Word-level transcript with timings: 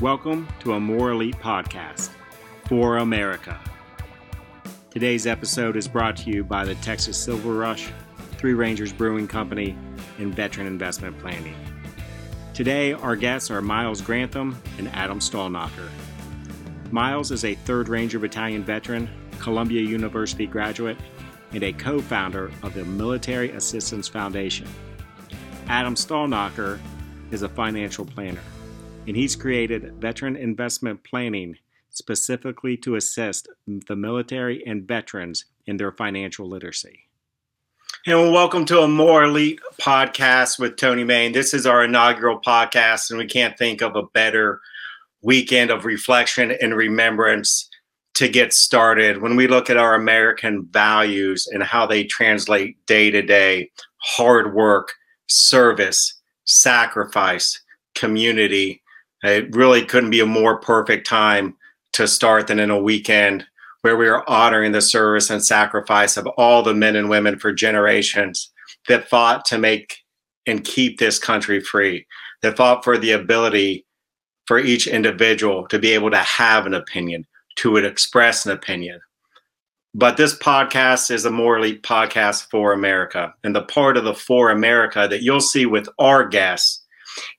Welcome 0.00 0.48
to 0.60 0.72
a 0.72 0.80
More 0.80 1.10
Elite 1.10 1.38
podcast 1.40 2.08
for 2.66 2.96
America. 2.96 3.60
Today's 4.88 5.26
episode 5.26 5.76
is 5.76 5.86
brought 5.86 6.16
to 6.18 6.30
you 6.30 6.42
by 6.42 6.64
the 6.64 6.74
Texas 6.76 7.22
Silver 7.22 7.52
Rush, 7.52 7.90
Three 8.38 8.54
Rangers 8.54 8.94
Brewing 8.94 9.28
Company, 9.28 9.76
and 10.16 10.34
Veteran 10.34 10.66
Investment 10.66 11.18
Planning. 11.18 11.54
Today, 12.54 12.94
our 12.94 13.14
guests 13.14 13.50
are 13.50 13.60
Myles 13.60 14.00
Grantham 14.00 14.58
and 14.78 14.88
Adam 14.94 15.18
Stallnacher. 15.18 15.90
Myles 16.90 17.30
is 17.30 17.44
a 17.44 17.54
3rd 17.54 17.88
Ranger 17.88 18.18
Battalion 18.18 18.64
veteran, 18.64 19.06
Columbia 19.38 19.82
University 19.82 20.46
graduate, 20.46 20.96
and 21.52 21.62
a 21.62 21.74
co 21.74 22.00
founder 22.00 22.50
of 22.62 22.72
the 22.72 22.86
Military 22.86 23.50
Assistance 23.50 24.08
Foundation. 24.08 24.66
Adam 25.68 25.94
Stallnacher 25.94 26.80
is 27.30 27.42
a 27.42 27.50
financial 27.50 28.06
planner, 28.06 28.40
and 29.10 29.16
he's 29.16 29.34
created 29.34 29.92
veteran 30.00 30.36
investment 30.36 31.02
planning 31.02 31.56
specifically 31.88 32.76
to 32.76 32.94
assist 32.94 33.48
the 33.66 33.96
military 33.96 34.64
and 34.64 34.86
veterans 34.86 35.46
in 35.66 35.76
their 35.78 35.90
financial 35.90 36.48
literacy. 36.48 37.08
And 38.06 38.32
welcome 38.32 38.64
to 38.66 38.82
a 38.82 38.86
more 38.86 39.24
elite 39.24 39.58
podcast 39.80 40.60
with 40.60 40.76
Tony 40.76 41.02
Main. 41.02 41.32
This 41.32 41.52
is 41.52 41.66
our 41.66 41.82
inaugural 41.82 42.40
podcast, 42.40 43.10
and 43.10 43.18
we 43.18 43.26
can't 43.26 43.58
think 43.58 43.82
of 43.82 43.96
a 43.96 44.04
better 44.04 44.60
weekend 45.22 45.72
of 45.72 45.84
reflection 45.84 46.52
and 46.62 46.76
remembrance 46.76 47.68
to 48.14 48.28
get 48.28 48.52
started. 48.52 49.20
When 49.20 49.34
we 49.34 49.48
look 49.48 49.68
at 49.70 49.76
our 49.76 49.96
American 49.96 50.68
values 50.70 51.48
and 51.48 51.64
how 51.64 51.84
they 51.84 52.04
translate 52.04 52.86
day 52.86 53.10
to 53.10 53.22
day, 53.22 53.72
hard 53.96 54.54
work, 54.54 54.92
service, 55.26 56.14
sacrifice, 56.44 57.60
community, 57.96 58.79
it 59.22 59.54
really 59.54 59.84
couldn't 59.84 60.10
be 60.10 60.20
a 60.20 60.26
more 60.26 60.58
perfect 60.60 61.06
time 61.06 61.56
to 61.92 62.08
start 62.08 62.46
than 62.46 62.58
in 62.58 62.70
a 62.70 62.80
weekend 62.80 63.44
where 63.82 63.96
we 63.96 64.08
are 64.08 64.28
honoring 64.28 64.72
the 64.72 64.82
service 64.82 65.30
and 65.30 65.44
sacrifice 65.44 66.16
of 66.16 66.26
all 66.36 66.62
the 66.62 66.74
men 66.74 66.96
and 66.96 67.08
women 67.08 67.38
for 67.38 67.52
generations 67.52 68.50
that 68.88 69.08
fought 69.08 69.44
to 69.46 69.58
make 69.58 69.98
and 70.46 70.64
keep 70.64 70.98
this 70.98 71.18
country 71.18 71.60
free, 71.60 72.06
that 72.42 72.56
fought 72.56 72.84
for 72.84 72.98
the 72.98 73.12
ability 73.12 73.84
for 74.46 74.58
each 74.58 74.86
individual 74.86 75.66
to 75.68 75.78
be 75.78 75.92
able 75.92 76.10
to 76.10 76.18
have 76.18 76.66
an 76.66 76.74
opinion, 76.74 77.26
to 77.56 77.76
express 77.76 78.44
an 78.44 78.52
opinion. 78.52 79.00
But 79.94 80.16
this 80.16 80.36
podcast 80.36 81.10
is 81.10 81.24
a 81.24 81.28
elite 81.28 81.82
podcast 81.82 82.48
for 82.50 82.72
America. 82.72 83.34
And 83.42 83.56
the 83.56 83.62
part 83.62 83.96
of 83.96 84.04
the 84.04 84.14
for 84.14 84.50
America 84.50 85.08
that 85.10 85.22
you'll 85.22 85.40
see 85.40 85.66
with 85.66 85.88
our 85.98 86.26
guests 86.26 86.79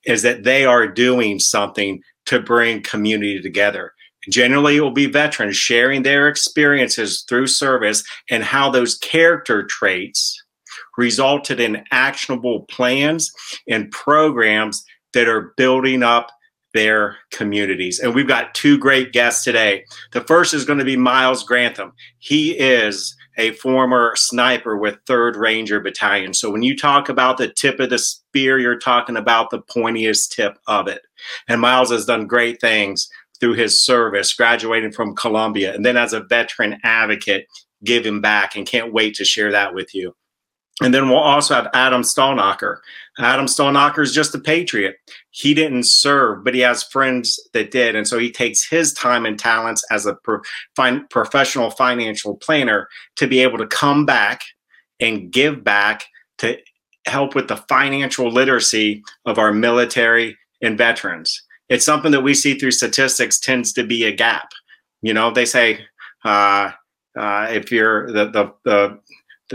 is 0.04 0.22
that 0.22 0.44
they 0.44 0.64
are 0.64 0.86
doing 0.86 1.38
something 1.38 2.02
to 2.26 2.40
bring 2.40 2.82
community 2.82 3.40
together. 3.40 3.92
Generally, 4.30 4.76
it 4.76 4.80
will 4.80 4.92
be 4.92 5.06
veterans 5.06 5.56
sharing 5.56 6.02
their 6.02 6.28
experiences 6.28 7.24
through 7.28 7.48
service 7.48 8.04
and 8.30 8.44
how 8.44 8.70
those 8.70 8.96
character 8.98 9.64
traits 9.64 10.40
resulted 10.96 11.58
in 11.58 11.84
actionable 11.90 12.62
plans 12.70 13.32
and 13.68 13.90
programs 13.90 14.84
that 15.14 15.28
are 15.28 15.52
building 15.56 16.02
up 16.02 16.30
their 16.74 17.18
communities. 17.30 17.98
And 17.98 18.14
we've 18.14 18.28
got 18.28 18.54
two 18.54 18.78
great 18.78 19.12
guests 19.12 19.44
today. 19.44 19.84
The 20.12 20.22
first 20.22 20.54
is 20.54 20.64
going 20.64 20.78
to 20.78 20.84
be 20.84 20.96
Myles 20.96 21.44
Grantham. 21.44 21.92
He 22.18 22.52
is 22.52 23.14
a 23.36 23.52
former 23.52 24.14
sniper 24.16 24.76
with 24.76 25.04
3rd 25.06 25.36
Ranger 25.36 25.80
Battalion. 25.80 26.34
So 26.34 26.50
when 26.50 26.62
you 26.62 26.76
talk 26.76 27.08
about 27.08 27.38
the 27.38 27.48
tip 27.48 27.80
of 27.80 27.90
the 27.90 27.98
spear, 27.98 28.58
you're 28.58 28.78
talking 28.78 29.16
about 29.16 29.50
the 29.50 29.62
pointiest 29.62 30.30
tip 30.30 30.58
of 30.66 30.88
it. 30.88 31.02
And 31.48 31.60
Myles 31.60 31.90
has 31.90 32.06
done 32.06 32.26
great 32.26 32.60
things 32.60 33.08
through 33.40 33.54
his 33.54 33.84
service, 33.84 34.32
graduating 34.34 34.92
from 34.92 35.16
Columbia, 35.16 35.74
and 35.74 35.84
then 35.84 35.96
as 35.96 36.12
a 36.12 36.20
veteran 36.20 36.78
advocate, 36.84 37.46
giving 37.82 38.20
back 38.20 38.54
and 38.54 38.66
can't 38.66 38.92
wait 38.92 39.14
to 39.16 39.24
share 39.24 39.50
that 39.50 39.74
with 39.74 39.94
you. 39.94 40.14
And 40.84 40.94
then 40.94 41.08
we'll 41.08 41.18
also 41.18 41.54
have 41.54 41.68
Adam 41.74 42.02
Stallnacher. 42.02 42.78
Adam 43.18 43.46
Stallnacher 43.46 44.02
is 44.02 44.12
just 44.12 44.34
a 44.34 44.38
patriot. 44.38 44.96
He 45.30 45.54
didn't 45.54 45.84
serve, 45.84 46.44
but 46.44 46.54
he 46.54 46.60
has 46.60 46.82
friends 46.82 47.40
that 47.52 47.70
did. 47.70 47.94
And 47.94 48.06
so 48.06 48.18
he 48.18 48.30
takes 48.30 48.68
his 48.68 48.92
time 48.92 49.26
and 49.26 49.38
talents 49.38 49.84
as 49.90 50.06
a 50.06 50.14
pro- 50.14 50.40
fin- 50.76 51.06
professional 51.10 51.70
financial 51.70 52.36
planner 52.36 52.88
to 53.16 53.26
be 53.26 53.40
able 53.40 53.58
to 53.58 53.66
come 53.66 54.06
back 54.06 54.42
and 55.00 55.30
give 55.30 55.62
back 55.64 56.04
to 56.38 56.56
help 57.06 57.34
with 57.34 57.48
the 57.48 57.56
financial 57.56 58.30
literacy 58.30 59.02
of 59.26 59.38
our 59.38 59.52
military 59.52 60.36
and 60.62 60.78
veterans 60.78 61.42
it's 61.72 61.86
something 61.86 62.12
that 62.12 62.20
we 62.20 62.34
see 62.34 62.58
through 62.58 62.72
statistics 62.72 63.40
tends 63.40 63.72
to 63.72 63.82
be 63.82 64.04
a 64.04 64.12
gap. 64.12 64.50
You 65.00 65.14
know, 65.14 65.30
they 65.30 65.46
say 65.46 65.80
uh, 66.22 66.70
uh, 67.18 67.46
if 67.50 67.72
you're 67.72 68.12
the, 68.12 68.30
the 68.30 68.52
the 68.64 69.00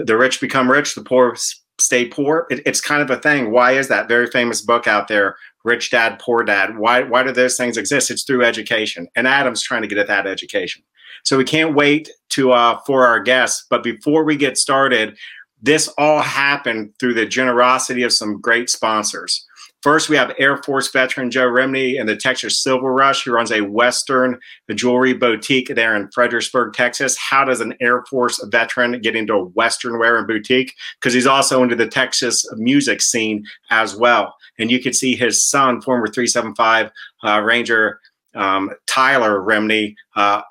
the 0.06 0.18
rich 0.18 0.42
become 0.42 0.70
rich, 0.70 0.96
the 0.96 1.04
poor 1.04 1.36
stay 1.80 2.08
poor. 2.08 2.48
It, 2.50 2.62
it's 2.66 2.82
kind 2.82 3.02
of 3.02 3.10
a 3.10 3.22
thing. 3.22 3.52
Why 3.52 3.74
is 3.74 3.88
that? 3.88 4.08
Very 4.08 4.28
famous 4.28 4.62
book 4.62 4.88
out 4.88 5.08
there, 5.08 5.36
Rich 5.64 5.92
Dad 5.92 6.20
Poor 6.20 6.44
Dad. 6.44 6.78
Why 6.78 7.04
why 7.04 7.24
do 7.24 7.32
those 7.32 7.58
things 7.58 7.78
exist? 7.78 8.12
It's 8.12 8.24
through 8.24 8.44
education, 8.44 9.08
and 9.16 9.28
Adam's 9.28 9.62
trying 9.62 9.82
to 9.82 9.88
get 9.88 9.98
at 9.98 10.08
that 10.08 10.28
education. 10.28 10.84
So 11.24 11.38
we 11.38 11.44
can't 11.44 11.76
wait 11.76 12.10
to 12.30 12.52
uh, 12.52 12.80
for 12.86 13.06
our 13.06 13.20
guests. 13.20 13.66
But 13.70 13.84
before 13.84 14.24
we 14.24 14.36
get 14.36 14.58
started, 14.58 15.18
this 15.62 15.88
all 15.98 16.22
happened 16.22 16.94
through 17.00 17.16
the 17.16 17.26
generosity 17.26 18.04
of 18.04 18.14
some 18.14 18.40
great 18.40 18.70
sponsors. 18.70 19.46
First, 19.84 20.10
we 20.10 20.16
have 20.16 20.34
Air 20.40 20.58
Force 20.64 20.92
veteran 20.92 21.30
Joe 21.30 21.48
Remney 21.48 22.00
and 22.00 22.10
the 22.10 22.16
Texas 22.16 22.62
Silver 22.62 22.92
Rush, 22.92 23.24
who 23.24 23.32
runs 23.32 23.52
a 23.52 23.62
Western 23.62 24.40
jewelry 24.74 25.14
boutique 25.14 25.68
there 25.76 25.96
in 25.96 26.10
Fredericksburg, 26.12 26.74
Texas. 26.74 27.16
How 27.18 27.46
does 27.46 27.62
an 27.62 27.76
Air 27.80 28.04
Force 28.10 28.44
veteran 28.48 29.00
get 29.02 29.16
into 29.16 29.34
a 29.34 29.46
Western 29.46 30.00
wear 30.00 30.18
and 30.18 30.28
boutique? 30.28 30.74
Because 31.00 31.14
he's 31.14 31.28
also 31.28 31.62
into 31.62 31.76
the 31.76 31.88
Texas 31.88 32.44
music 32.56 33.02
scene 33.02 33.46
as 33.70 33.96
well. 33.96 34.36
And 34.58 34.72
you 34.72 34.82
can 34.82 34.94
see 34.94 35.16
his 35.16 35.48
son, 35.48 35.82
former 35.82 36.08
375 36.08 36.92
uh, 37.24 37.42
Ranger 37.42 38.00
um, 38.34 38.72
Tyler 38.88 39.40
Remney, 39.42 39.96
uh, 40.16 40.42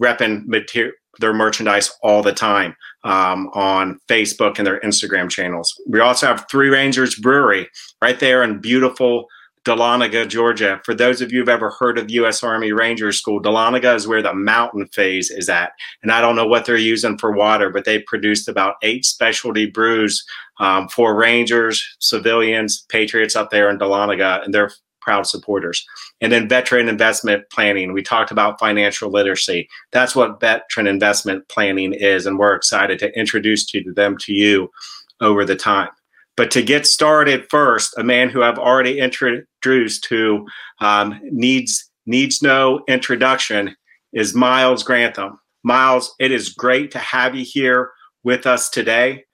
repping 0.00 0.46
material 0.46 0.92
their 1.20 1.32
merchandise 1.32 1.90
all 2.02 2.22
the 2.22 2.32
time 2.32 2.76
um, 3.04 3.48
on 3.54 3.98
Facebook 4.08 4.58
and 4.58 4.66
their 4.66 4.80
Instagram 4.80 5.30
channels. 5.30 5.72
We 5.86 6.00
also 6.00 6.26
have 6.26 6.46
Three 6.50 6.68
Rangers 6.68 7.14
Brewery 7.14 7.68
right 8.02 8.18
there 8.18 8.42
in 8.42 8.60
beautiful 8.60 9.26
Dahlonega, 9.66 10.28
Georgia. 10.28 10.80
For 10.84 10.94
those 10.94 11.20
of 11.20 11.32
you 11.32 11.40
who've 11.40 11.48
ever 11.48 11.70
heard 11.70 11.98
of 11.98 12.08
U.S. 12.08 12.44
Army 12.44 12.70
Ranger 12.70 13.10
School, 13.10 13.42
Dahlonega 13.42 13.96
is 13.96 14.06
where 14.06 14.22
the 14.22 14.32
mountain 14.32 14.86
phase 14.86 15.28
is 15.28 15.48
at. 15.48 15.72
And 16.04 16.12
I 16.12 16.20
don't 16.20 16.36
know 16.36 16.46
what 16.46 16.66
they're 16.66 16.76
using 16.76 17.18
for 17.18 17.32
water, 17.32 17.70
but 17.70 17.84
they 17.84 17.98
produced 17.98 18.48
about 18.48 18.76
eight 18.82 19.04
specialty 19.04 19.66
brews 19.66 20.24
um, 20.60 20.88
for 20.88 21.16
Rangers, 21.16 21.84
civilians, 21.98 22.86
patriots 22.88 23.34
up 23.34 23.50
there 23.50 23.68
in 23.68 23.78
Dahlonega, 23.78 24.44
and 24.44 24.54
they're 24.54 24.70
proud 25.06 25.24
supporters. 25.24 25.86
And 26.20 26.32
then 26.32 26.48
veteran 26.48 26.88
investment 26.88 27.48
planning. 27.50 27.92
We 27.92 28.02
talked 28.02 28.32
about 28.32 28.58
financial 28.58 29.08
literacy. 29.08 29.68
That's 29.92 30.16
what 30.16 30.40
veteran 30.40 30.88
investment 30.88 31.48
planning 31.48 31.92
is. 31.92 32.26
And 32.26 32.40
we're 32.40 32.56
excited 32.56 32.98
to 32.98 33.16
introduce 33.16 33.64
to 33.66 33.92
them 33.94 34.18
to 34.18 34.32
you 34.32 34.68
over 35.20 35.44
the 35.44 35.54
time. 35.54 35.90
But 36.36 36.50
to 36.50 36.62
get 36.62 36.86
started 36.86 37.46
first, 37.48 37.96
a 37.96 38.02
man 38.02 38.28
who 38.28 38.42
I've 38.42 38.58
already 38.58 38.98
introduced 38.98 40.06
who 40.06 40.46
um, 40.80 41.20
needs 41.22 41.88
needs 42.04 42.42
no 42.42 42.82
introduction 42.88 43.76
is 44.12 44.34
Myles 44.34 44.82
Grantham. 44.82 45.38
Myles, 45.62 46.14
it 46.18 46.32
is 46.32 46.50
great 46.50 46.90
to 46.92 46.98
have 46.98 47.34
you 47.34 47.44
here 47.44 47.90
with 48.22 48.46
us 48.46 48.68
today. 48.68 49.24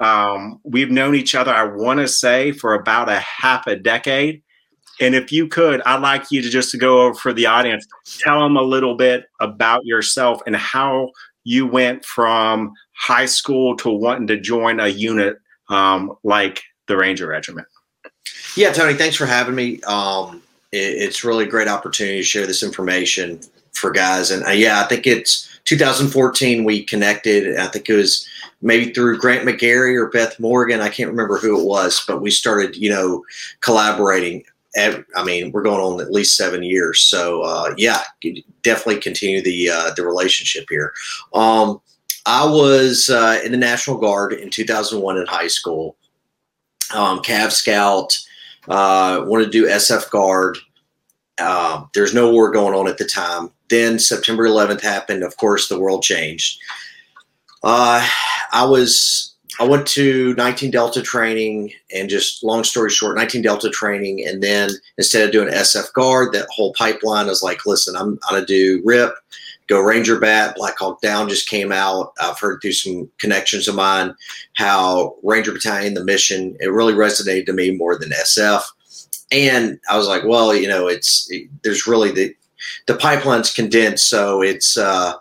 Um, 0.00 0.60
we've 0.64 0.90
known 0.90 1.14
each 1.14 1.34
other, 1.34 1.52
I 1.52 1.64
want 1.64 2.00
to 2.00 2.08
say, 2.08 2.52
for 2.52 2.74
about 2.74 3.08
a 3.08 3.18
half 3.18 3.66
a 3.66 3.76
decade. 3.76 4.42
And 5.00 5.14
if 5.14 5.32
you 5.32 5.48
could, 5.48 5.82
I'd 5.82 6.00
like 6.00 6.30
you 6.30 6.42
to 6.42 6.50
just 6.50 6.78
go 6.78 7.02
over 7.02 7.14
for 7.14 7.32
the 7.32 7.46
audience, 7.46 7.86
tell 8.18 8.40
them 8.40 8.56
a 8.56 8.62
little 8.62 8.94
bit 8.94 9.26
about 9.40 9.84
yourself 9.84 10.40
and 10.46 10.54
how 10.54 11.10
you 11.44 11.66
went 11.66 12.04
from 12.04 12.72
high 12.92 13.26
school 13.26 13.76
to 13.78 13.90
wanting 13.90 14.26
to 14.28 14.38
join 14.38 14.80
a 14.80 14.88
unit 14.88 15.38
um, 15.68 16.16
like 16.22 16.62
the 16.86 16.96
Ranger 16.96 17.26
Regiment. 17.26 17.66
Yeah, 18.56 18.72
Tony, 18.72 18.94
thanks 18.94 19.16
for 19.16 19.26
having 19.26 19.54
me. 19.54 19.80
Um, 19.82 20.42
it, 20.70 20.76
it's 20.76 21.24
really 21.24 21.44
a 21.44 21.48
great 21.48 21.68
opportunity 21.68 22.18
to 22.18 22.24
share 22.24 22.46
this 22.46 22.62
information 22.62 23.40
for 23.72 23.90
guys. 23.90 24.30
And 24.30 24.44
uh, 24.44 24.50
yeah, 24.50 24.80
I 24.80 24.84
think 24.84 25.06
it's 25.06 25.48
2014 25.64 26.64
we 26.64 26.84
connected. 26.84 27.58
I 27.58 27.66
think 27.66 27.88
it 27.88 27.94
was 27.94 28.26
maybe 28.60 28.92
through 28.92 29.18
Grant 29.18 29.46
McGarry 29.46 29.96
or 29.96 30.08
Beth 30.08 30.38
Morgan. 30.38 30.80
I 30.80 30.88
can't 30.88 31.10
remember 31.10 31.38
who 31.38 31.60
it 31.60 31.64
was, 31.64 32.04
but 32.06 32.22
we 32.22 32.30
started, 32.30 32.76
you 32.76 32.90
know, 32.90 33.24
collaborating. 33.60 34.44
I 34.76 35.24
mean, 35.24 35.52
we're 35.52 35.62
going 35.62 35.80
on 35.80 36.00
at 36.00 36.10
least 36.10 36.36
seven 36.36 36.62
years. 36.62 37.00
So 37.00 37.42
uh, 37.42 37.74
yeah, 37.76 38.02
definitely 38.62 39.00
continue 39.00 39.42
the 39.42 39.70
uh, 39.70 39.90
the 39.94 40.04
relationship 40.04 40.66
here. 40.68 40.92
Um, 41.34 41.80
I 42.24 42.44
was 42.46 43.10
uh, 43.10 43.40
in 43.44 43.52
the 43.52 43.58
National 43.58 43.98
Guard 43.98 44.32
in 44.32 44.50
2001 44.50 45.18
in 45.18 45.26
high 45.26 45.48
school. 45.48 45.96
Um, 46.94 47.20
Cav 47.20 47.52
Scout, 47.52 48.16
uh, 48.68 49.22
wanted 49.26 49.46
to 49.46 49.50
do 49.50 49.66
SF 49.66 50.10
Guard. 50.10 50.58
Um, 51.40 51.88
there's 51.94 52.14
no 52.14 52.30
war 52.30 52.50
going 52.50 52.74
on 52.74 52.86
at 52.86 52.98
the 52.98 53.04
time. 53.04 53.50
Then 53.70 53.98
September 53.98 54.46
11th 54.46 54.82
happened. 54.82 55.22
Of 55.22 55.36
course, 55.38 55.68
the 55.68 55.80
world 55.80 56.02
changed. 56.02 56.60
Uh, 57.62 58.06
I 58.52 58.64
was 58.64 59.31
I 59.60 59.64
went 59.64 59.86
to 59.88 60.34
19 60.34 60.70
Delta 60.70 61.02
training 61.02 61.72
and 61.94 62.08
just 62.08 62.42
long 62.42 62.64
story 62.64 62.90
short, 62.90 63.16
19 63.16 63.42
Delta 63.42 63.70
training. 63.70 64.26
And 64.26 64.42
then 64.42 64.70
instead 64.98 65.24
of 65.24 65.32
doing 65.32 65.52
SF 65.52 65.92
guard, 65.92 66.32
that 66.32 66.48
whole 66.50 66.72
pipeline 66.74 67.28
is 67.28 67.42
like, 67.42 67.66
listen, 67.66 67.94
I'm 67.94 68.18
going 68.28 68.40
to 68.40 68.46
do 68.46 68.80
RIP, 68.84 69.14
go 69.66 69.80
Ranger 69.80 70.18
Bat, 70.18 70.56
Black 70.56 70.78
Hawk 70.78 71.00
Down 71.00 71.28
just 71.28 71.48
came 71.48 71.70
out. 71.70 72.12
I've 72.20 72.38
heard 72.38 72.60
through 72.60 72.72
some 72.72 73.10
connections 73.18 73.68
of 73.68 73.74
mine 73.74 74.14
how 74.54 75.16
Ranger 75.22 75.52
Battalion, 75.52 75.94
the 75.94 76.04
mission, 76.04 76.56
it 76.60 76.68
really 76.68 76.94
resonated 76.94 77.46
to 77.46 77.52
me 77.52 77.76
more 77.76 77.98
than 77.98 78.10
SF. 78.10 78.62
And 79.30 79.78
I 79.90 79.96
was 79.96 80.08
like, 80.08 80.24
well, 80.24 80.54
you 80.54 80.68
know, 80.68 80.88
it's, 80.88 81.26
it, 81.30 81.48
there's 81.62 81.86
really 81.86 82.10
the, 82.10 82.34
the 82.86 82.94
pipeline's 82.94 83.52
condensed. 83.52 84.08
So 84.08 84.42
it's, 84.42 84.76
uh, 84.76 85.14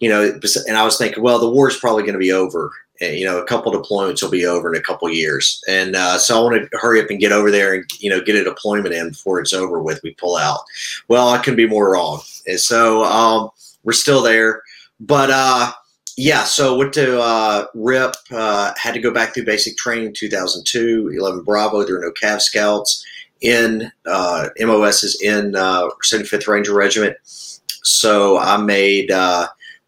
you 0.00 0.08
know, 0.08 0.38
and 0.68 0.76
I 0.76 0.84
was 0.84 0.98
thinking, 0.98 1.22
well, 1.22 1.38
the 1.38 1.48
war 1.48 1.68
is 1.68 1.76
probably 1.76 2.02
going 2.02 2.14
to 2.14 2.18
be 2.18 2.32
over 2.32 2.72
you 3.00 3.24
know, 3.24 3.38
a 3.38 3.44
couple 3.44 3.72
deployments 3.72 4.22
will 4.22 4.30
be 4.30 4.46
over 4.46 4.72
in 4.72 4.78
a 4.78 4.84
couple 4.84 5.08
years. 5.10 5.62
And 5.68 5.96
uh, 5.96 6.18
so 6.18 6.38
I 6.38 6.42
want 6.42 6.70
to 6.70 6.78
hurry 6.78 7.00
up 7.00 7.10
and 7.10 7.20
get 7.20 7.32
over 7.32 7.50
there 7.50 7.74
and, 7.74 7.84
you 7.98 8.10
know, 8.10 8.20
get 8.20 8.36
a 8.36 8.44
deployment 8.44 8.94
in 8.94 9.10
before 9.10 9.40
it's 9.40 9.52
over 9.52 9.80
with. 9.82 10.02
We 10.02 10.14
pull 10.14 10.36
out. 10.36 10.60
Well, 11.08 11.28
I 11.28 11.38
couldn't 11.38 11.56
be 11.56 11.68
more 11.68 11.92
wrong. 11.92 12.20
And 12.46 12.60
so 12.60 13.04
um, 13.04 13.50
we're 13.84 13.92
still 13.92 14.22
there. 14.22 14.62
But 14.98 15.30
uh, 15.30 15.72
yeah, 16.16 16.44
so 16.44 16.76
went 16.76 16.94
to 16.94 17.20
uh, 17.20 17.66
RIP, 17.74 18.14
uh, 18.30 18.72
had 18.76 18.94
to 18.94 19.00
go 19.00 19.12
back 19.12 19.34
through 19.34 19.44
basic 19.44 19.76
training 19.76 20.14
2002, 20.14 21.12
11 21.16 21.44
Bravo. 21.44 21.84
There 21.84 21.96
were 21.96 22.00
no 22.00 22.12
Cav 22.12 22.40
Scouts 22.40 23.04
in 23.42 23.92
uh, 24.06 24.48
MOS 24.58 25.02
is 25.02 25.20
in 25.22 25.54
uh, 25.54 25.88
75th 26.02 26.48
Ranger 26.48 26.74
Regiment. 26.74 27.16
So 27.24 28.38
I 28.38 28.56
made, 28.56 29.10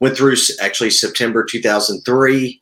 went 0.00 0.16
through 0.16 0.36
actually 0.60 0.90
September 0.90 1.44
2003 1.44 2.60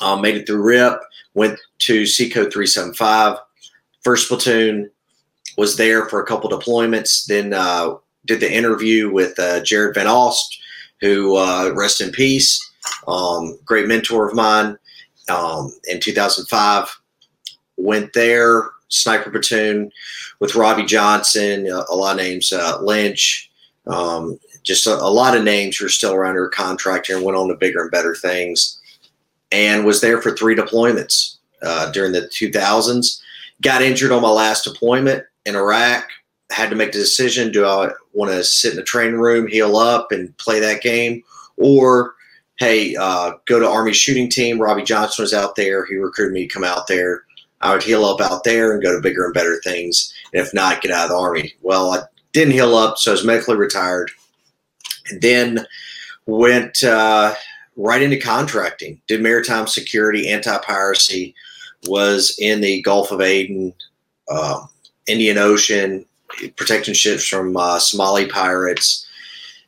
um, 0.00 0.20
made 0.20 0.36
it 0.36 0.46
through 0.46 0.62
RIP, 0.62 1.00
went 1.34 1.58
to 1.78 2.02
Seacode 2.02 2.52
375. 2.52 3.38
First 4.02 4.28
platoon 4.28 4.90
was 5.56 5.76
there 5.76 6.06
for 6.08 6.20
a 6.20 6.26
couple 6.26 6.50
deployments, 6.50 7.26
then 7.26 7.52
uh, 7.52 7.94
did 8.26 8.40
the 8.40 8.52
interview 8.52 9.10
with 9.10 9.38
uh, 9.38 9.60
Jared 9.62 9.94
Van 9.94 10.06
Aalst, 10.06 10.58
who, 11.00 11.36
uh, 11.36 11.70
rest 11.74 12.00
in 12.00 12.10
peace, 12.10 12.62
um, 13.08 13.58
great 13.64 13.86
mentor 13.86 14.28
of 14.28 14.34
mine 14.34 14.76
um, 15.28 15.72
in 15.84 16.00
2005. 16.00 17.00
Went 17.76 18.12
there, 18.12 18.70
sniper 18.88 19.30
platoon 19.30 19.90
with 20.40 20.54
Robbie 20.54 20.84
Johnson, 20.84 21.66
a, 21.66 21.84
a 21.90 21.94
lot 21.94 22.12
of 22.12 22.24
names, 22.24 22.52
uh, 22.52 22.80
Lynch, 22.80 23.50
um, 23.86 24.38
just 24.62 24.86
a, 24.86 24.94
a, 24.94 25.10
lot 25.10 25.36
of 25.36 25.44
names 25.44 25.76
who 25.76 25.86
are 25.86 25.90
still 25.90 26.12
around 26.12 26.30
under 26.30 26.48
contract 26.48 27.06
here 27.06 27.16
and 27.16 27.24
went 27.24 27.36
on 27.36 27.48
to 27.48 27.54
bigger 27.54 27.82
and 27.82 27.90
better 27.90 28.14
things 28.14 28.80
and 29.52 29.84
was 29.84 30.00
there 30.00 30.20
for 30.20 30.34
three 30.34 30.56
deployments 30.56 31.36
uh, 31.62 31.90
during 31.92 32.12
the 32.12 32.22
2000s. 32.22 33.20
Got 33.62 33.82
injured 33.82 34.12
on 34.12 34.22
my 34.22 34.30
last 34.30 34.64
deployment 34.64 35.24
in 35.44 35.56
Iraq. 35.56 36.08
Had 36.50 36.70
to 36.70 36.76
make 36.76 36.92
the 36.92 36.98
decision: 36.98 37.50
do 37.50 37.64
I 37.66 37.90
want 38.12 38.30
to 38.30 38.44
sit 38.44 38.72
in 38.72 38.76
the 38.76 38.82
training 38.82 39.18
room, 39.18 39.48
heal 39.48 39.76
up, 39.76 40.12
and 40.12 40.36
play 40.38 40.60
that 40.60 40.82
game, 40.82 41.22
or 41.56 42.14
hey, 42.58 42.94
uh, 42.96 43.32
go 43.46 43.58
to 43.58 43.68
Army 43.68 43.92
shooting 43.92 44.28
team? 44.28 44.60
Robbie 44.60 44.82
Johnson 44.82 45.22
was 45.22 45.34
out 45.34 45.56
there. 45.56 45.86
He 45.86 45.96
recruited 45.96 46.34
me 46.34 46.46
to 46.46 46.52
come 46.52 46.64
out 46.64 46.86
there. 46.86 47.24
I 47.62 47.72
would 47.72 47.82
heal 47.82 48.04
up 48.04 48.20
out 48.20 48.44
there 48.44 48.72
and 48.72 48.82
go 48.82 48.94
to 48.94 49.00
bigger 49.00 49.24
and 49.24 49.34
better 49.34 49.60
things. 49.64 50.12
And 50.32 50.40
if 50.40 50.52
not, 50.52 50.82
get 50.82 50.92
out 50.92 51.06
of 51.06 51.10
the 51.10 51.16
Army. 51.16 51.54
Well, 51.62 51.92
I 51.92 52.02
didn't 52.32 52.52
heal 52.52 52.76
up, 52.76 52.98
so 52.98 53.10
I 53.10 53.12
was 53.12 53.24
medically 53.24 53.56
retired. 53.56 54.10
And 55.10 55.20
then 55.22 55.66
went 56.26 56.84
uh, 56.84 57.34
right 57.76 58.02
into 58.02 58.18
contracting. 58.18 59.00
Did 59.06 59.22
maritime 59.22 59.66
security, 59.66 60.28
anti 60.28 60.56
piracy, 60.58 61.34
was 61.86 62.36
in 62.38 62.60
the 62.60 62.82
Gulf 62.82 63.10
of 63.10 63.20
Aden, 63.20 63.74
uh, 64.28 64.66
Indian 65.06 65.38
Ocean, 65.38 66.04
protecting 66.56 66.94
ships 66.94 67.26
from 67.26 67.56
uh, 67.56 67.78
Somali 67.78 68.26
pirates. 68.26 69.06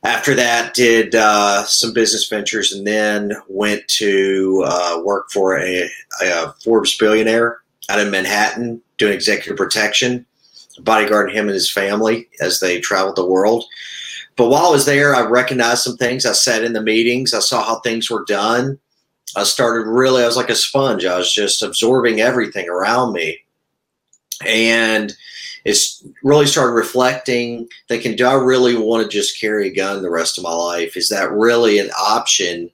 After 0.03 0.33
that, 0.35 0.73
did 0.73 1.13
uh, 1.13 1.65
some 1.65 1.93
business 1.93 2.27
ventures 2.27 2.71
and 2.71 2.87
then 2.87 3.33
went 3.49 3.85
to 3.89 4.63
uh, 4.65 5.01
work 5.03 5.29
for 5.29 5.57
a, 5.57 5.89
a, 6.21 6.53
Forbes 6.63 6.97
billionaire 6.97 7.59
out 7.89 7.99
of 7.99 8.09
Manhattan 8.09 8.81
doing 8.97 9.13
executive 9.13 9.57
protection, 9.57 10.25
bodyguarding 10.79 11.33
him 11.33 11.47
and 11.47 11.53
his 11.53 11.69
family 11.69 12.29
as 12.39 12.61
they 12.61 12.79
traveled 12.79 13.17
the 13.17 13.25
world. 13.25 13.65
But 14.39 14.47
while 14.47 14.67
I 14.67 14.71
was 14.71 14.85
there, 14.85 15.13
I 15.13 15.19
recognized 15.19 15.83
some 15.83 15.97
things. 15.97 16.25
I 16.25 16.31
sat 16.31 16.63
in 16.63 16.71
the 16.71 16.81
meetings. 16.81 17.33
I 17.33 17.39
saw 17.39 17.61
how 17.61 17.81
things 17.81 18.09
were 18.09 18.23
done. 18.23 18.79
I 19.35 19.43
started 19.43 19.89
really, 19.89 20.23
I 20.23 20.27
was 20.27 20.37
like 20.37 20.49
a 20.49 20.55
sponge. 20.55 21.03
I 21.03 21.17
was 21.17 21.33
just 21.33 21.61
absorbing 21.61 22.21
everything 22.21 22.69
around 22.69 23.11
me. 23.11 23.37
And 24.47 25.13
it's 25.65 26.05
really 26.23 26.45
started 26.45 26.71
reflecting, 26.71 27.67
thinking, 27.89 28.15
do 28.15 28.25
I 28.25 28.35
really 28.35 28.77
want 28.77 29.03
to 29.03 29.09
just 29.09 29.37
carry 29.37 29.67
a 29.67 29.75
gun 29.75 30.01
the 30.01 30.09
rest 30.09 30.37
of 30.37 30.45
my 30.45 30.53
life? 30.53 30.95
Is 30.95 31.09
that 31.09 31.33
really 31.33 31.77
an 31.77 31.89
option? 31.99 32.71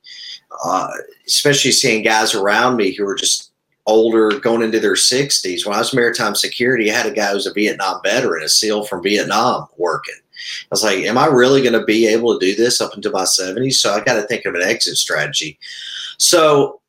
Uh, 0.64 0.92
especially 1.26 1.72
seeing 1.72 2.04
guys 2.04 2.36
around 2.36 2.78
me 2.78 2.94
who 2.94 3.08
are 3.08 3.16
just 3.16 3.50
older, 3.88 4.40
going 4.40 4.62
into 4.62 4.80
their 4.80 4.94
60s. 4.94 5.66
When 5.66 5.74
I 5.74 5.80
was 5.80 5.96
maritime 5.96 6.36
security, 6.36 6.92
I 6.92 6.96
had 6.96 7.08
a 7.08 7.12
guy 7.12 7.30
who 7.30 7.34
was 7.34 7.48
a 7.48 7.54
Vietnam 7.54 8.02
veteran, 8.04 8.44
a 8.44 8.50
SEAL 8.50 8.86
from 8.86 9.02
Vietnam 9.02 9.66
working. 9.78 10.14
I 10.64 10.68
was 10.72 10.84
like, 10.84 11.00
am 11.00 11.18
I 11.18 11.28
really 11.28 11.62
going 11.62 11.80
to 11.80 11.86
be 11.86 12.08
able 12.08 12.38
to 12.38 12.46
do 12.46 12.56
this 12.56 12.82
up 12.82 12.96
into 12.96 13.10
my 13.12 13.24
70s? 13.24 13.74
So 13.76 13.94
I 13.94 14.02
got 14.02 14.16
to 14.16 14.24
think 14.24 14.46
of 14.46 14.56
an 14.56 14.62
exit 14.62 14.98
strategy. 14.98 15.58
So 16.18 16.82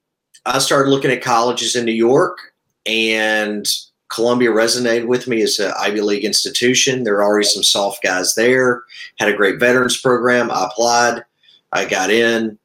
I 0.45 0.59
started 0.59 0.91
looking 0.91 1.11
at 1.11 1.23
colleges 1.23 1.75
in 1.77 1.85
New 1.85 1.93
York, 1.93 2.39
and 2.87 3.67
Columbia 4.09 4.51
resonated 4.51 5.07
with 5.07 5.27
me 5.27 5.43
as 5.43 5.59
an 5.59 5.73
Ivy 5.79 6.01
League 6.01 6.25
institution. 6.25 7.03
There 7.03 7.17
are 7.17 7.25
already 7.25 7.47
some 7.47 7.65
soft 7.65 8.03
guys 8.03 8.35
there. 8.35 8.85
Had 9.19 9.29
a 9.29 9.37
great 9.37 9.59
veterans 9.59 10.01
program. 10.01 10.51
I 10.51 10.67
applied. 10.67 11.25
I 11.73 11.85
got 11.85 12.11
in 12.11 12.59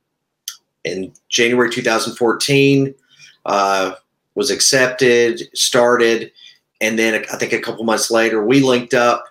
in 0.83 1.11
January 1.29 1.71
2014. 1.71 2.93
Uh, 3.45 3.95
was 4.35 4.51
accepted, 4.51 5.41
started, 5.57 6.31
and 6.79 6.97
then 6.97 7.25
I 7.33 7.37
think 7.37 7.53
a 7.53 7.59
couple 7.59 7.83
months 7.83 8.09
later 8.09 8.45
we 8.45 8.61
linked 8.61 8.93
up 8.93 9.25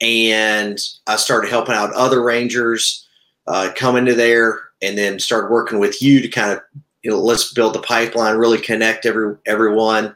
and 0.00 0.78
I 1.06 1.16
started 1.16 1.50
helping 1.50 1.74
out 1.74 1.92
other 1.92 2.22
rangers 2.22 3.06
uh, 3.46 3.70
come 3.74 3.96
into 3.96 4.14
there, 4.14 4.60
and 4.82 4.96
then 4.96 5.18
started 5.18 5.50
working 5.50 5.78
with 5.78 6.00
you 6.02 6.20
to 6.20 6.28
kind 6.28 6.52
of 6.52 6.60
you 7.02 7.10
know 7.10 7.18
let's 7.18 7.52
build 7.52 7.74
the 7.74 7.80
pipeline, 7.80 8.36
really 8.36 8.60
connect 8.60 9.06
every 9.06 9.36
everyone, 9.46 10.14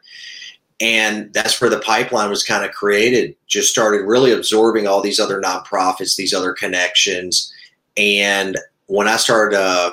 and 0.80 1.32
that's 1.32 1.60
where 1.60 1.70
the 1.70 1.80
pipeline 1.80 2.30
was 2.30 2.44
kind 2.44 2.64
of 2.64 2.72
created. 2.72 3.34
Just 3.46 3.70
started 3.70 4.06
really 4.06 4.32
absorbing 4.32 4.86
all 4.86 5.00
these 5.00 5.20
other 5.20 5.40
nonprofits, 5.40 6.16
these 6.16 6.34
other 6.34 6.52
connections, 6.52 7.52
and 7.96 8.56
when 8.86 9.08
I 9.08 9.16
started 9.16 9.58
uh, 9.58 9.92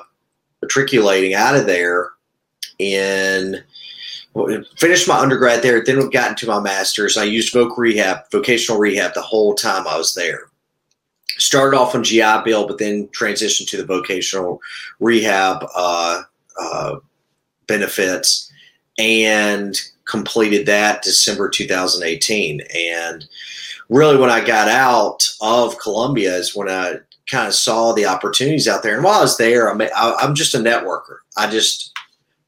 matriculating 0.62 1.34
out 1.34 1.56
of 1.56 1.66
there 1.66 2.10
in 2.80 3.64
finished 4.78 5.08
my 5.08 5.18
undergrad 5.18 5.62
there, 5.62 5.84
then 5.84 6.10
got 6.10 6.30
into 6.30 6.48
my 6.48 6.60
master's. 6.60 7.18
I 7.18 7.24
used 7.24 7.54
voc 7.54 7.78
rehab, 7.78 8.30
vocational 8.32 8.80
rehab, 8.80 9.14
the 9.14 9.22
whole 9.22 9.56
time 9.56 9.88
I 9.88 9.98
was 9.98 10.14
there. 10.14 10.50
Started 11.38 11.78
off 11.78 11.96
on 11.96 12.04
GI 12.04 12.44
Bill, 12.46 12.68
but 12.68 12.78
then 12.78 13.08
transitioned 13.10 13.68
to 13.70 13.78
the 13.78 13.86
vocational 13.86 14.60
rehab 15.00 15.66
uh, 15.76 16.24
uh, 16.60 16.96
benefits 17.68 18.52
and 18.98 19.80
completed 20.06 20.66
that 20.66 21.02
December 21.02 21.50
2018. 21.50 22.62
And 22.76 23.26
really, 23.90 24.18
when 24.18 24.30
I 24.30 24.44
got 24.44 24.68
out 24.68 25.24
of 25.42 25.80
Columbia, 25.80 26.36
is 26.36 26.56
when 26.56 26.70
I 26.70 26.96
kind 27.30 27.48
of 27.48 27.54
saw 27.54 27.94
the 27.94 28.06
opportunities 28.06 28.68
out 28.68 28.84
there. 28.84 28.96
And 28.96 29.04
while 29.04 29.20
I 29.20 29.22
was 29.22 29.38
there, 29.38 29.70
I'm, 29.70 29.82
I'm 29.96 30.36
just 30.36 30.56
a 30.56 30.60
networker. 30.60 31.18
I 31.38 31.50
just 31.50 31.89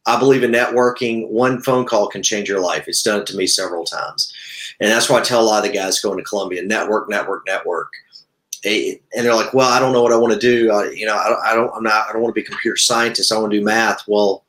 I 0.06 0.18
believe 0.18 0.44
in 0.44 0.52
networking. 0.52 1.30
One 1.30 1.62
phone 1.62 1.86
call 1.86 2.08
can 2.08 2.24
change 2.24 2.50
your 2.50 2.60
life. 2.60 2.88
It's 2.88 3.04
done 3.04 3.22
it 3.22 3.28
to 3.28 3.38
me 3.38 3.48
several 3.48 3.86
times. 3.86 4.34
And 4.80 4.90
that's 4.90 5.10
why 5.10 5.20
I 5.20 5.22
tell 5.22 5.42
a 5.42 5.46
lot 5.46 5.64
of 5.64 5.72
the 5.72 5.78
guys 5.78 6.00
going 6.00 6.18
to 6.18 6.24
Columbia 6.24 6.64
network, 6.64 7.10
network, 7.10 7.46
network. 7.46 7.94
and 8.66 9.00
they're 9.14 9.36
like, 9.36 9.54
well, 9.54 9.72
I 9.72 9.80
don't 9.80 9.94
know 9.94 10.02
what 10.02 10.14
I 10.14 10.18
want 10.18 10.34
to 10.34 10.40
do. 10.40 10.72
I, 10.72 10.90
you 10.90 11.06
know, 11.06 11.16
I, 11.16 11.52
I 11.52 11.56
don't, 11.56 11.72
I'm 11.76 11.84
not, 11.84 12.10
I 12.10 12.14
don't 12.14 12.22
want 12.22 12.34
to 12.34 12.42
be 12.42 12.46
a 12.46 12.50
computer 12.50 12.78
scientist. 12.78 13.32
I 13.32 13.38
want 13.38 13.52
to 13.52 13.60
do 13.60 13.66
math. 13.66 14.04
Well, 14.08 14.44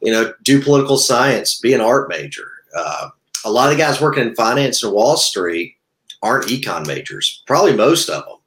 you 0.00 0.12
know, 0.12 0.32
do 0.42 0.62
political 0.62 0.96
science, 0.96 1.60
be 1.60 1.74
an 1.74 1.80
art 1.80 2.08
major. 2.08 2.48
Uh, 2.74 3.10
a 3.44 3.50
lot 3.50 3.70
of 3.70 3.76
the 3.76 3.82
guys 3.82 4.00
working 4.00 4.26
in 4.26 4.34
finance 4.34 4.82
and 4.82 4.92
Wall 4.92 5.16
Street 5.16 5.76
aren't 6.22 6.46
econ 6.46 6.86
majors, 6.86 7.42
probably 7.46 7.74
most 7.76 8.08
of 8.08 8.24
them. 8.24 8.37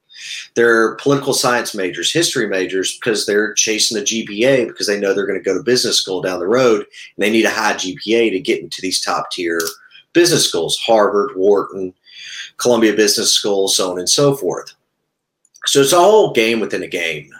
They're 0.55 0.95
political 0.95 1.33
science 1.33 1.73
majors, 1.73 2.11
history 2.11 2.47
majors, 2.47 2.97
because 2.97 3.25
they're 3.25 3.53
chasing 3.53 3.97
the 3.97 4.03
GPA 4.03 4.67
because 4.67 4.87
they 4.87 4.99
know 4.99 5.13
they're 5.13 5.25
going 5.25 5.39
to 5.39 5.43
go 5.43 5.57
to 5.57 5.63
business 5.63 5.97
school 5.97 6.21
down 6.21 6.39
the 6.39 6.47
road 6.47 6.79
and 6.79 7.23
they 7.23 7.31
need 7.31 7.45
a 7.45 7.49
high 7.49 7.73
GPA 7.73 8.31
to 8.31 8.39
get 8.39 8.61
into 8.61 8.81
these 8.81 9.01
top 9.01 9.31
tier 9.31 9.61
business 10.13 10.47
schools, 10.47 10.79
Harvard, 10.85 11.31
Wharton, 11.35 11.93
Columbia 12.57 12.93
Business 12.93 13.33
School, 13.33 13.67
so 13.67 13.91
on 13.91 13.99
and 13.99 14.09
so 14.09 14.35
forth. 14.35 14.73
So 15.65 15.81
it's 15.81 15.93
a 15.93 15.99
whole 15.99 16.33
game 16.33 16.59
within 16.59 16.83
a 16.83 16.87
game. 16.87 17.31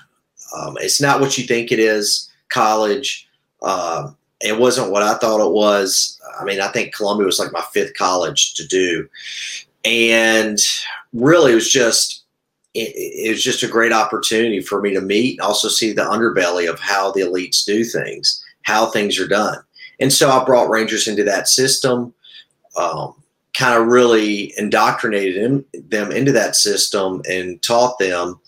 Um, 0.55 0.77
it's 0.79 1.01
not 1.01 1.19
what 1.19 1.37
you 1.37 1.45
think 1.45 1.71
it 1.71 1.79
is. 1.79 2.29
College. 2.49 3.27
Uh, 3.61 4.11
it 4.41 4.57
wasn't 4.57 4.91
what 4.91 5.03
I 5.03 5.15
thought 5.15 5.45
it 5.45 5.53
was. 5.53 6.19
I 6.39 6.43
mean, 6.43 6.59
I 6.59 6.69
think 6.69 6.95
Columbia 6.95 7.25
was 7.25 7.39
like 7.39 7.51
my 7.51 7.63
fifth 7.73 7.93
college 7.93 8.55
to 8.55 8.67
do, 8.67 9.07
and 9.85 10.57
really, 11.13 11.51
it 11.51 11.55
was 11.55 11.69
just 11.69 12.20
it, 12.73 12.93
it 12.95 13.29
was 13.31 13.43
just 13.43 13.63
a 13.63 13.67
great 13.67 13.91
opportunity 13.91 14.61
for 14.61 14.81
me 14.81 14.93
to 14.93 15.01
meet 15.01 15.39
and 15.39 15.47
also 15.47 15.67
see 15.67 15.93
the 15.93 16.03
underbelly 16.03 16.69
of 16.69 16.79
how 16.79 17.11
the 17.11 17.21
elites 17.21 17.65
do 17.65 17.83
things, 17.83 18.43
how 18.63 18.85
things 18.85 19.19
are 19.19 19.27
done. 19.27 19.57
And 19.99 20.11
so 20.11 20.29
I 20.29 20.43
brought 20.43 20.69
Rangers 20.69 21.07
into 21.07 21.23
that 21.25 21.47
system. 21.47 22.13
Um, 22.77 23.15
kind 23.53 23.79
of 23.79 23.87
really 23.87 24.53
indoctrinated 24.57 25.63
them 25.89 26.11
into 26.11 26.31
that 26.31 26.55
system 26.55 27.21
and 27.29 27.61
taught 27.61 27.99
them 27.99 28.39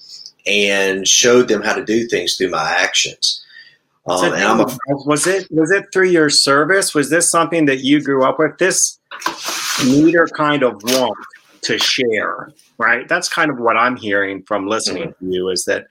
and 0.46 1.08
showed 1.08 1.48
them 1.48 1.62
how 1.62 1.74
to 1.74 1.84
do 1.84 2.08
things 2.08 2.36
through 2.36 2.50
my 2.50 2.70
actions. 2.80 3.44
Um, 4.06 4.34
and 4.34 4.44
I'm 4.44 4.60
a, 4.60 4.78
was 5.06 5.28
it 5.28 5.48
was 5.50 5.72
it 5.72 5.86
through 5.94 6.10
your 6.10 6.30
service? 6.30 6.94
Was 6.94 7.10
this 7.10 7.30
something 7.30 7.66
that 7.66 7.80
you 7.80 8.02
grew 8.02 8.26
up 8.26 8.38
with? 8.38 8.58
This 8.58 9.00
leader 9.86 10.28
kind 10.36 10.62
of 10.62 10.82
want 10.84 11.18
to 11.62 11.78
share, 11.78 12.52
right? 12.78 13.08
That's 13.08 13.30
kind 13.30 13.52
of 13.52 13.60
what 13.60 13.78
I'm 13.78 13.96
hearing 13.96 14.44
from 14.44 14.68
listening 14.68 15.10
mm-hmm. 15.10 15.30
to 15.30 15.34
you 15.34 15.50
is 15.50 15.66
that, 15.66 15.88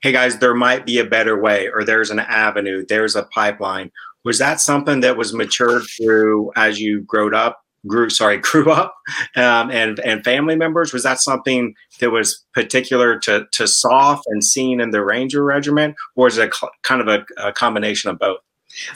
hey 0.00 0.12
guys, 0.12 0.38
there 0.38 0.54
might 0.54 0.86
be 0.86 0.98
a 0.98 1.04
better 1.04 1.40
way, 1.40 1.68
or 1.68 1.84
there's 1.84 2.10
an 2.10 2.20
avenue, 2.20 2.84
there's 2.88 3.16
a 3.16 3.24
pipeline. 3.24 3.90
Was 4.24 4.38
that 4.38 4.60
something 4.60 5.00
that 5.00 5.16
was 5.16 5.32
matured 5.32 5.84
through 5.96 6.52
as 6.56 6.80
you 6.80 7.00
growed 7.00 7.34
up 7.34 7.62
grew 7.86 8.10
sorry 8.10 8.36
grew 8.42 8.70
up 8.70 8.96
um, 9.36 9.70
and 9.70 10.00
and 10.00 10.24
family 10.24 10.56
members 10.56 10.92
was 10.92 11.02
that 11.02 11.20
something 11.20 11.74
that 12.00 12.10
was 12.10 12.44
particular 12.52 13.18
to 13.18 13.46
to 13.52 13.66
SOF 13.66 14.20
and 14.26 14.42
seen 14.42 14.80
in 14.80 14.90
the 14.90 15.04
ranger 15.04 15.44
regiment 15.44 15.94
or 16.16 16.26
is 16.26 16.38
it 16.38 16.52
a, 16.52 16.68
kind 16.82 17.00
of 17.00 17.08
a, 17.08 17.24
a, 17.38 17.52
combination 17.52 18.10
of 18.10 18.18
both 18.18 18.38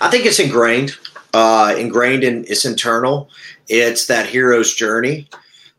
i 0.01 0.11
think 0.11 0.27
it's 0.27 0.41
ingrained 0.41 0.97
uh, 1.35 1.75
ingrained 1.79 2.25
in 2.25 2.45
it's 2.45 2.65
internal 2.65 3.31
it's 3.69 4.07
that 4.07 4.27
hero's 4.27 4.75
journey 4.75 5.29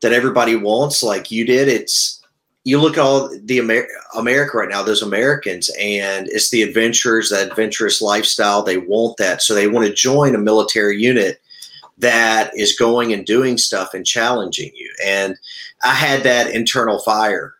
that 0.03 0.13
everybody 0.13 0.55
wants 0.55 1.01
like 1.01 1.31
you 1.31 1.45
did 1.45 1.67
it's 1.67 2.23
you 2.63 2.79
look 2.79 2.93
at 2.93 3.03
all 3.03 3.29
the 3.43 3.59
Amer- 3.59 3.87
America 4.15 4.57
right 4.57 4.69
now, 4.69 4.81
those 4.81 5.01
Americans, 5.01 5.69
and 5.79 6.27
it's 6.29 6.49
the 6.49 6.61
adventurers, 6.61 7.29
that 7.29 7.49
adventurous 7.49 8.01
lifestyle. 8.01 8.63
They 8.63 8.77
want 8.77 9.17
that. 9.17 9.41
So 9.41 9.53
they 9.53 9.67
want 9.67 9.85
to 9.85 9.93
join 9.93 10.33
a 10.33 10.39
military 10.39 11.01
unit 11.01 11.41
that 11.97 12.51
is 12.55 12.77
going 12.77 13.13
and 13.13 13.25
doing 13.25 13.57
stuff 13.57 13.93
and 13.93 14.05
challenging 14.05 14.71
you. 14.75 14.91
And 15.05 15.35
I 15.83 15.93
had 15.93 16.23
that 16.23 16.51
internal 16.51 16.99
fire, 16.99 17.53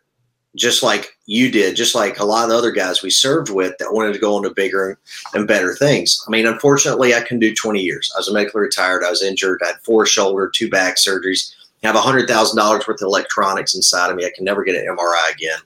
just 0.56 0.84
like 0.84 1.18
you 1.26 1.52
did, 1.52 1.76
just 1.76 1.96
like 1.96 2.20
a 2.20 2.26
lot 2.26 2.46
of 2.46 2.50
the 2.50 2.58
other 2.58 2.72
guys 2.72 3.04
we 3.04 3.10
served 3.10 3.50
with 3.50 3.78
that 3.80 3.94
wanted 3.94 4.14
to 4.14 4.20
go 4.20 4.38
into 4.38 4.52
bigger 4.52 4.98
and 5.34 5.48
better 5.48 5.76
things. 5.76 6.24
I 6.26 6.32
mean, 6.32 6.48
unfortunately, 6.48 7.14
I 7.14 7.22
can 7.22 7.40
do 7.40 7.54
20 7.54 7.82
years. 7.82 8.12
I 8.16 8.20
was 8.20 8.32
medically 8.32 8.62
retired. 8.62 9.04
I 9.04 9.10
was 9.10 9.24
injured. 9.24 9.62
I 9.64 9.68
had 9.68 9.82
four 9.84 10.06
shoulder, 10.06 10.50
two 10.54 10.70
back 10.70 10.96
surgeries. 10.96 11.54
Have 11.84 11.96
$100,000 11.96 12.88
worth 12.88 12.90
of 12.90 13.02
electronics 13.02 13.75
inside 13.75 14.10
of 14.10 14.16
me. 14.16 14.25
I 14.25 14.32
can 14.36 14.46
never 14.46 14.63
get 14.63 14.75
an 14.75 14.96
MRI 14.96 15.34
again. 15.34 15.60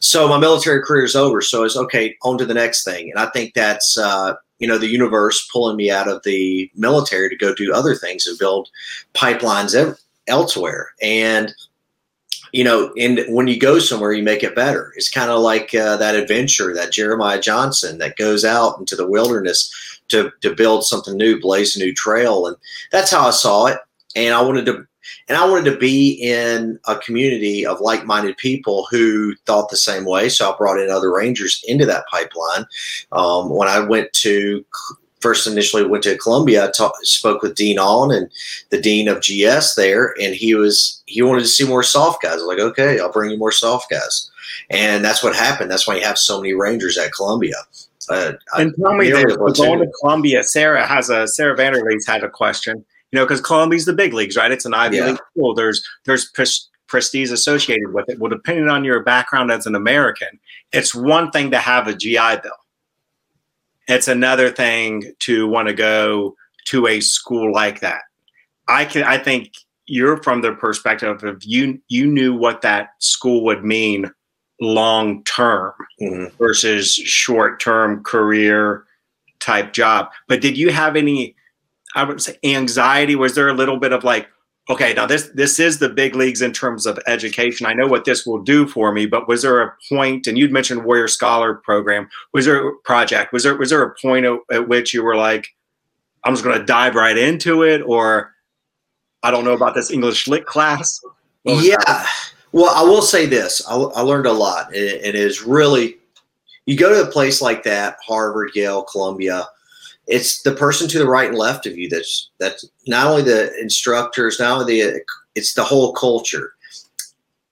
So 0.00 0.28
my 0.28 0.38
military 0.38 0.82
career 0.82 1.04
is 1.04 1.14
over. 1.14 1.40
So 1.40 1.64
it's 1.64 1.76
okay, 1.76 2.16
on 2.22 2.36
to 2.38 2.44
the 2.44 2.54
next 2.54 2.84
thing. 2.84 3.10
And 3.10 3.20
I 3.20 3.26
think 3.30 3.54
that's, 3.54 3.96
uh, 3.96 4.34
you 4.62 4.68
know 4.68 4.78
the 4.78 4.86
universe 4.86 5.48
pulling 5.52 5.76
me 5.76 5.90
out 5.90 6.06
of 6.06 6.22
the 6.22 6.70
military 6.76 7.28
to 7.28 7.36
go 7.36 7.52
do 7.52 7.74
other 7.74 7.96
things 7.96 8.28
and 8.28 8.38
build 8.38 8.70
pipelines 9.12 9.74
ev- 9.74 9.98
elsewhere 10.28 10.92
and 11.02 11.52
you 12.52 12.62
know 12.62 12.92
and 12.96 13.24
when 13.28 13.48
you 13.48 13.58
go 13.58 13.80
somewhere 13.80 14.12
you 14.12 14.22
make 14.22 14.44
it 14.44 14.54
better 14.54 14.92
it's 14.96 15.10
kind 15.10 15.32
of 15.32 15.40
like 15.40 15.74
uh, 15.74 15.96
that 15.96 16.14
adventure 16.14 16.72
that 16.72 16.92
jeremiah 16.92 17.40
johnson 17.40 17.98
that 17.98 18.16
goes 18.16 18.44
out 18.44 18.78
into 18.78 18.94
the 18.94 19.06
wilderness 19.06 20.00
to, 20.06 20.30
to 20.42 20.54
build 20.54 20.84
something 20.84 21.16
new 21.16 21.40
blaze 21.40 21.74
a 21.74 21.80
new 21.80 21.92
trail 21.92 22.46
and 22.46 22.56
that's 22.92 23.10
how 23.10 23.26
i 23.26 23.32
saw 23.32 23.66
it 23.66 23.78
and 24.14 24.32
i 24.32 24.40
wanted 24.40 24.64
to 24.64 24.86
and 25.28 25.36
I 25.36 25.48
wanted 25.48 25.70
to 25.70 25.76
be 25.76 26.12
in 26.12 26.78
a 26.86 26.96
community 26.96 27.64
of 27.66 27.80
like 27.80 28.04
minded 28.04 28.36
people 28.36 28.86
who 28.90 29.34
thought 29.46 29.70
the 29.70 29.76
same 29.76 30.04
way. 30.04 30.28
So 30.28 30.50
I 30.50 30.56
brought 30.56 30.80
in 30.80 30.90
other 30.90 31.12
Rangers 31.12 31.64
into 31.66 31.86
that 31.86 32.06
pipeline. 32.10 32.66
Um, 33.12 33.50
when 33.50 33.68
I 33.68 33.80
went 33.80 34.12
to 34.14 34.64
first 35.22 35.46
initially 35.46 35.86
went 35.86 36.02
to 36.02 36.18
Columbia, 36.18 36.66
I 36.66 36.70
talk, 36.72 36.94
spoke 37.02 37.42
with 37.42 37.54
Dean 37.54 37.78
Awn 37.78 38.12
and 38.12 38.28
the 38.70 38.80
dean 38.80 39.08
of 39.08 39.22
GS 39.22 39.76
there, 39.76 40.14
and 40.20 40.34
he 40.34 40.54
was 40.54 41.02
he 41.06 41.22
wanted 41.22 41.42
to 41.42 41.48
see 41.48 41.66
more 41.66 41.82
soft 41.82 42.22
guys. 42.22 42.32
I 42.32 42.36
was 42.36 42.44
like, 42.44 42.58
okay, 42.58 42.98
I'll 42.98 43.12
bring 43.12 43.30
you 43.30 43.38
more 43.38 43.52
soft 43.52 43.88
guys, 43.88 44.30
and 44.68 45.04
that's 45.04 45.22
what 45.22 45.34
happened. 45.34 45.70
That's 45.70 45.86
why 45.86 45.96
you 45.96 46.02
have 46.02 46.18
so 46.18 46.40
many 46.40 46.52
Rangers 46.52 46.98
at 46.98 47.12
Columbia. 47.12 47.56
Uh, 48.08 48.32
and 48.56 48.74
tell 48.80 48.94
me 48.94 49.10
this, 49.10 49.36
going 49.36 49.78
to 49.78 49.92
Columbia, 50.00 50.42
Sarah 50.42 50.84
has 50.84 51.08
a 51.08 51.26
Sarah 51.28 51.56
Vanderleest 51.56 52.06
had 52.06 52.24
a 52.24 52.28
question 52.28 52.84
you 53.12 53.18
know, 53.18 53.24
because 53.24 53.40
Columbia's 53.40 53.84
the 53.84 53.92
big 53.92 54.14
leagues, 54.14 54.36
right? 54.36 54.50
It's 54.50 54.64
an 54.64 54.74
Ivy 54.74 54.96
yeah. 54.96 55.06
League 55.08 55.18
school. 55.30 55.54
There's 55.54 55.86
there's 56.04 56.30
pres- 56.30 56.68
prestige 56.88 57.30
associated 57.30 57.92
with 57.92 58.08
it. 58.08 58.18
Well, 58.18 58.30
depending 58.30 58.68
on 58.68 58.84
your 58.84 59.02
background 59.02 59.50
as 59.50 59.66
an 59.66 59.74
American, 59.74 60.40
it's 60.72 60.94
one 60.94 61.30
thing 61.30 61.50
to 61.50 61.58
have 61.58 61.86
a 61.86 61.94
GI 61.94 62.40
Bill. 62.42 62.52
It's 63.86 64.08
another 64.08 64.50
thing 64.50 65.12
to 65.20 65.46
want 65.46 65.68
to 65.68 65.74
go 65.74 66.34
to 66.66 66.86
a 66.86 67.00
school 67.00 67.52
like 67.52 67.80
that. 67.80 68.02
I 68.68 68.86
can 68.86 69.04
I 69.04 69.18
think 69.18 69.52
you're 69.86 70.22
from 70.22 70.40
the 70.40 70.52
perspective 70.52 71.22
of 71.22 71.42
you 71.44 71.80
you 71.88 72.06
knew 72.06 72.34
what 72.34 72.62
that 72.62 72.90
school 72.98 73.44
would 73.44 73.64
mean 73.64 74.10
long 74.60 75.22
term 75.24 75.72
mm-hmm. 76.00 76.34
versus 76.38 76.94
short 76.94 77.60
term 77.60 78.02
career 78.04 78.84
type 79.40 79.72
job. 79.72 80.08
But 80.28 80.40
did 80.40 80.56
you 80.56 80.70
have 80.70 80.96
any 80.96 81.34
I 81.94 82.04
would 82.04 82.22
say 82.22 82.38
anxiety? 82.44 83.14
Was 83.14 83.34
there 83.34 83.48
a 83.48 83.54
little 83.54 83.78
bit 83.78 83.92
of 83.92 84.04
like, 84.04 84.28
okay, 84.70 84.94
now 84.94 85.06
this 85.06 85.30
this 85.34 85.58
is 85.58 85.78
the 85.78 85.88
big 85.88 86.14
leagues 86.14 86.42
in 86.42 86.52
terms 86.52 86.86
of 86.86 86.98
education. 87.06 87.66
I 87.66 87.74
know 87.74 87.86
what 87.86 88.04
this 88.04 88.24
will 88.26 88.42
do 88.42 88.66
for 88.66 88.92
me, 88.92 89.06
but 89.06 89.28
was 89.28 89.42
there 89.42 89.60
a 89.60 89.74
point? 89.88 90.26
And 90.26 90.38
you'd 90.38 90.52
mentioned 90.52 90.84
Warrior 90.84 91.08
Scholar 91.08 91.54
Program. 91.54 92.08
Was 92.32 92.46
there 92.46 92.68
a 92.68 92.76
project? 92.78 93.32
Was 93.32 93.42
there 93.42 93.56
was 93.56 93.70
there 93.70 93.82
a 93.82 93.94
point 94.00 94.26
at, 94.50 94.68
which 94.68 94.94
you 94.94 95.02
were 95.02 95.16
like, 95.16 95.48
I'm 96.24 96.34
just 96.34 96.44
going 96.44 96.58
to 96.58 96.64
dive 96.64 96.94
right 96.94 97.18
into 97.18 97.62
it, 97.62 97.82
or 97.82 98.32
I 99.22 99.30
don't 99.30 99.44
know 99.44 99.54
about 99.54 99.74
this 99.74 99.90
English 99.90 100.28
lit 100.28 100.46
class? 100.46 101.00
Yeah. 101.44 101.76
That? 101.86 102.08
Well, 102.52 102.72
I 102.74 102.82
will 102.82 103.02
say 103.02 103.26
this: 103.26 103.66
I, 103.68 103.74
I 103.74 104.00
learned 104.02 104.26
a 104.26 104.32
lot. 104.32 104.74
It, 104.74 105.04
it 105.04 105.14
is 105.14 105.42
really 105.42 105.96
you 106.66 106.76
go 106.76 106.90
to 106.90 107.08
a 107.08 107.10
place 107.10 107.42
like 107.42 107.64
that, 107.64 107.96
Harvard, 108.06 108.52
Yale, 108.54 108.84
Columbia 108.84 109.48
it's 110.12 110.42
the 110.42 110.52
person 110.52 110.88
to 110.88 110.98
the 110.98 111.08
right 111.08 111.30
and 111.30 111.38
left 111.38 111.66
of 111.66 111.78
you 111.78 111.88
that's 111.88 112.28
that's 112.38 112.68
not 112.86 113.06
only 113.06 113.22
the 113.22 113.50
instructors, 113.58 114.38
not 114.38 114.60
only 114.60 114.82
the 114.82 115.00
it's 115.34 115.54
the 115.54 115.64
whole 115.64 115.94
culture. 115.94 116.52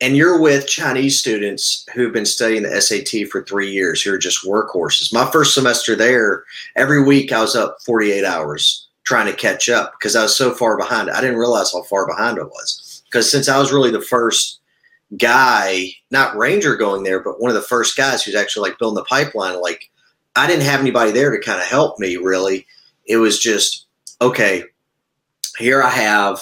And 0.03 0.17
you're 0.17 0.41
with 0.41 0.67
Chinese 0.67 1.19
students 1.19 1.87
who've 1.95 2.13
been 2.13 2.27
studying 2.27 2.63
the 2.63 2.81
SAT 2.81 3.29
for 3.31 3.43
three 3.43 3.71
years, 3.71 4.03
who 4.03 4.13
are 4.13 4.19
just 4.19 4.47
workhorses. 4.47 5.13
My 5.13 5.31
first 5.31 5.55
semester 5.55 5.95
there, 5.95 6.45
every 6.77 7.03
week 7.03 7.33
I 7.33 7.41
was 7.41 7.57
up 7.57 7.79
48 7.85 8.25
hours 8.25 8.89
trying 9.05 9.27
to 9.27 9.37
catch 9.37 9.69
up 9.69 9.93
because 9.99 10.17
I 10.17 10.23
was 10.23 10.37
so 10.37 10.55
far 10.55 10.79
behind. 10.79 11.11
I 11.11 11.21
didn't 11.21 11.39
realize 11.39 11.73
how 11.73 11.83
far 11.83 12.07
behind 12.07 12.39
I 12.39 12.45
was. 12.45 13.03
Because 13.07 13.31
since 13.31 13.49
I 13.49 13.59
was 13.59 13.73
really 13.73 13.91
the 13.91 14.01
first 14.01 14.61
guy, 15.19 15.91
not 16.11 16.37
Ranger 16.37 16.77
going 16.77 17.03
there, 17.03 17.21
but 17.21 17.41
one 17.41 17.51
of 17.51 17.57
the 17.57 17.63
first 17.63 17.97
guys 17.97 18.23
who's 18.23 18.35
actually 18.35 18.69
like 18.69 18.79
building 18.79 18.97
the 18.97 19.05
pipeline, 19.05 19.61
like 19.61 19.91
I 20.37 20.47
didn't 20.47 20.65
have 20.65 20.81
anybody 20.81 21.11
there 21.13 21.31
to 21.31 21.45
kind 21.45 21.61
of 21.61 21.67
help 21.67 21.99
me 21.99 22.17
really. 22.17 22.67
It 23.07 23.17
was 23.17 23.39
just, 23.39 23.87
okay, 24.23 24.65
here 25.59 25.83
I 25.83 25.91
have, 25.91 26.41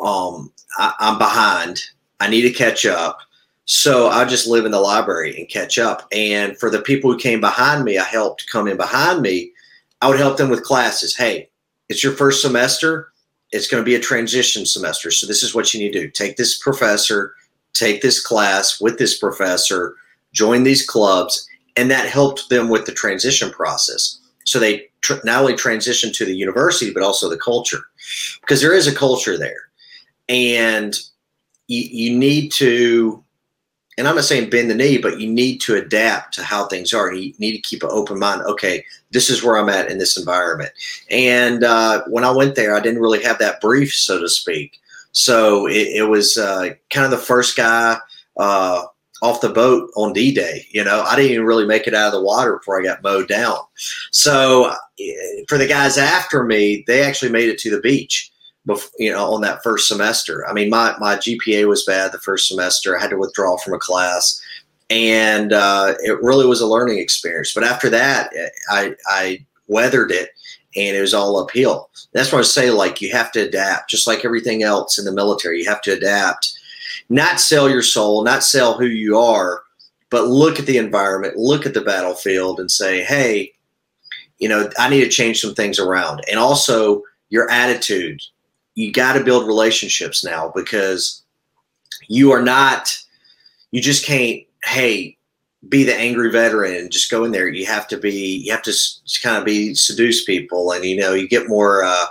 um, 0.00 0.52
I, 0.76 0.94
I'm 1.00 1.18
behind. 1.18 1.80
I 2.20 2.28
need 2.28 2.42
to 2.42 2.50
catch 2.50 2.86
up. 2.86 3.18
So 3.66 4.08
I 4.08 4.24
just 4.24 4.46
live 4.46 4.64
in 4.64 4.72
the 4.72 4.80
library 4.80 5.38
and 5.38 5.48
catch 5.48 5.78
up. 5.78 6.08
And 6.10 6.56
for 6.58 6.70
the 6.70 6.80
people 6.80 7.12
who 7.12 7.18
came 7.18 7.40
behind 7.40 7.84
me, 7.84 7.98
I 7.98 8.04
helped 8.04 8.50
come 8.50 8.66
in 8.66 8.76
behind 8.76 9.20
me. 9.20 9.52
I 10.00 10.08
would 10.08 10.18
help 10.18 10.38
them 10.38 10.48
with 10.48 10.64
classes. 10.64 11.14
Hey, 11.16 11.50
it's 11.88 12.02
your 12.02 12.12
first 12.12 12.40
semester. 12.40 13.12
It's 13.50 13.68
going 13.68 13.82
to 13.82 13.86
be 13.86 13.94
a 13.94 14.00
transition 14.00 14.64
semester. 14.66 15.10
So 15.10 15.26
this 15.26 15.42
is 15.42 15.54
what 15.54 15.72
you 15.72 15.80
need 15.80 15.92
to 15.92 16.00
do. 16.00 16.10
Take 16.10 16.36
this 16.36 16.58
professor, 16.58 17.34
take 17.72 18.00
this 18.00 18.24
class 18.24 18.80
with 18.80 18.98
this 18.98 19.18
professor, 19.18 19.96
join 20.32 20.62
these 20.62 20.86
clubs, 20.86 21.47
and 21.78 21.90
that 21.90 22.08
helped 22.08 22.48
them 22.50 22.68
with 22.68 22.84
the 22.84 22.92
transition 22.92 23.50
process. 23.50 24.18
So 24.44 24.58
they 24.58 24.88
tr- 25.00 25.24
not 25.24 25.40
only 25.40 25.54
transitioned 25.54 26.14
to 26.16 26.24
the 26.24 26.36
university, 26.36 26.92
but 26.92 27.02
also 27.02 27.28
the 27.28 27.38
culture, 27.38 27.80
because 28.40 28.60
there 28.60 28.74
is 28.74 28.86
a 28.86 28.94
culture 28.94 29.38
there, 29.38 29.70
and 30.28 30.98
you, 31.68 31.82
you 31.82 32.18
need 32.18 32.50
to 32.52 33.22
and 33.98 34.06
I'm 34.06 34.14
not 34.14 34.24
saying 34.24 34.48
bend 34.48 34.70
the 34.70 34.76
knee, 34.76 34.96
but 34.96 35.18
you 35.18 35.28
need 35.28 35.60
to 35.62 35.74
adapt 35.74 36.32
to 36.34 36.44
how 36.44 36.66
things 36.66 36.94
are. 36.94 37.12
You 37.12 37.34
need 37.38 37.56
to 37.56 37.62
keep 37.62 37.82
an 37.82 37.90
open 37.90 38.16
mind. 38.20 38.42
Okay, 38.42 38.84
this 39.10 39.28
is 39.28 39.42
where 39.42 39.56
I'm 39.56 39.68
at 39.68 39.90
in 39.90 39.98
this 39.98 40.16
environment. 40.16 40.70
And 41.10 41.64
uh, 41.64 42.04
when 42.06 42.22
I 42.22 42.30
went 42.30 42.54
there, 42.54 42.76
I 42.76 42.80
didn't 42.80 43.02
really 43.02 43.22
have 43.24 43.40
that 43.40 43.60
brief, 43.60 43.92
so 43.92 44.20
to 44.20 44.28
speak. 44.28 44.78
So 45.10 45.66
it, 45.66 45.88
it 45.96 46.08
was 46.08 46.38
uh, 46.38 46.70
kind 46.90 47.06
of 47.06 47.10
the 47.10 47.26
first 47.26 47.56
guy 47.56 47.98
uh, 48.36 48.84
off 49.22 49.40
the 49.40 49.48
boat 49.48 49.90
on 49.96 50.12
D 50.12 50.32
Day. 50.32 50.66
You 50.70 50.84
know, 50.84 51.02
I 51.02 51.16
didn't 51.16 51.32
even 51.32 51.46
really 51.46 51.66
make 51.66 51.86
it 51.86 51.94
out 51.94 52.08
of 52.08 52.12
the 52.12 52.22
water 52.22 52.58
before 52.58 52.80
I 52.80 52.84
got 52.84 53.02
mowed 53.02 53.28
down. 53.28 53.58
So 54.10 54.74
for 55.48 55.58
the 55.58 55.66
guys 55.66 55.98
after 55.98 56.44
me, 56.44 56.84
they 56.86 57.02
actually 57.02 57.30
made 57.30 57.48
it 57.48 57.58
to 57.60 57.70
the 57.70 57.80
beach 57.80 58.32
you 58.98 59.10
know, 59.10 59.32
on 59.32 59.40
that 59.42 59.62
first 59.62 59.88
semester. 59.88 60.46
I 60.46 60.52
mean, 60.52 60.70
my, 60.70 60.94
my 60.98 61.16
GPA 61.16 61.66
was 61.66 61.84
bad 61.84 62.12
the 62.12 62.18
first 62.18 62.48
semester. 62.48 62.96
I 62.96 63.00
had 63.00 63.10
to 63.10 63.16
withdraw 63.16 63.56
from 63.56 63.74
a 63.74 63.78
class, 63.78 64.40
and 64.90 65.52
uh, 65.52 65.94
it 66.00 66.22
really 66.22 66.46
was 66.46 66.60
a 66.60 66.66
learning 66.66 66.98
experience. 66.98 67.52
But 67.54 67.64
after 67.64 67.88
that, 67.90 68.30
I, 68.70 68.94
I 69.06 69.44
weathered 69.68 70.10
it, 70.10 70.30
and 70.76 70.96
it 70.96 71.00
was 71.00 71.14
all 71.14 71.38
uphill. 71.38 71.90
That's 72.12 72.32
why 72.32 72.40
I 72.40 72.42
say, 72.42 72.70
like, 72.70 73.00
you 73.00 73.10
have 73.12 73.32
to 73.32 73.40
adapt, 73.40 73.90
just 73.90 74.06
like 74.06 74.24
everything 74.24 74.62
else 74.62 74.98
in 74.98 75.04
the 75.04 75.12
military. 75.12 75.60
You 75.60 75.68
have 75.68 75.82
to 75.82 75.92
adapt, 75.92 76.57
not 77.08 77.40
sell 77.40 77.68
your 77.68 77.82
soul, 77.82 78.22
not 78.24 78.44
sell 78.44 78.78
who 78.78 78.86
you 78.86 79.18
are, 79.18 79.62
but 80.10 80.26
look 80.26 80.58
at 80.58 80.66
the 80.66 80.78
environment, 80.78 81.36
look 81.36 81.66
at 81.66 81.74
the 81.74 81.80
battlefield, 81.80 82.60
and 82.60 82.70
say, 82.70 83.02
hey, 83.04 83.52
you 84.38 84.48
know, 84.48 84.70
I 84.78 84.88
need 84.88 85.00
to 85.00 85.08
change 85.08 85.40
some 85.40 85.54
things 85.54 85.78
around. 85.78 86.22
And 86.30 86.38
also, 86.38 87.02
your 87.30 87.50
attitude 87.50 88.22
you 88.78 88.92
got 88.92 89.14
to 89.14 89.24
build 89.24 89.48
relationships 89.48 90.24
now 90.24 90.52
because 90.54 91.24
you 92.06 92.30
are 92.30 92.42
not 92.42 92.96
you 93.72 93.82
just 93.82 94.04
can't 94.04 94.40
hey 94.62 95.16
be 95.68 95.82
the 95.82 95.94
angry 95.94 96.30
veteran 96.30 96.74
and 96.74 96.92
just 96.92 97.10
go 97.10 97.24
in 97.24 97.32
there 97.32 97.48
you 97.48 97.66
have 97.66 97.88
to 97.88 97.96
be 97.96 98.36
you 98.36 98.52
have 98.52 98.62
to 98.62 98.72
kind 99.20 99.36
of 99.36 99.44
be 99.44 99.74
seduce 99.74 100.22
people 100.22 100.70
and 100.70 100.84
you 100.84 100.96
know 100.96 101.12
you 101.12 101.28
get 101.28 101.48
more 101.48 101.82
uh 101.82 102.06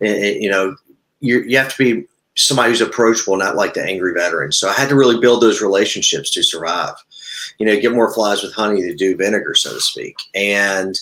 you 0.00 0.48
know 0.48 0.76
you 1.18 1.42
you 1.42 1.58
have 1.58 1.74
to 1.74 1.78
be 1.78 2.06
somebody 2.38 2.70
who's 2.70 2.80
approachable 2.80 3.36
not 3.36 3.56
like 3.56 3.74
the 3.74 3.84
angry 3.84 4.12
veteran 4.12 4.52
so 4.52 4.68
i 4.68 4.72
had 4.72 4.88
to 4.88 4.96
really 4.96 5.20
build 5.20 5.42
those 5.42 5.60
relationships 5.60 6.30
to 6.30 6.42
survive 6.42 6.94
you 7.58 7.66
know 7.66 7.78
get 7.80 7.92
more 7.92 8.12
flies 8.12 8.42
with 8.42 8.54
honey 8.54 8.80
to 8.82 8.94
do 8.94 9.16
vinegar 9.16 9.54
so 9.54 9.72
to 9.72 9.80
speak 9.80 10.16
and 10.34 10.98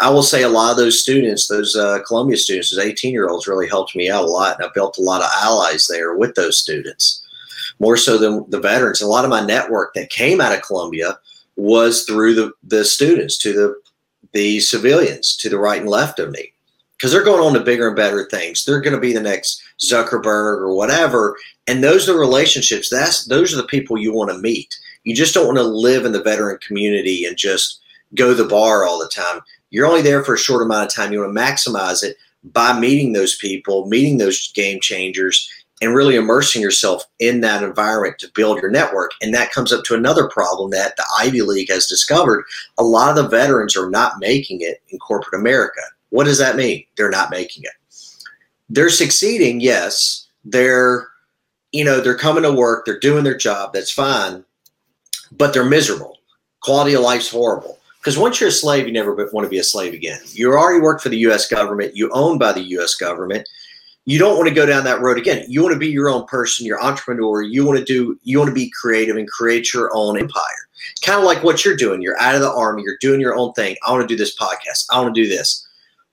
I 0.00 0.08
will 0.08 0.22
say 0.22 0.42
a 0.42 0.48
lot 0.48 0.70
of 0.70 0.76
those 0.76 1.00
students, 1.00 1.48
those 1.48 1.74
uh, 1.74 1.98
Columbia 2.06 2.36
students, 2.36 2.70
those 2.70 2.84
18 2.84 3.12
year 3.12 3.28
olds, 3.28 3.48
really 3.48 3.68
helped 3.68 3.96
me 3.96 4.08
out 4.08 4.24
a 4.24 4.28
lot. 4.28 4.56
And 4.56 4.64
I 4.64 4.70
built 4.72 4.98
a 4.98 5.02
lot 5.02 5.22
of 5.22 5.30
allies 5.34 5.86
there 5.88 6.16
with 6.16 6.34
those 6.34 6.58
students, 6.58 7.26
more 7.80 7.96
so 7.96 8.16
than 8.16 8.48
the 8.48 8.60
veterans. 8.60 9.00
A 9.00 9.06
lot 9.06 9.24
of 9.24 9.30
my 9.30 9.44
network 9.44 9.94
that 9.94 10.10
came 10.10 10.40
out 10.40 10.56
of 10.56 10.62
Columbia 10.62 11.18
was 11.56 12.04
through 12.04 12.34
the, 12.34 12.52
the 12.62 12.84
students 12.84 13.36
to 13.38 13.52
the, 13.52 13.74
the 14.32 14.60
civilians 14.60 15.36
to 15.38 15.48
the 15.48 15.58
right 15.58 15.80
and 15.80 15.90
left 15.90 16.18
of 16.18 16.30
me 16.30 16.52
because 17.00 17.12
they're 17.12 17.24
going 17.24 17.42
on 17.42 17.54
to 17.54 17.60
bigger 17.60 17.86
and 17.86 17.96
better 17.96 18.28
things. 18.30 18.64
They're 18.64 18.82
going 18.82 18.94
to 18.94 19.00
be 19.00 19.14
the 19.14 19.22
next 19.22 19.62
Zuckerberg 19.80 20.58
or 20.58 20.74
whatever. 20.74 21.34
And 21.66 21.82
those 21.82 22.06
are 22.06 22.12
the 22.12 22.18
relationships. 22.18 22.90
That's 22.90 23.24
those 23.24 23.54
are 23.54 23.56
the 23.56 23.64
people 23.64 23.96
you 23.96 24.12
want 24.12 24.30
to 24.30 24.38
meet. 24.38 24.78
You 25.04 25.14
just 25.14 25.32
don't 25.32 25.46
want 25.46 25.56
to 25.56 25.64
live 25.64 26.04
in 26.04 26.12
the 26.12 26.22
veteran 26.22 26.58
community 26.66 27.24
and 27.24 27.38
just 27.38 27.80
go 28.14 28.34
the 28.34 28.44
bar 28.44 28.84
all 28.84 28.98
the 28.98 29.08
time 29.08 29.40
you're 29.70 29.86
only 29.86 30.02
there 30.02 30.22
for 30.24 30.34
a 30.34 30.38
short 30.38 30.62
amount 30.62 30.86
of 30.86 30.94
time. 30.94 31.12
You 31.12 31.20
want 31.20 31.34
to 31.34 31.40
maximize 31.40 32.02
it 32.02 32.16
by 32.44 32.78
meeting 32.78 33.12
those 33.12 33.36
people, 33.36 33.86
meeting 33.86 34.18
those 34.18 34.52
game 34.52 34.80
changers, 34.80 35.48
and 35.80 35.94
really 35.94 36.16
immersing 36.16 36.60
yourself 36.60 37.04
in 37.20 37.40
that 37.40 37.62
environment 37.62 38.18
to 38.18 38.30
build 38.34 38.60
your 38.60 38.70
network. 38.70 39.12
And 39.22 39.32
that 39.32 39.52
comes 39.52 39.72
up 39.72 39.84
to 39.84 39.94
another 39.94 40.28
problem 40.28 40.70
that 40.70 40.96
the 40.96 41.06
Ivy 41.18 41.42
League 41.42 41.70
has 41.70 41.86
discovered. 41.86 42.44
A 42.78 42.84
lot 42.84 43.16
of 43.16 43.16
the 43.16 43.28
veterans 43.28 43.76
are 43.76 43.88
not 43.88 44.18
making 44.18 44.60
it 44.60 44.82
in 44.90 44.98
corporate 44.98 45.40
America. 45.40 45.80
What 46.10 46.24
does 46.24 46.38
that 46.38 46.56
mean? 46.56 46.84
They're 46.96 47.10
not 47.10 47.30
making 47.30 47.64
it. 47.64 47.72
They're 48.68 48.90
succeeding, 48.90 49.60
yes. 49.60 50.28
They're, 50.44 51.08
you 51.72 51.84
know, 51.84 52.00
they're 52.00 52.16
coming 52.16 52.42
to 52.44 52.52
work, 52.52 52.84
they're 52.84 53.00
doing 53.00 53.24
their 53.24 53.36
job, 53.36 53.72
that's 53.72 53.90
fine, 53.90 54.44
but 55.32 55.52
they're 55.52 55.64
miserable. 55.64 56.18
Quality 56.60 56.94
of 56.94 57.02
life's 57.02 57.30
horrible 57.30 57.78
because 58.00 58.16
once 58.16 58.40
you're 58.40 58.48
a 58.48 58.52
slave, 58.52 58.86
you 58.86 58.92
never 58.92 59.14
want 59.32 59.44
to 59.44 59.50
be 59.50 59.58
a 59.58 59.64
slave 59.64 59.92
again. 59.92 60.20
You 60.32 60.52
already 60.52 60.80
work 60.80 61.02
for 61.02 61.10
the 61.10 61.18
U.S. 61.18 61.48
government. 61.48 61.94
You 61.94 62.10
own 62.12 62.38
by 62.38 62.52
the 62.52 62.62
U.S. 62.62 62.94
government. 62.94 63.46
You 64.06 64.18
don't 64.18 64.36
want 64.36 64.48
to 64.48 64.54
go 64.54 64.64
down 64.64 64.84
that 64.84 65.02
road 65.02 65.18
again. 65.18 65.44
You 65.48 65.62
want 65.62 65.74
to 65.74 65.78
be 65.78 65.88
your 65.88 66.08
own 66.08 66.24
person. 66.26 66.64
You're 66.64 66.82
entrepreneur. 66.82 67.42
You 67.42 67.66
want 67.66 67.78
to 67.78 67.84
do. 67.84 68.18
You 68.22 68.38
want 68.38 68.48
to 68.48 68.54
be 68.54 68.70
creative 68.70 69.16
and 69.16 69.28
create 69.28 69.74
your 69.74 69.90
own 69.92 70.18
empire. 70.18 70.68
Kind 71.02 71.18
of 71.18 71.24
like 71.24 71.44
what 71.44 71.62
you're 71.62 71.76
doing. 71.76 72.00
You're 72.00 72.18
out 72.18 72.34
of 72.34 72.40
the 72.40 72.50
army. 72.50 72.82
You're 72.82 72.96
doing 73.00 73.20
your 73.20 73.36
own 73.36 73.52
thing. 73.52 73.76
I 73.86 73.92
want 73.92 74.02
to 74.02 74.08
do 74.08 74.16
this 74.16 74.36
podcast. 74.36 74.86
I 74.90 75.00
want 75.00 75.14
to 75.14 75.22
do 75.22 75.28
this. 75.28 75.66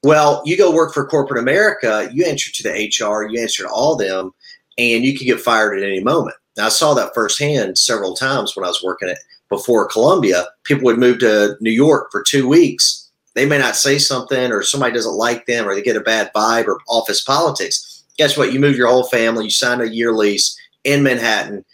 Well, 0.08 0.42
you 0.46 0.56
go 0.56 0.72
work 0.72 0.94
for 0.94 1.06
corporate 1.06 1.38
America. 1.38 2.10
You 2.14 2.24
answer 2.24 2.50
to 2.50 2.64
the 2.64 2.70
HR. 2.70 3.28
You 3.28 3.42
answer 3.42 3.64
to 3.64 3.70
all 3.70 3.98
them, 3.98 4.32
and 4.78 5.04
you 5.04 5.18
can 5.18 5.28
get 5.28 5.42
fired 5.42 5.78
at 5.78 5.86
any 5.86 6.02
moment. 6.02 6.38
Now, 6.56 6.68
I 6.68 6.70
saw 6.70 6.94
that 6.94 7.14
firsthand 7.14 7.78
several 7.78 8.16
times 8.16 8.56
when 8.56 8.64
I 8.64 8.70
was 8.70 8.82
working 8.82 9.10
at 9.10 9.18
before 9.50 9.86
Columbia, 9.86 10.46
people 10.64 10.86
would 10.86 10.98
move 10.98 11.20
to 11.20 11.58
New 11.60 11.72
York 11.72 12.08
for 12.10 12.24
two 12.24 12.48
weeks. 12.48 13.10
They 13.34 13.46
may 13.46 13.58
not 13.58 13.76
say 13.76 13.98
something, 13.98 14.50
or 14.50 14.64
somebody 14.64 14.94
doesn't 14.94 15.12
like 15.12 15.46
them, 15.46 15.68
or 15.68 15.76
they 15.76 15.82
get 15.82 15.98
a 15.98 16.02
bad 16.02 16.32
vibe, 16.34 16.68
or 16.68 16.80
office 16.88 17.22
politics. 17.22 18.06
Guess 18.18 18.38
what? 18.38 18.54
You 18.54 18.62
move 18.62 18.78
your 18.78 18.88
whole 18.88 19.08
family. 19.08 19.44
You 19.44 19.52
sign 19.52 19.82
a 19.82 19.86
year 19.88 20.14
lease 20.14 20.58
in 20.86 21.04
Manhattan. 21.04 21.66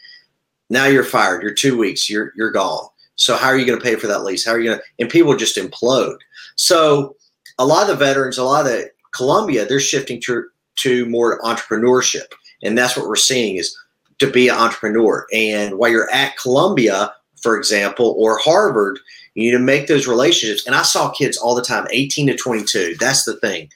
Now 0.72 0.88
you're 0.88 1.04
fired. 1.04 1.44
You're 1.44 1.54
two 1.54 1.78
weeks. 1.78 2.10
You're 2.10 2.34
you're 2.36 2.50
gone. 2.50 2.88
So 3.14 3.38
how 3.38 3.50
are 3.50 3.58
you 3.60 3.68
going 3.68 3.78
to 3.78 3.86
pay 3.86 3.94
for 3.94 4.08
that 4.08 4.24
lease? 4.24 4.44
How 4.44 4.54
are 4.54 4.60
you 4.60 4.72
going 4.72 4.80
to? 4.80 4.84
And 4.98 5.08
people 5.08 5.38
just 5.38 5.58
implode. 5.58 6.18
So 6.56 7.16
a 7.60 7.66
lot 7.66 7.84
of 7.84 7.88
the 7.88 8.06
veterans, 8.06 8.38
a 8.38 8.44
lot 8.44 8.66
of 8.66 8.72
the 8.72 8.90
Columbia, 9.14 9.66
they're 9.66 9.80
shifting 9.80 10.22
to 10.22 10.46
to 10.76 11.06
more 11.06 11.40
entrepreneurship, 11.42 12.32
and 12.64 12.78
that's 12.78 12.98
what 12.98 13.08
we're 13.08 13.16
seeing 13.16 13.58
is 13.58 13.78
to 14.20 14.30
be 14.30 14.48
an 14.48 14.56
entrepreneur. 14.56 15.28
And 15.32 15.78
while 15.78 15.92
you're 15.92 16.10
at 16.12 16.38
Columbia, 16.38 17.14
for 17.42 17.58
example, 17.58 18.16
or 18.18 18.38
Harvard, 18.40 19.00
you 19.36 19.44
need 19.44 19.58
to 19.58 19.64
make 19.64 19.88
those 19.88 20.08
relationships. 20.08 20.66
And 20.66 20.76
I 20.76 20.84
saw 20.84 21.12
kids 21.12 21.38
all 21.38 21.56
the 21.56 21.62
time, 21.62 21.86
18 21.92 22.28
to 22.28 22.36
22. 22.36 22.96
That's 23.00 23.26
the 23.26 23.36
thing. 23.38 23.70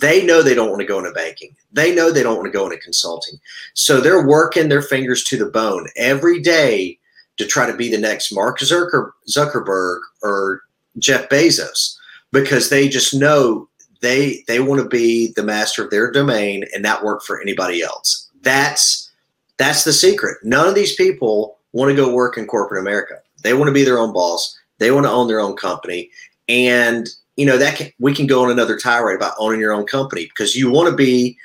They 0.00 0.24
know 0.24 0.42
they 0.42 0.54
don't 0.54 0.70
want 0.70 0.80
to 0.80 0.86
go 0.86 0.98
into 0.98 1.12
banking. 1.12 1.54
They 1.72 1.94
know 1.94 2.10
they 2.10 2.22
don't 2.22 2.36
want 2.36 2.46
to 2.46 2.56
go 2.56 2.64
into 2.64 2.78
consulting. 2.78 3.38
So 3.74 4.00
they're 4.00 4.26
working 4.26 4.68
their 4.68 4.82
fingers 4.82 5.22
to 5.24 5.36
the 5.36 5.46
bone 5.46 5.86
every 5.96 6.40
day 6.40 6.98
to 7.36 7.46
try 7.46 7.70
to 7.70 7.76
be 7.76 7.90
the 7.90 7.98
next 7.98 8.32
Mark 8.32 8.58
Zuckerberg 8.58 10.00
or 10.22 10.62
Jeff 10.98 11.28
Bezos 11.28 11.96
because 12.34 12.68
they 12.68 12.90
just 12.90 13.14
know 13.14 13.66
they 14.02 14.44
they 14.46 14.60
want 14.60 14.82
to 14.82 14.88
be 14.88 15.32
the 15.36 15.42
master 15.42 15.82
of 15.82 15.90
their 15.90 16.10
domain 16.10 16.64
and 16.74 16.82
not 16.82 17.02
work 17.02 17.22
for 17.22 17.40
anybody 17.40 17.82
else. 17.82 18.28
That's 18.42 19.10
that's 19.56 19.84
the 19.84 19.92
secret. 19.92 20.36
None 20.42 20.68
of 20.68 20.74
these 20.74 20.94
people 20.94 21.58
want 21.72 21.90
to 21.90 21.96
go 21.96 22.12
work 22.12 22.36
in 22.36 22.46
corporate 22.46 22.80
America. 22.80 23.14
They 23.42 23.54
want 23.54 23.68
to 23.68 23.72
be 23.72 23.84
their 23.84 23.98
own 23.98 24.12
boss. 24.12 24.56
They 24.78 24.90
want 24.90 25.06
to 25.06 25.12
own 25.12 25.28
their 25.28 25.40
own 25.40 25.56
company. 25.56 26.10
And, 26.48 27.08
you 27.36 27.46
know, 27.46 27.58
that 27.58 27.76
can, 27.76 27.90
we 27.98 28.14
can 28.14 28.26
go 28.26 28.44
on 28.44 28.50
another 28.50 28.76
tirade 28.76 29.16
about 29.16 29.34
owning 29.38 29.60
your 29.60 29.72
own 29.72 29.86
company 29.86 30.26
because 30.26 30.56
you 30.56 30.70
want 30.70 30.88
to 30.90 30.96
be, 30.96 31.36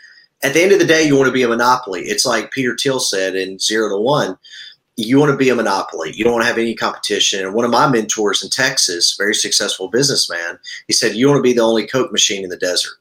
at 0.43 0.54
the 0.54 0.62
end 0.62 0.71
of 0.71 0.80
the 0.80 0.86
day, 0.86 1.04
you 1.04 1.15
want 1.15 1.28
to 1.28 1.34
be 1.34 1.43
a 1.43 1.47
monopoly. 1.47 2.02
It's 2.02 2.25
like 2.25 2.52
Peter 2.52 2.75
Thiel 2.75 2.99
said 2.99 3.36
in 3.36 3.60
Zero 3.60 3.89
to 3.89 4.02
One, 4.02 4.38
you 4.99 5.19
want 5.19 5.31
to 5.31 5.38
be 5.38 5.49
a 5.49 5.55
monopoly. 5.55 6.12
You 6.13 6.23
don't 6.23 6.33
want 6.33 6.43
to 6.43 6.47
have 6.47 6.57
any 6.57 6.75
competition. 6.75 7.45
And 7.45 7.53
one 7.53 7.65
of 7.65 7.71
my 7.71 7.88
mentors 7.88 8.43
in 8.43 8.49
Texas, 8.49 9.15
very 9.17 9.33
successful 9.33 9.88
businessman, 9.88 10.59
he 10.88 10.93
said, 10.93 11.15
you 11.15 11.27
want 11.27 11.38
to 11.39 11.43
be 11.43 11.53
the 11.53 11.62
only 11.62 11.88
Coke 11.88 12.12
machine 12.12 12.43
in 12.43 12.49
the 12.49 12.57
desert. 12.57 12.93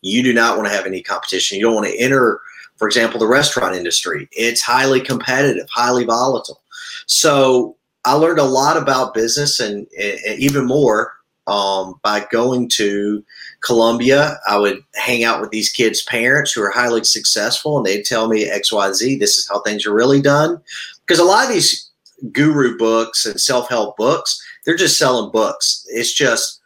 You 0.00 0.22
do 0.22 0.32
not 0.32 0.56
want 0.56 0.68
to 0.68 0.74
have 0.74 0.86
any 0.86 1.02
competition. 1.02 1.58
You 1.58 1.64
don't 1.64 1.74
want 1.74 1.86
to 1.86 1.98
enter, 1.98 2.40
for 2.76 2.88
example, 2.88 3.20
the 3.20 3.26
restaurant 3.26 3.76
industry. 3.76 4.28
It's 4.32 4.62
highly 4.62 5.00
competitive, 5.00 5.68
highly 5.70 6.04
volatile. 6.04 6.60
So 7.06 7.76
I 8.04 8.14
learned 8.14 8.40
a 8.40 8.44
lot 8.44 8.76
about 8.76 9.14
business 9.14 9.60
and, 9.60 9.86
and 9.96 10.38
even 10.38 10.66
more 10.66 11.12
um, 11.46 12.00
by 12.02 12.26
going 12.30 12.68
to 12.70 13.24
Columbia. 13.62 14.38
I 14.48 14.58
would 14.58 14.82
hang 14.94 15.24
out 15.24 15.40
with 15.40 15.50
these 15.50 15.70
kids' 15.70 16.02
parents 16.02 16.52
who 16.52 16.62
are 16.62 16.70
highly 16.70 17.04
successful, 17.04 17.76
and 17.76 17.86
they'd 17.86 18.04
tell 18.04 18.28
me 18.28 18.44
X, 18.44 18.72
Y, 18.72 18.92
Z. 18.92 19.18
This 19.18 19.36
is 19.36 19.48
how 19.48 19.60
things 19.60 19.86
are 19.86 19.94
really 19.94 20.20
done. 20.20 20.60
Because 21.06 21.18
a 21.18 21.24
lot 21.24 21.46
of 21.46 21.52
these 21.52 21.90
guru 22.32 22.76
books 22.76 23.26
and 23.26 23.40
self-help 23.40 23.96
books, 23.96 24.40
they're 24.64 24.76
just 24.76 24.98
selling 24.98 25.30
books. 25.30 25.84
It's 25.88 26.12
just 26.12 26.60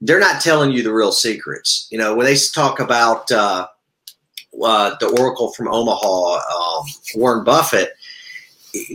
they're 0.00 0.20
not 0.20 0.40
telling 0.40 0.72
you 0.72 0.82
the 0.82 0.92
real 0.92 1.12
secrets. 1.12 1.86
You 1.90 1.98
know, 1.98 2.14
when 2.14 2.26
they 2.26 2.36
talk 2.36 2.80
about 2.80 3.30
uh, 3.30 3.68
uh, 4.62 4.96
the 4.98 5.16
Oracle 5.20 5.52
from 5.52 5.68
Omaha, 5.68 6.34
um, 6.36 6.84
Warren 7.14 7.44
Buffett 7.44 7.92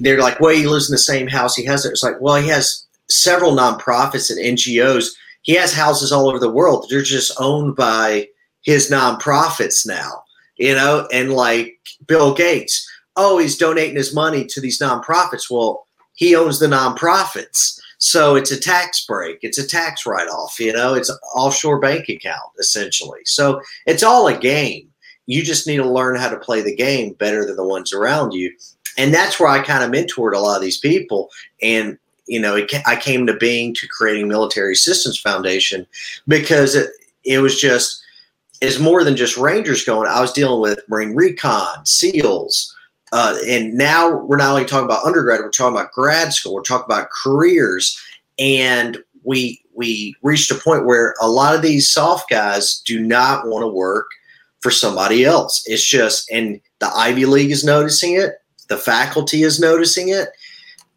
they're 0.01 0.21
like, 0.21 0.39
well, 0.39 0.55
he 0.55 0.67
lives 0.67 0.89
in 0.89 0.93
the 0.93 0.99
same 0.99 1.27
house. 1.27 1.55
He 1.55 1.65
has 1.65 1.85
it. 1.85 1.91
It's 1.91 2.03
like, 2.03 2.19
well, 2.19 2.41
he 2.41 2.49
has 2.49 2.85
several 3.09 3.55
nonprofits 3.55 4.29
and 4.29 4.57
NGOs. 4.57 5.15
He 5.43 5.53
has 5.53 5.73
houses 5.73 6.11
all 6.11 6.27
over 6.27 6.39
the 6.39 6.51
world. 6.51 6.87
They're 6.89 7.01
just 7.01 7.39
owned 7.39 7.75
by 7.75 8.27
his 8.63 8.89
nonprofits 8.89 9.87
now, 9.87 10.23
you 10.57 10.75
know, 10.75 11.07
and 11.13 11.33
like 11.33 11.77
Bill 12.05 12.33
Gates, 12.33 12.89
oh, 13.17 13.37
he's 13.39 13.57
donating 13.57 13.95
his 13.97 14.13
money 14.13 14.45
to 14.45 14.61
these 14.61 14.79
nonprofits. 14.79 15.51
Well, 15.51 15.85
he 16.13 16.35
owns 16.35 16.59
the 16.59 16.67
nonprofits. 16.67 17.79
So 17.99 18.35
it's 18.35 18.51
a 18.51 18.59
tax 18.59 19.05
break, 19.05 19.39
it's 19.41 19.57
a 19.57 19.67
tax 19.67 20.05
write 20.05 20.27
off, 20.27 20.59
you 20.59 20.71
know, 20.71 20.93
it's 20.93 21.09
an 21.09 21.17
offshore 21.33 21.79
bank 21.79 22.09
account 22.09 22.51
essentially. 22.59 23.21
So 23.25 23.59
it's 23.87 24.03
all 24.03 24.27
a 24.27 24.37
game. 24.37 24.87
You 25.25 25.43
just 25.43 25.67
need 25.67 25.77
to 25.77 25.89
learn 25.89 26.15
how 26.15 26.29
to 26.29 26.37
play 26.37 26.61
the 26.61 26.75
game 26.75 27.13
better 27.13 27.43
than 27.43 27.55
the 27.55 27.65
ones 27.65 27.93
around 27.93 28.33
you. 28.33 28.53
And 28.97 29.13
that's 29.13 29.39
where 29.39 29.49
I 29.49 29.63
kind 29.63 29.83
of 29.83 29.91
mentored 29.91 30.35
a 30.35 30.39
lot 30.39 30.55
of 30.55 30.61
these 30.61 30.79
people. 30.79 31.29
And, 31.61 31.97
you 32.27 32.39
know, 32.39 32.55
it, 32.55 32.71
I 32.85 32.95
came 32.95 33.25
to 33.27 33.35
being 33.35 33.73
to 33.75 33.87
creating 33.87 34.27
Military 34.27 34.73
Assistance 34.73 35.19
Foundation 35.19 35.85
because 36.27 36.75
it, 36.75 36.91
it 37.23 37.39
was 37.39 37.59
just, 37.59 38.01
it's 38.61 38.79
more 38.79 39.03
than 39.03 39.15
just 39.15 39.37
Rangers 39.37 39.83
going. 39.83 40.07
I 40.07 40.21
was 40.21 40.33
dealing 40.33 40.61
with 40.61 40.87
Marine 40.87 41.15
Recon, 41.15 41.85
SEALs, 41.85 42.75
uh, 43.11 43.37
and 43.47 43.73
now 43.73 44.15
we're 44.15 44.37
not 44.37 44.51
only 44.51 44.65
talking 44.65 44.85
about 44.85 45.05
undergrad, 45.05 45.39
we're 45.39 45.49
talking 45.49 45.75
about 45.77 45.91
grad 45.91 46.33
school, 46.33 46.53
we're 46.53 46.61
talking 46.61 46.85
about 46.85 47.09
careers, 47.09 47.99
and 48.37 48.97
we 49.23 49.61
we 49.75 50.15
reached 50.23 50.51
a 50.51 50.55
point 50.55 50.85
where 50.85 51.13
a 51.21 51.29
lot 51.29 51.55
of 51.55 51.61
these 51.61 51.89
soft 51.89 52.29
guys 52.29 52.81
do 52.85 52.99
not 52.99 53.47
want 53.47 53.63
to 53.63 53.67
work 53.67 54.07
for 54.59 54.71
somebody 54.71 55.23
else. 55.23 55.63
It's 55.67 55.85
just, 55.85 56.29
and 56.31 56.59
the 56.79 56.87
Ivy 56.87 57.25
League 57.25 57.51
is 57.51 57.63
noticing 57.63 58.13
it, 58.13 58.41
the 58.69 58.77
faculty 58.77 59.43
is 59.43 59.59
noticing 59.59 60.09
it. 60.09 60.29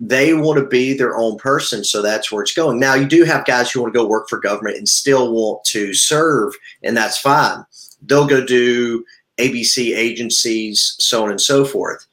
They 0.01 0.33
want 0.33 0.59
to 0.59 0.67
be 0.67 0.95
their 0.95 1.15
own 1.15 1.37
person, 1.37 1.85
so 1.85 2.01
that's 2.01 2.33
where 2.33 2.43
it's 2.43 2.55
going. 2.55 2.81
Now, 2.81 2.95
you 2.95 3.07
do 3.07 3.25
have 3.25 3.45
guys 3.45 3.71
who 3.71 3.83
want 3.83 3.93
to 3.93 3.99
go 3.99 4.07
work 4.07 4.31
for 4.31 4.41
government 4.41 4.79
and 4.79 4.89
still 4.89 5.31
want 5.31 5.63
to 5.65 5.93
serve, 5.93 6.55
and 6.83 6.97
that's 6.97 7.19
fine. 7.19 7.65
They'll 8.03 8.27
go 8.27 8.45
do 8.45 9.05
ABC 9.41 9.97
agencies, 9.97 10.97
so 10.99 11.25
on 11.25 11.31
and 11.31 11.41
so 11.41 11.65
forth. 11.65 12.07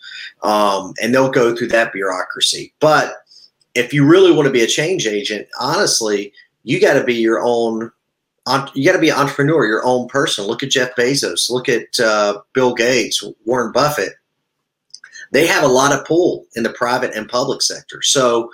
Um, 0.43 0.93
and 1.01 1.13
they'll 1.13 1.31
go 1.31 1.55
through 1.55 1.69
that 1.69 1.93
bureaucracy. 1.93 2.73
But 2.79 3.15
if 3.75 3.93
you 3.93 4.05
really 4.05 4.31
want 4.31 4.47
to 4.47 4.51
be 4.51 4.63
a 4.63 4.67
change 4.67 5.05
agent, 5.07 5.47
honestly, 5.59 6.33
you 6.63 6.79
got 6.79 6.93
to 6.93 7.03
be 7.03 7.15
your 7.15 7.41
own. 7.43 7.91
You 8.73 8.85
got 8.85 8.93
to 8.93 8.99
be 8.99 9.09
an 9.09 9.17
entrepreneur, 9.17 9.65
your 9.65 9.85
own 9.85 10.07
person. 10.07 10.45
Look 10.45 10.63
at 10.63 10.69
Jeff 10.69 10.95
Bezos. 10.95 11.49
Look 11.49 11.67
at 11.67 11.99
uh, 11.99 12.39
Bill 12.53 12.73
Gates, 12.73 13.21
Warren 13.45 13.73
Buffett. 13.73 14.13
They 15.31 15.45
have 15.47 15.65
a 15.65 15.67
lot 15.67 15.91
of 15.91 16.05
pull 16.05 16.45
in 16.55 16.63
the 16.63 16.69
private 16.69 17.13
and 17.13 17.27
public 17.27 17.61
sector. 17.61 18.01
So 18.01 18.49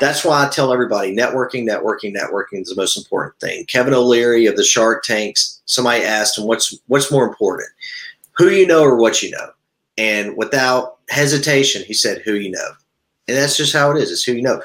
that's 0.00 0.24
why 0.24 0.44
I 0.44 0.48
tell 0.48 0.72
everybody 0.72 1.14
networking, 1.14 1.68
networking, 1.68 2.14
networking 2.14 2.62
is 2.62 2.68
the 2.68 2.76
most 2.76 2.96
important 2.96 3.38
thing. 3.40 3.64
Kevin 3.66 3.94
O'Leary 3.94 4.46
of 4.46 4.56
the 4.56 4.64
Shark 4.64 5.04
Tanks, 5.04 5.62
somebody 5.66 6.02
asked 6.02 6.38
him, 6.38 6.44
what's, 6.44 6.76
what's 6.88 7.12
more 7.12 7.26
important, 7.26 7.68
who 8.32 8.50
you 8.50 8.66
know 8.66 8.82
or 8.82 8.96
what 8.96 9.22
you 9.22 9.30
know? 9.30 9.50
And 9.96 10.36
without 10.36 10.98
hesitation, 11.08 11.84
he 11.84 11.94
said, 11.94 12.22
who 12.22 12.34
you 12.34 12.50
know. 12.50 12.70
And 13.28 13.36
that's 13.36 13.56
just 13.56 13.72
how 13.72 13.90
it 13.92 13.98
is. 13.98 14.10
It's 14.10 14.24
who 14.24 14.32
you 14.32 14.42
know. 14.42 14.60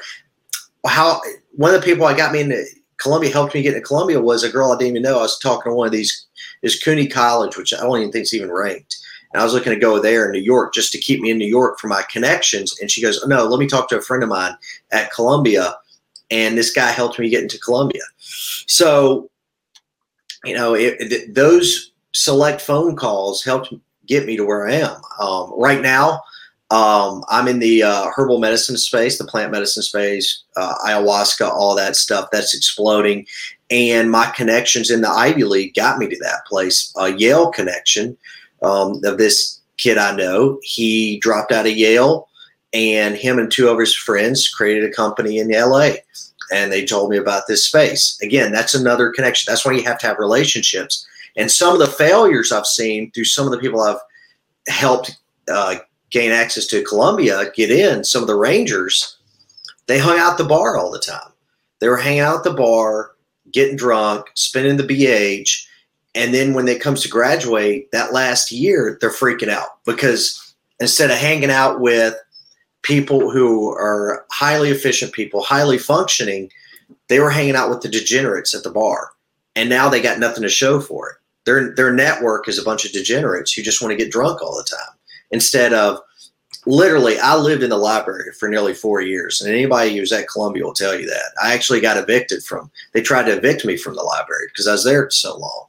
How 0.86 1.20
one 1.52 1.74
of 1.74 1.80
the 1.80 1.84
people 1.84 2.06
I 2.06 2.16
got 2.16 2.32
me 2.32 2.40
into 2.40 2.64
Columbia 2.98 3.32
helped 3.32 3.54
me 3.54 3.62
get 3.62 3.74
into 3.74 3.86
Columbia 3.86 4.20
was 4.20 4.42
a 4.42 4.50
girl 4.50 4.72
I 4.72 4.78
didn't 4.78 4.96
even 4.96 5.02
know. 5.02 5.18
I 5.18 5.22
was 5.22 5.38
talking 5.38 5.70
to 5.70 5.76
one 5.76 5.86
of 5.86 5.92
these 5.92 6.26
is 6.62 6.82
CUNY 6.82 7.06
College, 7.06 7.56
which 7.56 7.72
I 7.72 7.80
don't 7.80 7.98
even 7.98 8.12
think 8.12 8.24
is 8.24 8.34
even 8.34 8.50
ranked. 8.50 8.96
And 9.32 9.40
I 9.40 9.44
was 9.44 9.54
looking 9.54 9.72
to 9.72 9.78
go 9.78 10.00
there 10.00 10.26
in 10.26 10.32
New 10.32 10.40
York 10.40 10.74
just 10.74 10.92
to 10.92 10.98
keep 10.98 11.20
me 11.20 11.30
in 11.30 11.38
New 11.38 11.46
York 11.48 11.78
for 11.78 11.88
my 11.88 12.02
connections. 12.10 12.78
And 12.80 12.90
she 12.90 13.02
goes, 13.02 13.20
oh, 13.22 13.28
no, 13.28 13.44
let 13.44 13.60
me 13.60 13.66
talk 13.66 13.88
to 13.88 13.98
a 13.98 14.02
friend 14.02 14.22
of 14.22 14.28
mine 14.28 14.56
at 14.90 15.12
Columbia. 15.12 15.76
And 16.30 16.56
this 16.56 16.72
guy 16.72 16.90
helped 16.90 17.18
me 17.18 17.28
get 17.28 17.42
into 17.42 17.58
Columbia. 17.58 18.02
So, 18.66 19.30
you 20.44 20.54
know, 20.54 20.74
it, 20.74 20.96
it, 21.00 21.34
those 21.34 21.92
select 22.12 22.60
phone 22.60 22.96
calls 22.96 23.44
helped 23.44 23.72
get 24.06 24.26
me 24.26 24.36
to 24.36 24.44
where 24.44 24.68
I 24.68 24.74
am. 24.74 25.00
Um, 25.20 25.52
right 25.56 25.80
now, 25.80 26.22
um, 26.70 27.24
I'm 27.28 27.48
in 27.48 27.58
the 27.58 27.82
uh, 27.82 28.10
herbal 28.14 28.38
medicine 28.38 28.76
space, 28.76 29.18
the 29.18 29.24
plant 29.24 29.50
medicine 29.50 29.82
space, 29.82 30.44
uh, 30.56 30.74
ayahuasca, 30.86 31.48
all 31.48 31.74
that 31.76 31.96
stuff 31.96 32.28
that's 32.30 32.54
exploding. 32.54 33.26
And 33.70 34.10
my 34.10 34.26
connections 34.26 34.90
in 34.90 35.00
the 35.00 35.08
Ivy 35.08 35.44
League 35.44 35.74
got 35.74 35.98
me 35.98 36.08
to 36.08 36.16
that 36.20 36.44
place. 36.46 36.92
A 36.96 37.12
Yale 37.12 37.50
connection 37.50 38.16
um, 38.62 39.00
of 39.04 39.18
this 39.18 39.60
kid 39.76 39.98
I 39.98 40.14
know. 40.14 40.58
He 40.62 41.18
dropped 41.20 41.52
out 41.52 41.66
of 41.66 41.72
Yale, 41.72 42.28
and 42.72 43.16
him 43.16 43.38
and 43.38 43.50
two 43.50 43.68
of 43.68 43.78
his 43.78 43.94
friends 43.94 44.48
created 44.48 44.84
a 44.84 44.92
company 44.92 45.38
in 45.38 45.50
LA. 45.50 45.92
And 46.52 46.72
they 46.72 46.84
told 46.84 47.10
me 47.10 47.16
about 47.16 47.44
this 47.46 47.64
space. 47.64 48.18
Again, 48.22 48.50
that's 48.50 48.74
another 48.74 49.10
connection. 49.10 49.50
That's 49.50 49.64
why 49.64 49.72
you 49.72 49.84
have 49.84 49.98
to 50.00 50.06
have 50.06 50.18
relationships. 50.18 51.06
And 51.36 51.50
some 51.50 51.72
of 51.72 51.78
the 51.78 51.86
failures 51.86 52.50
I've 52.50 52.66
seen 52.66 53.12
through 53.12 53.24
some 53.24 53.46
of 53.46 53.52
the 53.52 53.58
people 53.58 53.80
I've 53.80 54.00
helped 54.66 55.16
uh, 55.50 55.76
gain 56.10 56.32
access 56.32 56.66
to 56.68 56.82
Columbia, 56.82 57.52
get 57.54 57.70
in, 57.70 58.04
some 58.04 58.22
of 58.22 58.26
the 58.26 58.34
Rangers, 58.34 59.16
they 59.86 59.98
hung 59.98 60.18
out 60.18 60.38
the 60.38 60.44
bar 60.44 60.76
all 60.76 60.90
the 60.90 60.98
time. 60.98 61.32
They 61.78 61.88
were 61.88 61.96
hanging 61.96 62.20
out 62.20 62.38
at 62.38 62.44
the 62.44 62.52
bar, 62.52 63.12
getting 63.52 63.76
drunk, 63.76 64.26
spending 64.34 64.76
the 64.76 64.84
BAH. 64.84 65.69
And 66.14 66.34
then 66.34 66.54
when 66.54 66.66
it 66.66 66.80
comes 66.80 67.02
to 67.02 67.08
graduate 67.08 67.90
that 67.92 68.12
last 68.12 68.50
year, 68.50 68.98
they're 69.00 69.10
freaking 69.10 69.48
out 69.48 69.84
because 69.84 70.54
instead 70.80 71.10
of 71.10 71.18
hanging 71.18 71.50
out 71.50 71.80
with 71.80 72.16
people 72.82 73.30
who 73.30 73.70
are 73.70 74.26
highly 74.30 74.70
efficient 74.70 75.12
people, 75.12 75.42
highly 75.42 75.78
functioning, 75.78 76.50
they 77.08 77.20
were 77.20 77.30
hanging 77.30 77.56
out 77.56 77.70
with 77.70 77.82
the 77.82 77.88
degenerates 77.88 78.54
at 78.54 78.64
the 78.64 78.70
bar. 78.70 79.10
And 79.54 79.68
now 79.68 79.88
they 79.88 80.00
got 80.00 80.18
nothing 80.18 80.42
to 80.42 80.48
show 80.48 80.80
for 80.80 81.10
it. 81.10 81.16
Their 81.44 81.74
their 81.74 81.92
network 81.92 82.48
is 82.48 82.58
a 82.58 82.64
bunch 82.64 82.84
of 82.84 82.92
degenerates 82.92 83.52
who 83.52 83.62
just 83.62 83.80
want 83.80 83.92
to 83.92 83.96
get 83.96 84.12
drunk 84.12 84.42
all 84.42 84.56
the 84.56 84.64
time 84.64 84.96
instead 85.30 85.72
of 85.72 86.00
literally 86.66 87.18
I 87.18 87.36
lived 87.36 87.62
in 87.62 87.70
the 87.70 87.76
library 87.76 88.32
for 88.38 88.48
nearly 88.48 88.74
four 88.74 89.00
years, 89.00 89.40
and 89.40 89.52
anybody 89.52 89.96
who's 89.96 90.12
at 90.12 90.28
Columbia 90.28 90.64
will 90.64 90.74
tell 90.74 90.98
you 90.98 91.06
that. 91.06 91.32
I 91.42 91.54
actually 91.54 91.80
got 91.80 91.96
evicted 91.96 92.42
from. 92.42 92.70
They 92.92 93.02
tried 93.02 93.24
to 93.24 93.36
evict 93.36 93.64
me 93.64 93.76
from 93.76 93.94
the 93.94 94.02
library 94.02 94.46
because 94.48 94.66
I 94.66 94.72
was 94.72 94.84
there 94.84 95.08
so 95.10 95.36
long. 95.36 95.66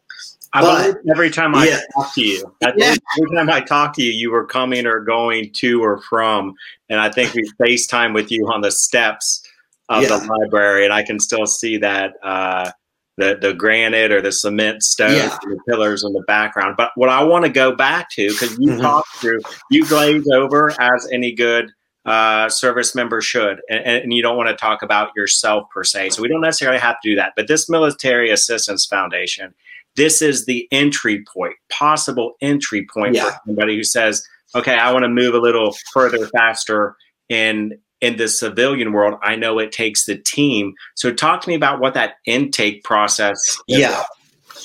I 0.53 0.61
but, 0.61 0.97
every 1.09 1.29
time 1.29 1.55
I 1.55 1.67
yeah. 1.67 1.79
talk 1.95 2.13
to 2.15 2.21
you, 2.21 2.55
yeah. 2.61 2.95
every 3.17 3.35
time 3.35 3.49
I 3.49 3.61
talk 3.61 3.95
to 3.95 4.03
you, 4.03 4.11
you 4.11 4.31
were 4.31 4.45
coming 4.45 4.85
or 4.85 4.99
going 4.99 5.51
to 5.53 5.81
or 5.81 6.01
from, 6.01 6.53
and 6.89 6.99
I 6.99 7.09
think 7.09 7.33
we 7.33 7.49
FaceTime 7.61 8.13
with 8.13 8.31
you 8.31 8.47
on 8.47 8.61
the 8.61 8.71
steps 8.71 9.47
of 9.87 10.03
yeah. 10.03 10.09
the 10.09 10.25
library, 10.25 10.83
and 10.83 10.93
I 10.93 11.03
can 11.03 11.19
still 11.19 11.45
see 11.45 11.77
that 11.77 12.13
uh, 12.21 12.71
the 13.17 13.37
the 13.41 13.53
granite 13.53 14.11
or 14.11 14.21
the 14.21 14.31
cement 14.31 14.83
stones 14.83 15.15
yeah. 15.15 15.37
the 15.43 15.59
pillars 15.69 16.03
in 16.03 16.11
the 16.13 16.23
background. 16.27 16.75
But 16.75 16.91
what 16.95 17.09
I 17.09 17.23
want 17.23 17.45
to 17.45 17.51
go 17.51 17.73
back 17.73 18.09
to 18.11 18.27
because 18.29 18.57
you 18.59 18.71
mm-hmm. 18.71 18.81
talked 18.81 19.15
through, 19.15 19.39
you 19.69 19.85
glaze 19.85 20.27
over 20.33 20.71
as 20.81 21.07
any 21.11 21.31
good 21.31 21.71
uh, 22.05 22.49
service 22.49 22.95
member 22.95 23.21
should, 23.21 23.61
and, 23.69 23.85
and, 23.85 24.13
you 24.13 24.23
don't 24.23 24.35
want 24.35 24.49
to 24.49 24.55
talk 24.55 24.81
about 24.81 25.11
yourself 25.15 25.69
per 25.69 25.83
se. 25.83 26.09
So 26.09 26.23
we 26.23 26.27
don't 26.27 26.41
necessarily 26.41 26.79
have 26.79 26.99
to 26.99 27.09
do 27.09 27.15
that. 27.15 27.33
But 27.35 27.47
this 27.47 27.69
Military 27.69 28.31
Assistance 28.31 28.87
Foundation, 28.87 29.53
this 29.95 30.21
is 30.21 30.45
the 30.45 30.67
entry 30.71 31.23
point, 31.33 31.55
possible 31.69 32.33
entry 32.41 32.87
point 32.93 33.15
yeah. 33.15 33.25
for 33.25 33.39
somebody 33.47 33.75
who 33.75 33.83
says, 33.83 34.23
"Okay, 34.55 34.75
I 34.75 34.91
want 34.91 35.03
to 35.03 35.09
move 35.09 35.33
a 35.33 35.39
little 35.39 35.75
further, 35.93 36.27
faster." 36.27 36.95
in 37.31 37.79
in 38.01 38.17
the 38.17 38.27
civilian 38.27 38.93
world, 38.93 39.17
I 39.21 39.35
know 39.35 39.59
it 39.59 39.71
takes 39.71 40.05
the 40.05 40.17
team. 40.17 40.73
So 40.95 41.13
talk 41.13 41.41
to 41.41 41.49
me 41.49 41.55
about 41.55 41.79
what 41.79 41.93
that 41.93 42.15
intake 42.25 42.83
process 42.83 43.39
is. 43.67 43.79
Yeah. 43.79 44.03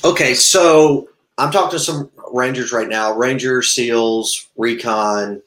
Okay. 0.05 0.35
So 0.35 1.09
I'm 1.37 1.53
talking 1.53 1.71
to 1.71 1.79
some 1.79 2.11
Rangers 2.33 2.73
right 2.73 2.89
now, 2.89 3.13
Rangers, 3.13 3.69
SEALs, 3.69 4.49
Recon, 4.57 5.43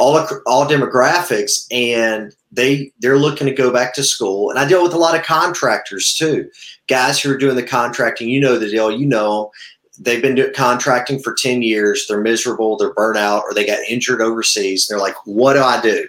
all 0.00 0.26
all 0.46 0.66
demographics, 0.66 1.66
and 1.70 2.34
they 2.50 2.92
they're 2.98 3.18
looking 3.18 3.46
to 3.46 3.54
go 3.54 3.72
back 3.72 3.94
to 3.94 4.02
school. 4.02 4.50
And 4.50 4.58
I 4.58 4.66
deal 4.66 4.82
with 4.82 4.94
a 4.94 4.98
lot 4.98 5.16
of 5.16 5.24
contractors 5.24 6.14
too, 6.14 6.50
guys 6.88 7.20
who 7.20 7.30
are 7.30 7.38
doing 7.38 7.56
the 7.56 7.62
contracting. 7.62 8.28
You 8.28 8.40
know 8.40 8.58
the 8.58 8.70
deal. 8.70 8.90
You 8.90 9.06
know 9.06 9.52
they've 10.00 10.22
been 10.22 10.34
doing 10.34 10.52
contracting 10.54 11.20
for 11.20 11.34
10 11.34 11.62
years 11.62 12.06
they're 12.08 12.20
miserable 12.20 12.76
they're 12.76 12.94
burnt 12.94 13.18
out 13.18 13.42
or 13.44 13.54
they 13.54 13.66
got 13.66 13.78
injured 13.88 14.22
overseas 14.22 14.86
they're 14.86 14.98
like 14.98 15.14
what 15.26 15.52
do 15.52 15.60
i 15.60 15.80
do 15.80 16.08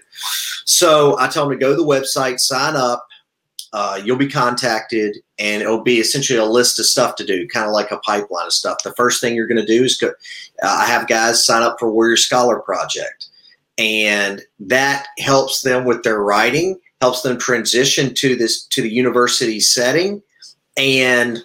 so 0.65 1.19
i 1.19 1.27
tell 1.27 1.47
them 1.47 1.57
to 1.57 1.63
go 1.63 1.71
to 1.71 1.81
the 1.81 1.87
website 1.87 2.39
sign 2.39 2.75
up 2.75 3.05
uh, 3.73 3.97
you'll 4.03 4.17
be 4.17 4.27
contacted 4.27 5.15
and 5.39 5.61
it'll 5.61 5.81
be 5.81 5.99
essentially 5.99 6.37
a 6.37 6.43
list 6.43 6.77
of 6.77 6.85
stuff 6.85 7.15
to 7.15 7.25
do 7.25 7.47
kind 7.47 7.65
of 7.65 7.71
like 7.71 7.89
a 7.89 7.99
pipeline 7.99 8.45
of 8.45 8.53
stuff 8.53 8.77
the 8.83 8.93
first 8.95 9.21
thing 9.21 9.35
you're 9.35 9.47
going 9.47 9.55
to 9.55 9.65
do 9.65 9.83
is 9.83 9.97
go 9.97 10.07
uh, 10.07 10.77
i 10.79 10.85
have 10.85 11.07
guys 11.07 11.45
sign 11.45 11.63
up 11.63 11.77
for 11.79 11.91
warrior 11.91 12.17
scholar 12.17 12.59
project 12.59 13.27
and 13.81 14.41
that 14.59 15.07
helps 15.17 15.61
them 15.61 15.85
with 15.85 16.03
their 16.03 16.19
writing 16.21 16.79
helps 17.01 17.21
them 17.21 17.37
transition 17.37 18.13
to 18.13 18.35
this 18.35 18.65
to 18.67 18.81
the 18.81 18.91
university 18.91 19.59
setting 19.59 20.21
and 20.77 21.39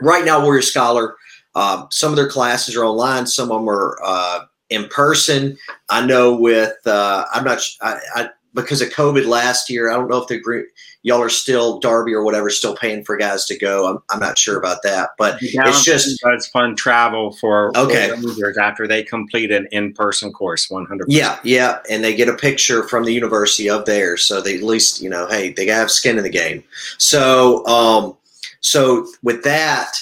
right 0.00 0.24
now 0.24 0.42
warrior 0.42 0.62
scholar 0.62 1.16
um, 1.58 1.88
some 1.90 2.10
of 2.12 2.16
their 2.16 2.28
classes 2.28 2.76
are 2.76 2.84
online. 2.84 3.26
Some 3.26 3.50
of 3.50 3.60
them 3.60 3.68
are 3.68 3.98
uh, 4.04 4.44
in 4.70 4.86
person. 4.88 5.56
I 5.88 6.06
know 6.06 6.36
with 6.36 6.74
uh, 6.86 7.24
I'm 7.32 7.44
not 7.44 7.60
I, 7.80 7.98
I, 8.14 8.30
because 8.62 8.82
of 8.82 8.90
COVID 8.90 9.26
last 9.26 9.70
year. 9.70 9.90
I 9.90 9.94
don't 9.94 10.08
know 10.08 10.22
if 10.22 10.28
the 10.28 10.38
group 10.38 10.68
y'all 11.02 11.22
are 11.22 11.28
still 11.28 11.78
Darby 11.78 12.12
or 12.12 12.22
whatever 12.22 12.50
still 12.50 12.76
paying 12.76 13.04
for 13.04 13.16
guys 13.16 13.46
to 13.46 13.58
go. 13.58 13.86
I'm, 13.86 13.98
I'm 14.10 14.20
not 14.20 14.36
sure 14.36 14.58
about 14.58 14.82
that, 14.82 15.10
but 15.16 15.38
it's 15.40 15.84
just 15.84 16.20
it's 16.24 16.48
fun 16.48 16.76
travel 16.76 17.32
for 17.32 17.76
okay 17.76 18.12
after 18.60 18.86
they 18.86 19.02
complete 19.02 19.50
an 19.50 19.68
in 19.72 19.92
person 19.94 20.32
course. 20.32 20.70
100. 20.70 21.06
Yeah, 21.10 21.38
yeah, 21.44 21.78
and 21.90 22.04
they 22.04 22.14
get 22.14 22.28
a 22.28 22.34
picture 22.34 22.86
from 22.86 23.04
the 23.04 23.12
university 23.12 23.70
of 23.70 23.84
theirs, 23.84 24.24
so 24.24 24.40
they 24.40 24.56
at 24.56 24.62
least 24.62 25.00
you 25.00 25.10
know, 25.10 25.26
hey, 25.28 25.52
they 25.52 25.66
have 25.66 25.90
skin 25.90 26.18
in 26.18 26.24
the 26.24 26.30
game. 26.30 26.62
So, 26.98 27.66
um, 27.66 28.16
so 28.60 29.06
with 29.22 29.42
that. 29.44 29.96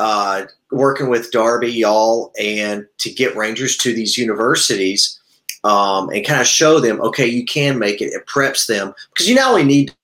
Uh, 0.00 0.46
working 0.70 1.08
with 1.08 1.32
Darby, 1.32 1.72
y'all, 1.72 2.32
and 2.38 2.86
to 2.98 3.10
get 3.10 3.34
Rangers 3.34 3.76
to 3.78 3.92
these 3.92 4.16
universities 4.16 5.18
um, 5.64 6.08
and 6.10 6.26
kind 6.26 6.40
of 6.40 6.46
show 6.46 6.80
them, 6.80 7.00
okay, 7.00 7.26
you 7.26 7.44
can 7.44 7.78
make 7.78 8.00
it. 8.00 8.12
It 8.12 8.26
preps 8.26 8.66
them 8.66 8.94
because 9.12 9.28
you 9.28 9.34
not 9.34 9.50
only 9.50 9.64
need 9.64 9.94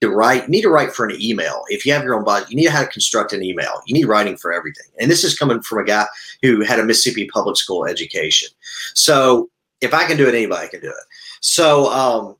to 0.00 0.10
write, 0.10 0.48
need 0.48 0.62
to 0.62 0.68
write 0.68 0.92
for 0.92 1.06
an 1.06 1.16
email. 1.20 1.64
If 1.68 1.86
you 1.86 1.92
have 1.92 2.02
your 2.02 2.14
own 2.14 2.24
body, 2.24 2.46
you 2.48 2.56
need 2.56 2.64
to 2.64 2.70
how 2.70 2.82
to 2.82 2.88
construct 2.88 3.32
an 3.32 3.42
email. 3.42 3.80
You 3.86 3.94
need 3.94 4.06
writing 4.06 4.36
for 4.36 4.52
everything. 4.52 4.86
And 5.00 5.10
this 5.10 5.24
is 5.24 5.38
coming 5.38 5.62
from 5.62 5.78
a 5.78 5.84
guy 5.84 6.06
who 6.42 6.64
had 6.64 6.78
a 6.78 6.84
Mississippi 6.84 7.26
public 7.26 7.56
school 7.56 7.86
education. 7.86 8.48
So 8.94 9.50
if 9.80 9.94
I 9.94 10.06
can 10.06 10.16
do 10.16 10.28
it, 10.28 10.34
anybody 10.34 10.68
can 10.68 10.80
do 10.80 10.88
it. 10.88 11.04
So 11.40 11.90
um, 11.90 12.36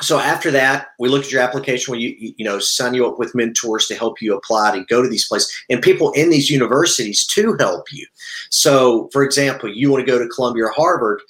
so 0.00 0.18
after 0.18 0.50
that, 0.52 0.88
we 0.98 1.08
look 1.08 1.24
at 1.24 1.32
your 1.32 1.42
application 1.42 1.98
you 1.98 2.14
you 2.18 2.44
know 2.44 2.58
sign 2.58 2.94
you 2.94 3.06
up 3.06 3.18
with 3.18 3.34
mentors 3.34 3.86
to 3.86 3.96
help 3.96 4.22
you 4.22 4.36
apply 4.36 4.76
to 4.76 4.84
go 4.84 5.02
to 5.02 5.08
these 5.08 5.26
places 5.26 5.52
and 5.68 5.82
people 5.82 6.12
in 6.12 6.30
these 6.30 6.50
universities 6.50 7.26
to 7.26 7.56
help 7.58 7.92
you. 7.92 8.06
So, 8.50 9.08
for 9.12 9.24
example, 9.24 9.68
you 9.68 9.90
want 9.90 10.06
to 10.06 10.10
go 10.10 10.18
to 10.18 10.28
Columbia 10.28 10.66
or 10.66 10.70
Harvard, 10.70 11.20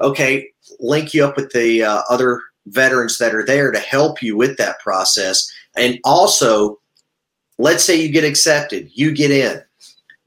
okay, 0.00 0.48
link 0.80 1.14
you 1.14 1.24
up 1.24 1.36
with 1.36 1.52
the 1.52 1.84
uh, 1.84 2.02
other 2.10 2.42
veterans 2.66 3.18
that 3.18 3.34
are 3.34 3.44
there 3.44 3.70
to 3.70 3.78
help 3.78 4.20
you 4.20 4.36
with 4.36 4.56
that 4.58 4.80
process, 4.80 5.50
and 5.76 6.00
also, 6.04 6.80
let's 7.58 7.84
say 7.84 7.94
you 7.94 8.08
get 8.10 8.24
accepted, 8.24 8.90
you 8.92 9.12
get 9.12 9.30
in. 9.30 9.62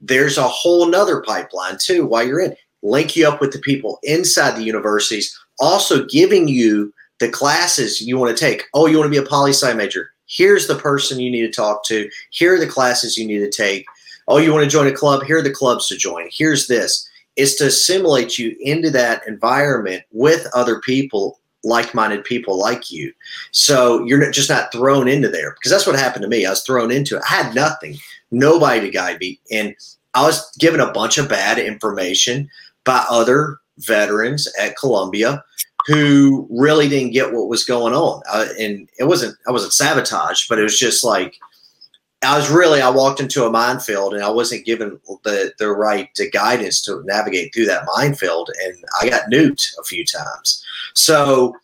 There's 0.00 0.38
a 0.38 0.48
whole 0.48 0.86
nother 0.86 1.20
pipeline 1.20 1.76
too 1.78 2.06
while 2.06 2.26
you're 2.26 2.40
in. 2.40 2.56
Link 2.82 3.14
you 3.14 3.28
up 3.28 3.40
with 3.40 3.52
the 3.52 3.60
people 3.60 4.00
inside 4.02 4.56
the 4.56 4.64
universities, 4.64 5.38
also 5.60 6.04
giving 6.06 6.48
you 6.48 6.92
the 7.22 7.28
classes 7.28 8.00
you 8.00 8.18
want 8.18 8.36
to 8.36 8.44
take. 8.44 8.64
Oh, 8.74 8.86
you 8.86 8.98
want 8.98 9.06
to 9.06 9.20
be 9.20 9.24
a 9.24 9.28
poli 9.28 9.52
sci 9.52 9.72
major. 9.74 10.10
Here's 10.26 10.66
the 10.66 10.74
person 10.74 11.20
you 11.20 11.30
need 11.30 11.42
to 11.42 11.52
talk 11.52 11.84
to. 11.84 12.10
Here 12.30 12.56
are 12.56 12.58
the 12.58 12.66
classes 12.66 13.16
you 13.16 13.24
need 13.24 13.38
to 13.38 13.50
take. 13.50 13.86
Oh, 14.26 14.38
you 14.38 14.52
want 14.52 14.64
to 14.64 14.70
join 14.70 14.88
a 14.88 14.92
club? 14.92 15.22
Here 15.22 15.38
are 15.38 15.42
the 15.42 15.52
clubs 15.52 15.86
to 15.88 15.96
join. 15.96 16.28
Here's 16.32 16.66
this. 16.66 17.08
It's 17.36 17.54
to 17.56 17.66
assimilate 17.66 18.38
you 18.38 18.56
into 18.58 18.90
that 18.90 19.22
environment 19.28 20.02
with 20.10 20.48
other 20.52 20.80
people, 20.80 21.38
like-minded 21.62 22.24
people 22.24 22.58
like 22.58 22.90
you. 22.90 23.12
So 23.52 24.04
you're 24.04 24.28
just 24.32 24.50
not 24.50 24.72
thrown 24.72 25.06
into 25.06 25.28
there 25.28 25.52
because 25.52 25.70
that's 25.70 25.86
what 25.86 25.96
happened 25.96 26.22
to 26.22 26.28
me. 26.28 26.44
I 26.44 26.50
was 26.50 26.64
thrown 26.64 26.90
into 26.90 27.16
it. 27.16 27.22
I 27.22 27.34
had 27.34 27.54
nothing, 27.54 27.98
nobody 28.32 28.80
to 28.80 28.90
guide 28.90 29.20
me, 29.20 29.38
and 29.52 29.76
I 30.14 30.22
was 30.22 30.50
given 30.58 30.80
a 30.80 30.92
bunch 30.92 31.18
of 31.18 31.28
bad 31.28 31.60
information 31.60 32.50
by 32.84 33.04
other 33.08 33.58
veterans 33.78 34.52
at 34.60 34.76
Columbia 34.76 35.44
who 35.86 36.46
really 36.50 36.88
didn't 36.88 37.12
get 37.12 37.32
what 37.32 37.48
was 37.48 37.64
going 37.64 37.94
on. 37.94 38.22
Uh, 38.30 38.46
and 38.58 38.88
it 38.98 39.04
wasn't, 39.04 39.36
I 39.46 39.50
wasn't 39.50 39.72
sabotaged, 39.72 40.48
but 40.48 40.58
it 40.58 40.62
was 40.62 40.78
just 40.78 41.04
like, 41.04 41.38
I 42.22 42.36
was 42.36 42.50
really, 42.50 42.80
I 42.80 42.88
walked 42.88 43.20
into 43.20 43.44
a 43.44 43.50
minefield 43.50 44.14
and 44.14 44.22
I 44.22 44.30
wasn't 44.30 44.64
given 44.64 45.00
the, 45.24 45.52
the 45.58 45.70
right 45.70 46.08
guidance 46.32 46.80
to 46.82 47.02
navigate 47.04 47.52
through 47.52 47.66
that 47.66 47.86
minefield. 47.96 48.50
And 48.64 48.76
I 49.00 49.08
got 49.08 49.30
nuked 49.30 49.76
a 49.80 49.84
few 49.84 50.04
times. 50.04 50.64
So 50.94 51.56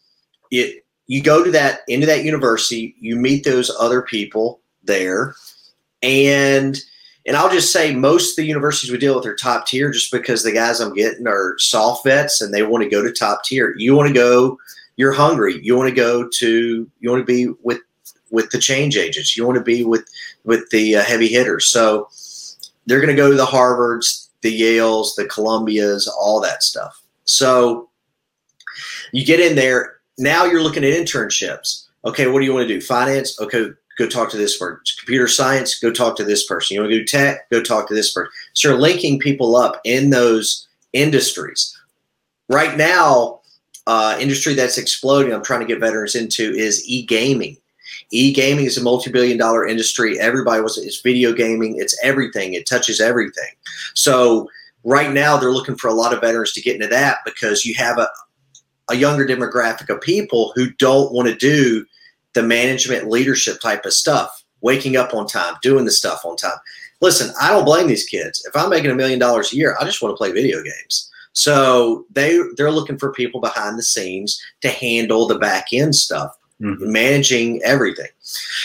it, 0.50 0.84
you 1.06 1.22
go 1.22 1.44
to 1.44 1.50
that, 1.52 1.80
into 1.86 2.06
that 2.06 2.24
university, 2.24 2.96
you 2.98 3.16
meet 3.16 3.44
those 3.44 3.70
other 3.78 4.02
people 4.02 4.60
there 4.84 5.34
and– 6.02 6.78
and 7.28 7.36
I'll 7.36 7.50
just 7.50 7.74
say 7.74 7.94
most 7.94 8.30
of 8.30 8.36
the 8.36 8.46
universities 8.46 8.90
we 8.90 8.96
deal 8.96 9.14
with 9.14 9.26
are 9.26 9.34
top 9.34 9.66
tier 9.66 9.90
just 9.90 10.10
because 10.10 10.42
the 10.42 10.50
guys 10.50 10.80
I'm 10.80 10.94
getting 10.94 11.28
are 11.28 11.58
soft 11.58 12.04
vets 12.04 12.40
and 12.40 12.54
they 12.54 12.62
want 12.62 12.82
to 12.84 12.88
go 12.88 13.02
to 13.02 13.12
top 13.12 13.44
tier. 13.44 13.74
You 13.76 13.94
want 13.94 14.08
to 14.08 14.14
go, 14.14 14.58
you're 14.96 15.12
hungry. 15.12 15.60
You 15.62 15.76
want 15.76 15.90
to 15.90 15.94
go 15.94 16.26
to, 16.26 16.90
you 16.98 17.10
want 17.10 17.20
to 17.20 17.26
be 17.26 17.54
with 17.62 17.80
with 18.30 18.50
the 18.50 18.58
change 18.58 18.96
agents. 18.96 19.36
You 19.36 19.44
want 19.44 19.58
to 19.58 19.62
be 19.62 19.84
with 19.84 20.08
with 20.44 20.70
the 20.70 20.96
uh, 20.96 21.02
heavy 21.02 21.28
hitters. 21.28 21.66
So 21.70 22.08
they're 22.86 23.00
going 23.00 23.14
to 23.14 23.22
go 23.22 23.30
to 23.30 23.36
the 23.36 23.44
Harvards, 23.44 24.28
the 24.40 24.62
Yales, 24.62 25.14
the 25.14 25.26
Columbias, 25.26 26.08
all 26.08 26.40
that 26.40 26.62
stuff. 26.62 27.02
So 27.24 27.90
you 29.12 29.26
get 29.26 29.38
in 29.38 29.54
there. 29.54 29.98
Now 30.16 30.46
you're 30.46 30.62
looking 30.62 30.82
at 30.82 30.94
internships. 30.94 31.88
Okay, 32.06 32.26
what 32.26 32.38
do 32.40 32.46
you 32.46 32.54
want 32.54 32.66
to 32.66 32.74
do? 32.74 32.80
Finance. 32.80 33.38
Okay, 33.38 33.68
go 33.98 34.06
talk 34.06 34.30
to 34.30 34.36
this 34.36 34.56
person. 34.56 34.80
Computer 34.98 35.28
science, 35.28 35.78
go 35.78 35.92
talk 35.92 36.16
to 36.16 36.24
this 36.24 36.46
person. 36.46 36.74
You 36.74 36.80
want 36.80 36.92
to 36.92 36.98
do 36.98 37.04
tech, 37.04 37.50
go 37.50 37.62
talk 37.62 37.88
to 37.88 37.94
this 37.94 38.12
person. 38.12 38.30
So 38.54 38.68
you're 38.68 38.78
linking 38.78 39.18
people 39.18 39.56
up 39.56 39.80
in 39.84 40.10
those 40.10 40.66
industries. 40.92 41.76
Right 42.48 42.76
now, 42.78 43.40
uh, 43.86 44.16
industry 44.20 44.54
that's 44.54 44.78
exploding, 44.78 45.32
I'm 45.32 45.44
trying 45.44 45.60
to 45.60 45.66
get 45.66 45.80
veterans 45.80 46.14
into 46.14 46.52
is 46.54 46.86
e-gaming. 46.86 47.56
E-gaming 48.10 48.66
is 48.66 48.78
a 48.78 48.82
multi-billion 48.82 49.36
dollar 49.36 49.66
industry. 49.66 50.18
Everybody 50.18 50.62
was 50.62 50.78
it's 50.78 51.00
video 51.00 51.32
gaming. 51.32 51.76
It's 51.78 51.98
everything. 52.02 52.54
It 52.54 52.66
touches 52.66 53.00
everything. 53.00 53.50
So 53.94 54.48
right 54.84 55.12
now 55.12 55.36
they're 55.36 55.52
looking 55.52 55.76
for 55.76 55.88
a 55.88 55.94
lot 55.94 56.14
of 56.14 56.20
veterans 56.20 56.52
to 56.52 56.62
get 56.62 56.76
into 56.76 56.86
that 56.88 57.18
because 57.24 57.64
you 57.64 57.74
have 57.74 57.98
a, 57.98 58.08
a 58.90 58.94
younger 58.94 59.26
demographic 59.26 59.88
of 59.94 60.00
people 60.00 60.52
who 60.54 60.70
don't 60.74 61.12
want 61.12 61.28
to 61.28 61.34
do 61.34 61.84
the 62.38 62.42
management 62.44 63.10
leadership 63.10 63.60
type 63.60 63.84
of 63.84 63.92
stuff, 63.92 64.44
waking 64.60 64.96
up 64.96 65.12
on 65.12 65.26
time, 65.26 65.54
doing 65.60 65.84
the 65.84 65.90
stuff 65.90 66.24
on 66.24 66.36
time. 66.36 66.56
Listen, 67.00 67.34
I 67.40 67.50
don't 67.50 67.64
blame 67.64 67.88
these 67.88 68.04
kids. 68.04 68.46
If 68.46 68.54
I'm 68.54 68.70
making 68.70 68.92
a 68.92 68.94
million 68.94 69.18
dollars 69.18 69.52
a 69.52 69.56
year, 69.56 69.76
I 69.80 69.84
just 69.84 70.00
want 70.00 70.12
to 70.12 70.16
play 70.16 70.30
video 70.30 70.62
games. 70.62 71.10
So 71.32 72.06
they 72.12 72.38
they're 72.56 72.70
looking 72.70 72.96
for 72.96 73.12
people 73.12 73.40
behind 73.40 73.76
the 73.76 73.82
scenes 73.82 74.40
to 74.60 74.68
handle 74.68 75.26
the 75.26 75.38
back 75.40 75.72
end 75.72 75.96
stuff, 75.96 76.36
mm-hmm. 76.60 76.92
managing 76.92 77.60
everything. 77.64 78.10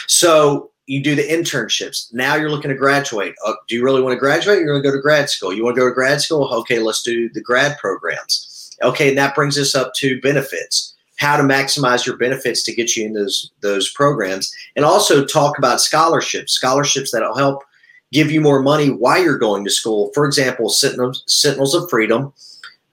So 0.06 0.70
you 0.86 1.02
do 1.02 1.16
the 1.16 1.24
internships. 1.24 2.14
Now 2.14 2.36
you're 2.36 2.52
looking 2.52 2.70
to 2.70 2.78
graduate. 2.78 3.34
Uh, 3.44 3.54
do 3.68 3.76
you 3.76 3.84
really 3.84 4.04
want 4.04 4.14
to 4.14 4.20
graduate? 4.20 4.60
You're 4.60 4.68
going 4.68 4.84
to 4.84 4.88
go 4.88 4.96
to 4.96 5.02
grad 5.02 5.32
school. 5.32 5.52
You 5.52 5.64
want 5.64 5.76
to 5.78 5.82
go 5.82 5.88
to 5.88 5.96
grad 5.96 6.22
school? 6.22 6.54
Okay, 6.54 6.78
let's 6.78 7.02
do 7.02 7.28
the 7.30 7.42
grad 7.42 7.80
programs. 7.80 8.78
Okay, 8.84 9.10
and 9.10 9.18
that 9.18 9.34
brings 9.34 9.58
us 9.58 9.74
up 9.74 9.96
to 9.96 10.22
benefits 10.22 10.93
how 11.18 11.38
to 11.38 11.44
maximize 11.44 12.06
your 12.06 12.18
benefits 12.18 12.64
to 12.64 12.76
get 12.76 12.96
you 12.96 13.06
in 13.06 13.14
those 13.14 13.52
those 13.62 13.92
programs. 13.92 14.54
And 14.76 14.86
also 14.86 15.26
talk 15.26 15.58
about 15.58 15.82
scholarships 15.82 16.54
scholarships 16.54 17.12
that'll 17.12 17.38
help 17.38 17.64
give 18.12 18.32
you 18.32 18.42
more 18.42 18.62
money 18.62 18.90
while 18.90 19.22
you're 19.22 19.38
going 19.38 19.64
to 19.66 19.72
school. 19.72 20.12
For 20.14 20.26
example 20.26 20.70
sentinels, 20.70 21.24
sentinels 21.28 21.74
of 21.74 21.90
freedom 21.90 22.34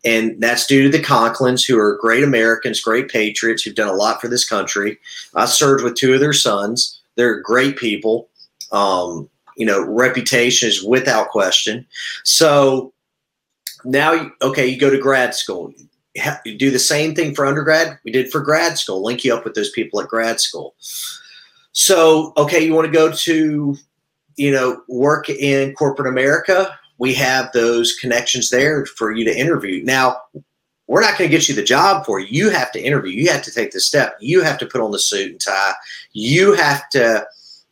and 0.05 0.41
that's 0.41 0.67
due 0.67 0.83
to 0.83 0.97
the 0.97 1.03
conklins 1.03 1.65
who 1.65 1.79
are 1.79 1.99
great 2.01 2.25
americans 2.25 2.81
great 2.81 3.09
patriots 3.09 3.63
who've 3.63 3.75
done 3.75 3.89
a 3.89 3.93
lot 3.93 4.21
for 4.21 4.29
this 4.29 4.49
country. 4.49 4.99
I 5.35 5.45
served 5.45 5.85
with 5.85 5.95
two 5.95 6.15
of 6.15 6.21
their 6.21 6.33
sons. 6.33 7.01
They're 7.17 7.41
great 7.41 7.77
people. 7.77 8.29
Um, 8.73 9.29
you 9.57 9.67
know 9.67 9.85
reputation 9.85 10.69
is 10.69 10.83
without 10.83 11.29
question. 11.29 11.87
So 12.25 12.93
now 13.85 14.31
okay 14.43 14.67
you 14.67 14.79
go 14.79 14.91
to 14.91 14.99
grad 14.99 15.35
school 15.35 15.73
do 16.45 16.71
the 16.71 16.79
same 16.79 17.15
thing 17.15 17.35
for 17.35 17.47
undergrad? 17.47 17.99
We 18.05 18.11
did 18.11 18.31
for 18.31 18.41
grad 18.41 18.79
school 18.79 19.03
link 19.03 19.25
you 19.25 19.35
up 19.35 19.45
with 19.45 19.55
those 19.55 19.71
people 19.71 20.01
at 20.01 20.09
grad 20.09 20.41
school. 20.41 20.75
So 21.73 22.33
okay 22.37 22.61
you 22.61 22.75
want 22.75 22.87
to 22.87 22.93
go 22.93 23.13
to 23.13 23.77
you 24.37 24.51
know 24.51 24.83
work 24.89 25.29
in 25.29 25.75
corporate 25.75 26.09
america? 26.09 26.77
We 26.99 27.15
have 27.15 27.51
those 27.53 27.95
connections 27.95 28.51
there 28.51 28.85
for 28.87 29.13
you 29.13 29.25
to 29.25 29.39
interview. 29.39 29.83
Now 29.85 30.17
we're 30.87 31.01
not 31.01 31.17
going 31.17 31.31
to 31.31 31.37
get 31.37 31.49
you 31.49 31.55
the 31.55 31.63
job 31.63 32.05
for 32.05 32.19
you. 32.19 32.27
You 32.29 32.51
have 32.51 32.73
to 32.73 32.83
interview. 32.83 33.13
You 33.13 33.31
have 33.31 33.43
to 33.43 33.53
take 33.53 33.71
the 33.71 33.81
step. 33.81 34.17
You 34.21 34.43
have 34.43 34.59
to 34.59 34.67
put 34.67 34.81
on 34.81 34.91
the 34.91 34.99
suit 34.99 35.31
and 35.31 35.41
tie. 35.41 35.75
You 36.13 36.53
have 36.55 36.89
to 36.91 37.25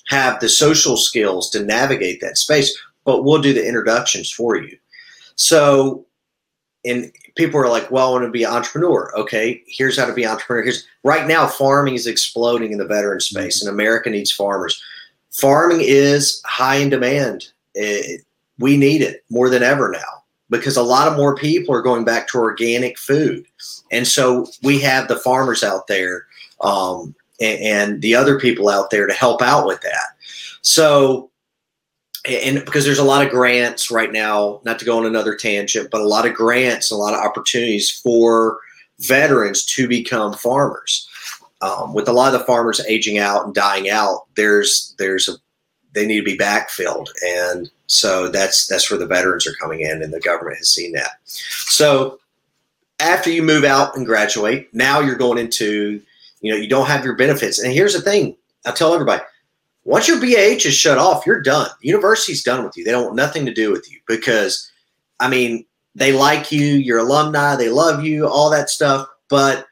have 0.06 0.38
the 0.38 0.48
social 0.48 0.96
skills 0.96 1.50
to 1.50 1.64
navigate 1.64 2.20
that 2.20 2.38
space 2.38 2.74
but 3.08 3.24
we'll 3.24 3.40
do 3.40 3.54
the 3.54 3.66
introductions 3.66 4.30
for 4.30 4.54
you. 4.54 4.76
So 5.34 6.04
and 6.84 7.10
people 7.38 7.58
are 7.58 7.68
like, 7.68 7.90
well, 7.90 8.08
I 8.08 8.12
want 8.12 8.24
to 8.24 8.30
be 8.30 8.42
an 8.42 8.52
entrepreneur. 8.52 9.10
Okay, 9.16 9.62
here's 9.66 9.96
how 9.96 10.04
to 10.04 10.12
be 10.12 10.24
an 10.24 10.32
entrepreneur. 10.32 10.64
Here's 10.64 10.86
right 11.04 11.26
now, 11.26 11.46
farming 11.46 11.94
is 11.94 12.06
exploding 12.06 12.72
in 12.72 12.78
the 12.78 12.84
veteran 12.84 13.20
space, 13.20 13.62
and 13.62 13.70
America 13.70 14.10
needs 14.10 14.30
farmers. 14.30 14.82
Farming 15.30 15.80
is 15.80 16.42
high 16.44 16.76
in 16.76 16.90
demand. 16.90 17.46
It, 17.74 18.22
we 18.58 18.76
need 18.76 19.00
it 19.00 19.24
more 19.30 19.48
than 19.48 19.62
ever 19.62 19.88
now 19.90 20.24
because 20.50 20.76
a 20.76 20.82
lot 20.82 21.06
of 21.06 21.16
more 21.16 21.36
people 21.36 21.74
are 21.74 21.82
going 21.82 22.04
back 22.04 22.26
to 22.28 22.38
organic 22.38 22.98
food, 22.98 23.46
and 23.90 24.06
so 24.06 24.46
we 24.62 24.80
have 24.80 25.08
the 25.08 25.16
farmers 25.16 25.62
out 25.62 25.86
there 25.86 26.26
um, 26.60 27.14
and, 27.40 27.60
and 27.60 28.02
the 28.02 28.14
other 28.14 28.38
people 28.38 28.68
out 28.68 28.90
there 28.90 29.06
to 29.06 29.14
help 29.14 29.40
out 29.40 29.66
with 29.66 29.80
that. 29.82 30.08
So 30.62 31.30
and 32.24 32.64
because 32.64 32.84
there's 32.84 32.98
a 32.98 33.04
lot 33.04 33.24
of 33.24 33.30
grants 33.30 33.90
right 33.90 34.12
now, 34.12 34.60
not 34.64 34.78
to 34.78 34.84
go 34.84 34.98
on 34.98 35.06
another 35.06 35.34
tangent, 35.34 35.90
but 35.90 36.00
a 36.00 36.06
lot 36.08 36.26
of 36.26 36.34
grants, 36.34 36.90
a 36.90 36.96
lot 36.96 37.14
of 37.14 37.20
opportunities 37.20 37.90
for 37.90 38.58
veterans 39.00 39.64
to 39.64 39.88
become 39.88 40.32
farmers. 40.34 41.08
Um, 41.60 41.92
with 41.92 42.08
a 42.08 42.12
lot 42.12 42.32
of 42.32 42.38
the 42.38 42.46
farmers 42.46 42.80
aging 42.86 43.18
out 43.18 43.44
and 43.44 43.54
dying 43.54 43.88
out, 43.88 44.26
there's 44.36 44.94
there's 44.98 45.28
a 45.28 45.32
they 45.92 46.06
need 46.06 46.18
to 46.18 46.24
be 46.24 46.36
backfilled, 46.36 47.08
and 47.24 47.70
so 47.86 48.28
that's 48.28 48.66
that's 48.66 48.90
where 48.90 48.98
the 48.98 49.06
veterans 49.06 49.46
are 49.46 49.54
coming 49.54 49.80
in, 49.80 50.02
and 50.02 50.12
the 50.12 50.20
government 50.20 50.58
has 50.58 50.68
seen 50.68 50.92
that. 50.92 51.12
So 51.24 52.20
after 53.00 53.30
you 53.30 53.42
move 53.42 53.64
out 53.64 53.96
and 53.96 54.06
graduate, 54.06 54.72
now 54.72 55.00
you're 55.00 55.16
going 55.16 55.38
into 55.38 56.00
you 56.40 56.52
know 56.52 56.58
you 56.58 56.68
don't 56.68 56.86
have 56.86 57.04
your 57.04 57.16
benefits, 57.16 57.58
and 57.58 57.72
here's 57.72 57.94
the 57.94 58.02
thing: 58.02 58.36
I 58.64 58.70
tell 58.70 58.94
everybody. 58.94 59.22
Once 59.88 60.06
your 60.06 60.20
BAH 60.20 60.66
is 60.66 60.74
shut 60.74 60.98
off, 60.98 61.24
you're 61.24 61.40
done. 61.40 61.70
university's 61.80 62.42
done 62.42 62.62
with 62.62 62.76
you. 62.76 62.84
They 62.84 62.90
don't 62.90 63.04
want 63.04 63.16
nothing 63.16 63.46
to 63.46 63.54
do 63.54 63.72
with 63.72 63.90
you 63.90 63.98
because, 64.06 64.70
I 65.18 65.30
mean, 65.30 65.64
they 65.94 66.12
like 66.12 66.52
you, 66.52 66.74
you're 66.74 66.98
alumni, 66.98 67.56
they 67.56 67.70
love 67.70 68.04
you, 68.04 68.28
all 68.28 68.50
that 68.50 68.68
stuff. 68.68 69.08
But 69.30 69.66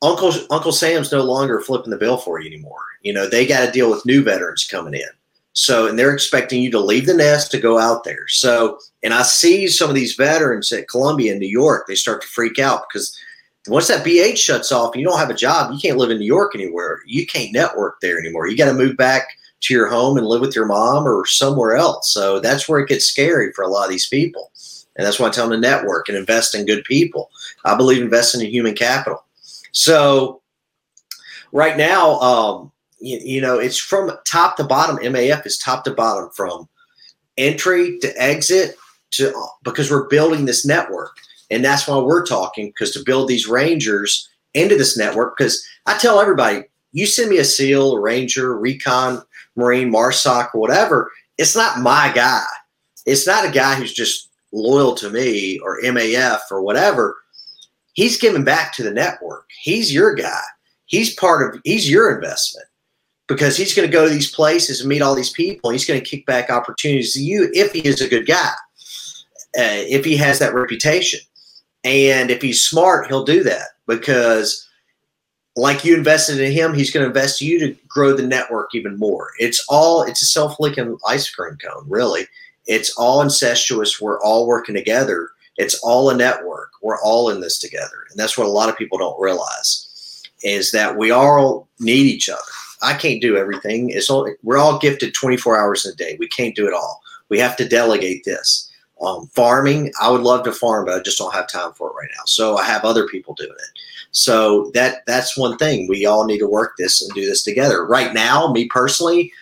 Uncle 0.00 0.32
Uncle 0.50 0.72
Sam's 0.72 1.12
no 1.12 1.22
longer 1.22 1.60
flipping 1.60 1.90
the 1.90 1.98
bill 1.98 2.16
for 2.16 2.40
you 2.40 2.46
anymore. 2.46 2.80
You 3.02 3.12
know, 3.12 3.28
they 3.28 3.46
got 3.46 3.66
to 3.66 3.70
deal 3.70 3.90
with 3.90 4.06
new 4.06 4.24
veterans 4.24 4.66
coming 4.66 4.94
in. 4.94 5.10
So, 5.52 5.86
and 5.86 5.98
they're 5.98 6.14
expecting 6.14 6.62
you 6.62 6.70
to 6.70 6.80
leave 6.80 7.04
the 7.04 7.12
nest 7.12 7.50
to 7.50 7.60
go 7.60 7.78
out 7.78 8.04
there. 8.04 8.26
So, 8.28 8.78
and 9.02 9.12
I 9.12 9.20
see 9.20 9.68
some 9.68 9.90
of 9.90 9.94
these 9.94 10.14
veterans 10.14 10.72
at 10.72 10.88
Columbia 10.88 11.34
in 11.34 11.38
New 11.38 11.46
York, 11.46 11.86
they 11.86 11.94
start 11.94 12.22
to 12.22 12.28
freak 12.28 12.58
out 12.58 12.84
because 12.88 13.14
once 13.66 13.88
that 13.88 14.02
BAH 14.02 14.36
shuts 14.36 14.72
off 14.72 14.94
and 14.94 15.02
you 15.02 15.06
don't 15.06 15.18
have 15.18 15.28
a 15.28 15.34
job, 15.34 15.72
you 15.72 15.78
can't 15.78 15.98
live 15.98 16.10
in 16.10 16.18
New 16.18 16.24
York 16.24 16.54
anywhere. 16.54 17.00
You 17.06 17.26
can't 17.26 17.52
network 17.52 18.00
there 18.00 18.18
anymore. 18.18 18.48
You 18.48 18.56
got 18.56 18.70
to 18.70 18.74
move 18.74 18.96
back 18.96 19.28
to 19.62 19.74
your 19.74 19.88
home 19.88 20.18
and 20.18 20.26
live 20.26 20.40
with 20.40 20.54
your 20.54 20.66
mom 20.66 21.06
or 21.06 21.24
somewhere 21.26 21.76
else. 21.76 22.12
So 22.12 22.40
that's 22.40 22.68
where 22.68 22.80
it 22.80 22.88
gets 22.88 23.06
scary 23.06 23.52
for 23.52 23.62
a 23.62 23.68
lot 23.68 23.84
of 23.84 23.90
these 23.90 24.08
people. 24.08 24.50
And 24.96 25.06
that's 25.06 25.18
why 25.18 25.28
I 25.28 25.30
tell 25.30 25.48
them 25.48 25.60
to 25.60 25.68
network 25.68 26.08
and 26.08 26.18
invest 26.18 26.54
in 26.54 26.66
good 26.66 26.84
people. 26.84 27.30
I 27.64 27.76
believe 27.76 28.02
investing 28.02 28.42
in 28.42 28.50
human 28.50 28.74
capital. 28.74 29.24
So 29.72 30.42
right 31.52 31.76
now, 31.76 32.20
um, 32.20 32.72
you, 33.00 33.18
you, 33.22 33.40
know, 33.40 33.58
it's 33.58 33.78
from 33.78 34.12
top 34.26 34.56
to 34.56 34.64
bottom. 34.64 34.98
MAF 34.98 35.46
is 35.46 35.58
top 35.58 35.84
to 35.84 35.92
bottom 35.92 36.30
from 36.34 36.68
entry 37.38 37.98
to 38.00 38.12
exit 38.20 38.76
to 39.12 39.32
because 39.62 39.90
we're 39.90 40.08
building 40.08 40.44
this 40.44 40.66
network. 40.66 41.16
And 41.50 41.64
that's 41.64 41.86
why 41.86 41.98
we're 41.98 42.26
talking 42.26 42.68
because 42.68 42.92
to 42.92 43.04
build 43.04 43.28
these 43.28 43.48
rangers 43.48 44.28
into 44.54 44.76
this 44.76 44.96
network. 44.96 45.36
Because 45.36 45.64
I 45.86 45.96
tell 45.98 46.20
everybody, 46.20 46.64
you 46.92 47.06
send 47.06 47.30
me 47.30 47.38
a 47.38 47.44
SEAL, 47.44 47.94
a 47.94 48.00
Ranger, 48.00 48.58
Recon, 48.58 49.22
Marine, 49.56 49.92
MARSOC, 49.92 50.50
whatever, 50.54 51.10
it's 51.38 51.56
not 51.56 51.80
my 51.80 52.12
guy. 52.14 52.44
It's 53.06 53.26
not 53.26 53.46
a 53.46 53.50
guy 53.50 53.74
who's 53.74 53.92
just 53.92 54.28
loyal 54.52 54.94
to 54.96 55.10
me 55.10 55.58
or 55.60 55.80
MAF 55.82 56.40
or 56.50 56.62
whatever. 56.62 57.16
He's 57.94 58.18
giving 58.18 58.44
back 58.44 58.72
to 58.74 58.82
the 58.82 58.92
network. 58.92 59.48
He's 59.60 59.92
your 59.92 60.14
guy. 60.14 60.42
He's 60.86 61.14
part 61.14 61.54
of, 61.54 61.60
he's 61.64 61.90
your 61.90 62.14
investment 62.14 62.66
because 63.26 63.56
he's 63.56 63.74
going 63.74 63.88
to 63.88 63.92
go 63.92 64.06
to 64.06 64.12
these 64.12 64.30
places 64.30 64.80
and 64.80 64.88
meet 64.88 65.02
all 65.02 65.14
these 65.14 65.32
people. 65.32 65.70
He's 65.70 65.86
going 65.86 66.00
to 66.00 66.08
kick 66.08 66.26
back 66.26 66.50
opportunities 66.50 67.14
to 67.14 67.20
you 67.20 67.50
if 67.52 67.72
he 67.72 67.80
is 67.80 68.00
a 68.00 68.08
good 68.08 68.26
guy, 68.26 68.52
uh, 69.58 69.84
if 69.88 70.04
he 70.04 70.16
has 70.16 70.38
that 70.38 70.54
reputation. 70.54 71.20
And 71.84 72.30
if 72.30 72.42
he's 72.42 72.64
smart, 72.64 73.08
he'll 73.08 73.24
do 73.24 73.42
that 73.42 73.68
because, 73.86 74.68
like 75.56 75.84
you 75.84 75.96
invested 75.96 76.40
in 76.40 76.52
him, 76.52 76.74
he's 76.74 76.90
going 76.90 77.04
to 77.04 77.08
invest 77.08 77.42
in 77.42 77.48
you 77.48 77.58
to 77.60 77.76
grow 77.88 78.14
the 78.14 78.26
network 78.26 78.74
even 78.74 78.98
more. 78.98 79.30
It's 79.38 79.64
all, 79.68 80.02
it's 80.02 80.22
a 80.22 80.26
self 80.26 80.58
licking 80.58 80.96
ice 81.06 81.28
cream 81.28 81.58
cone, 81.62 81.84
really. 81.88 82.26
It's 82.66 82.94
all 82.96 83.20
incestuous. 83.20 84.00
We're 84.00 84.20
all 84.22 84.46
working 84.46 84.74
together. 84.74 85.30
It's 85.58 85.78
all 85.82 86.10
a 86.10 86.16
network. 86.16 86.70
We're 86.80 87.00
all 87.02 87.28
in 87.30 87.40
this 87.40 87.58
together. 87.58 88.06
And 88.10 88.18
that's 88.18 88.38
what 88.38 88.46
a 88.46 88.50
lot 88.50 88.68
of 88.68 88.76
people 88.76 88.98
don't 88.98 89.20
realize 89.20 89.88
is 90.42 90.72
that 90.72 90.96
we 90.96 91.10
all 91.10 91.68
need 91.78 92.06
each 92.06 92.28
other. 92.28 92.40
I 92.82 92.94
can't 92.94 93.22
do 93.22 93.36
everything. 93.36 93.90
It's 93.90 94.10
all, 94.10 94.28
we're 94.42 94.58
all 94.58 94.78
gifted 94.78 95.14
24 95.14 95.60
hours 95.60 95.86
in 95.86 95.92
a 95.92 95.94
day. 95.94 96.16
We 96.18 96.26
can't 96.26 96.56
do 96.56 96.66
it 96.66 96.74
all. 96.74 97.00
We 97.28 97.38
have 97.38 97.56
to 97.56 97.68
delegate 97.68 98.24
this. 98.24 98.68
Um, 99.00 99.26
farming, 99.28 99.92
I 100.00 100.10
would 100.10 100.20
love 100.20 100.44
to 100.44 100.52
farm, 100.52 100.86
but 100.86 100.94
I 100.94 101.02
just 101.02 101.18
don't 101.18 101.34
have 101.34 101.48
time 101.48 101.72
for 101.72 101.90
it 101.90 101.94
right 101.94 102.10
now. 102.16 102.22
So 102.26 102.56
I 102.56 102.64
have 102.64 102.84
other 102.84 103.06
people 103.06 103.34
doing 103.34 103.50
it. 103.50 103.78
So 104.12 104.70
that 104.74 105.04
that's 105.06 105.36
one 105.36 105.56
thing. 105.56 105.88
We 105.88 106.06
all 106.06 106.24
need 106.24 106.38
to 106.38 106.48
work 106.48 106.74
this 106.78 107.02
and 107.02 107.12
do 107.14 107.26
this 107.26 107.42
together. 107.42 107.86
Right 107.86 108.12
now, 108.12 108.52
me 108.52 108.66
personally, 108.66 109.32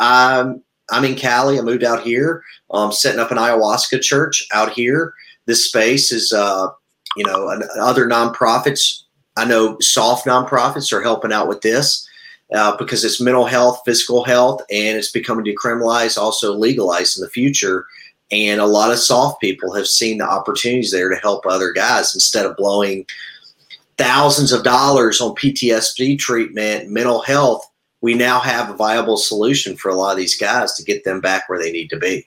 um, 0.00 0.62
I'm 0.90 1.04
in 1.04 1.16
Cali. 1.16 1.58
I 1.58 1.62
moved 1.62 1.84
out 1.84 2.02
here. 2.02 2.44
Setting 2.90 3.20
up 3.20 3.30
an 3.30 3.38
ayahuasca 3.38 4.02
church 4.02 4.46
out 4.52 4.72
here. 4.72 5.14
This 5.46 5.64
space 5.64 6.12
is, 6.12 6.32
uh, 6.34 6.68
you 7.16 7.24
know, 7.24 7.48
an, 7.48 7.62
other 7.80 8.06
nonprofits. 8.06 9.04
I 9.38 9.46
know 9.46 9.78
soft 9.80 10.26
nonprofits 10.26 10.92
are 10.92 11.00
helping 11.00 11.32
out 11.32 11.48
with 11.48 11.62
this 11.62 12.06
uh, 12.54 12.76
because 12.76 13.04
it's 13.04 13.20
mental 13.20 13.46
health, 13.46 13.80
physical 13.86 14.24
health, 14.24 14.60
and 14.70 14.98
it's 14.98 15.10
becoming 15.10 15.46
decriminalized, 15.46 16.18
also 16.18 16.52
legalized 16.52 17.16
in 17.16 17.22
the 17.22 17.30
future. 17.30 17.86
And 18.30 18.60
a 18.60 18.66
lot 18.66 18.90
of 18.90 18.98
soft 18.98 19.40
people 19.40 19.72
have 19.72 19.86
seen 19.86 20.18
the 20.18 20.28
opportunities 20.28 20.90
there 20.90 21.08
to 21.08 21.16
help 21.16 21.46
other 21.46 21.72
guys 21.72 22.14
instead 22.14 22.44
of 22.44 22.56
blowing 22.56 23.06
thousands 23.98 24.52
of 24.52 24.64
dollars 24.64 25.20
on 25.20 25.34
PTSD 25.34 26.18
treatment, 26.18 26.88
mental 26.88 27.20
health 27.20 27.68
we 28.00 28.14
now 28.14 28.38
have 28.40 28.70
a 28.70 28.76
viable 28.76 29.16
solution 29.16 29.76
for 29.76 29.88
a 29.88 29.94
lot 29.94 30.12
of 30.12 30.18
these 30.18 30.36
guys 30.36 30.74
to 30.74 30.84
get 30.84 31.04
them 31.04 31.20
back 31.20 31.48
where 31.48 31.58
they 31.58 31.72
need 31.72 31.90
to 31.90 31.98
be. 31.98 32.26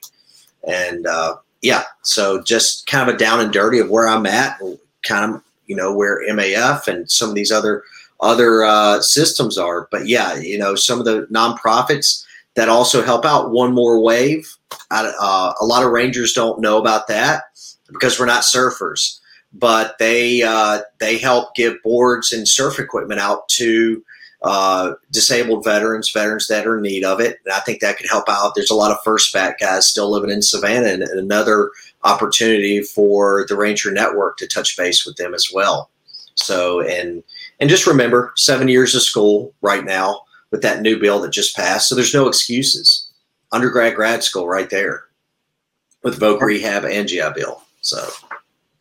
And 0.66 1.06
uh, 1.06 1.36
yeah, 1.62 1.84
so 2.02 2.42
just 2.42 2.86
kind 2.86 3.08
of 3.08 3.14
a 3.14 3.18
down 3.18 3.40
and 3.40 3.52
dirty 3.52 3.78
of 3.78 3.90
where 3.90 4.06
I'm 4.06 4.26
at, 4.26 4.60
kind 5.02 5.34
of 5.34 5.42
you 5.66 5.76
know 5.76 5.94
where 5.94 6.26
MAF 6.28 6.86
and 6.88 7.10
some 7.10 7.28
of 7.30 7.34
these 7.34 7.50
other 7.50 7.82
other 8.20 8.64
uh, 8.64 9.00
systems 9.00 9.58
are. 9.58 9.88
But 9.90 10.06
yeah, 10.06 10.36
you 10.36 10.58
know 10.58 10.74
some 10.74 10.98
of 10.98 11.04
the 11.04 11.26
nonprofits 11.32 12.24
that 12.54 12.68
also 12.68 13.02
help 13.02 13.24
out. 13.24 13.50
One 13.50 13.72
more 13.72 14.00
wave. 14.00 14.54
Uh, 14.90 15.52
a 15.60 15.64
lot 15.64 15.84
of 15.84 15.90
rangers 15.90 16.32
don't 16.32 16.60
know 16.60 16.78
about 16.78 17.08
that 17.08 17.44
because 17.90 18.20
we're 18.20 18.26
not 18.26 18.42
surfers, 18.42 19.18
but 19.52 19.96
they 19.98 20.42
uh, 20.42 20.80
they 20.98 21.18
help 21.18 21.54
give 21.54 21.82
boards 21.82 22.32
and 22.32 22.48
surf 22.48 22.78
equipment 22.78 23.20
out 23.20 23.48
to 23.50 24.02
uh, 24.42 24.94
disabled 25.10 25.64
veterans, 25.64 26.10
veterans 26.10 26.48
that 26.48 26.66
are 26.66 26.76
in 26.76 26.82
need 26.82 27.04
of 27.04 27.20
it. 27.20 27.38
And 27.44 27.54
I 27.54 27.60
think 27.60 27.80
that 27.80 27.96
could 27.96 28.08
help 28.08 28.28
out. 28.28 28.54
There's 28.54 28.70
a 28.70 28.76
lot 28.76 28.90
of 28.90 29.02
first 29.04 29.32
bat 29.32 29.56
guys 29.60 29.86
still 29.86 30.10
living 30.10 30.30
in 30.30 30.42
Savannah 30.42 30.88
and, 30.88 31.02
and 31.02 31.18
another 31.18 31.70
opportunity 32.02 32.82
for 32.82 33.46
the 33.48 33.56
Ranger 33.56 33.92
Network 33.92 34.38
to 34.38 34.48
touch 34.48 34.76
base 34.76 35.06
with 35.06 35.16
them 35.16 35.32
as 35.32 35.50
well. 35.54 35.90
So, 36.34 36.80
and, 36.80 37.22
and 37.60 37.70
just 37.70 37.86
remember 37.86 38.32
seven 38.36 38.66
years 38.66 38.94
of 38.94 39.02
school 39.02 39.54
right 39.60 39.84
now 39.84 40.22
with 40.50 40.62
that 40.62 40.82
new 40.82 40.98
bill 40.98 41.20
that 41.20 41.30
just 41.30 41.54
passed. 41.54 41.88
So 41.88 41.94
there's 41.94 42.14
no 42.14 42.26
excuses. 42.26 43.08
Undergrad, 43.52 43.94
grad 43.94 44.24
school 44.24 44.48
right 44.48 44.70
there 44.70 45.04
with 46.02 46.18
voc 46.18 46.40
rehab 46.40 46.84
and 46.84 47.06
GI 47.06 47.32
Bill. 47.36 47.62
So 47.80 48.08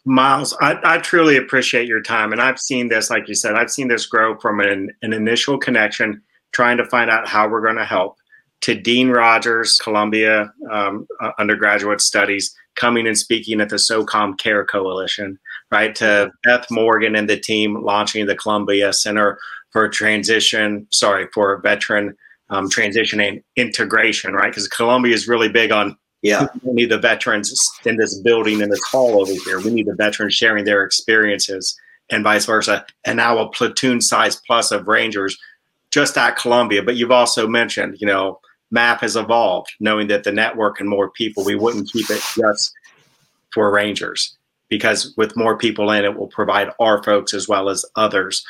Myles, 0.05 0.55
I, 0.61 0.79
I, 0.83 0.97
truly 0.97 1.37
appreciate 1.37 1.87
your 1.87 2.01
time. 2.01 2.31
And 2.31 2.41
I've 2.41 2.59
seen 2.59 2.89
this, 2.89 3.11
like 3.11 3.27
you 3.27 3.35
said, 3.35 3.53
I've 3.53 3.69
seen 3.69 3.87
this 3.87 4.07
grow 4.07 4.37
from 4.39 4.59
an, 4.59 4.89
an 5.03 5.13
initial 5.13 5.59
connection, 5.59 6.21
trying 6.53 6.77
to 6.77 6.85
find 6.85 7.11
out 7.11 7.27
how 7.27 7.47
we're 7.47 7.61
going 7.61 7.77
to 7.77 7.85
help, 7.85 8.17
to 8.61 8.73
Dean 8.73 9.09
Rogers, 9.09 9.77
Columbia 9.77 10.51
um, 10.71 11.07
uh, 11.21 11.31
undergraduate 11.37 12.01
studies, 12.01 12.55
coming 12.75 13.05
and 13.05 13.17
speaking 13.17 13.61
at 13.61 13.69
the 13.69 13.75
SOCOM 13.75 14.39
Care 14.39 14.65
Coalition, 14.65 15.37
right? 15.71 15.93
To 15.95 16.31
Beth 16.43 16.65
Morgan 16.71 17.15
and 17.15 17.29
the 17.29 17.39
team 17.39 17.83
launching 17.83 18.25
the 18.25 18.35
Columbia 18.35 18.93
Center 18.93 19.37
for 19.71 19.87
Transition, 19.87 20.87
sorry, 20.91 21.27
for 21.33 21.59
Veteran 21.61 22.15
um, 22.49 22.69
Transition 22.69 23.19
and 23.19 23.41
Integration, 23.55 24.33
right? 24.33 24.51
Because 24.51 24.67
Columbia 24.67 25.13
is 25.13 25.27
really 25.27 25.49
big 25.49 25.71
on 25.71 25.97
yeah. 26.21 26.47
We 26.63 26.73
need 26.73 26.91
the 26.91 26.99
veterans 26.99 27.53
in 27.85 27.97
this 27.97 28.17
building 28.19 28.61
in 28.61 28.69
this 28.69 28.83
hall 28.83 29.21
over 29.21 29.33
here. 29.45 29.59
We 29.59 29.71
need 29.71 29.87
the 29.87 29.95
veterans 29.95 30.35
sharing 30.35 30.65
their 30.65 30.83
experiences 30.83 31.79
and 32.09 32.23
vice 32.23 32.45
versa. 32.45 32.85
And 33.05 33.17
now 33.17 33.39
a 33.39 33.49
platoon 33.49 34.01
size 34.01 34.35
plus 34.35 34.71
of 34.71 34.87
Rangers 34.87 35.37
just 35.89 36.17
at 36.17 36.37
Columbia. 36.37 36.83
But 36.83 36.95
you've 36.95 37.11
also 37.11 37.47
mentioned, 37.47 37.97
you 37.99 38.07
know, 38.07 38.39
MAF 38.73 38.99
has 38.99 39.15
evolved, 39.15 39.71
knowing 39.79 40.07
that 40.07 40.23
the 40.23 40.31
network 40.31 40.79
and 40.79 40.87
more 40.87 41.09
people, 41.09 41.43
we 41.43 41.55
wouldn't 41.55 41.91
keep 41.91 42.09
it 42.09 42.21
just 42.35 42.73
for 43.53 43.71
Rangers 43.71 44.37
because 44.69 45.13
with 45.17 45.35
more 45.35 45.57
people 45.57 45.91
in 45.91 46.05
it 46.05 46.17
will 46.17 46.27
provide 46.27 46.69
our 46.79 47.03
folks 47.03 47.33
as 47.33 47.47
well 47.47 47.69
as 47.69 47.83
others 47.95 48.45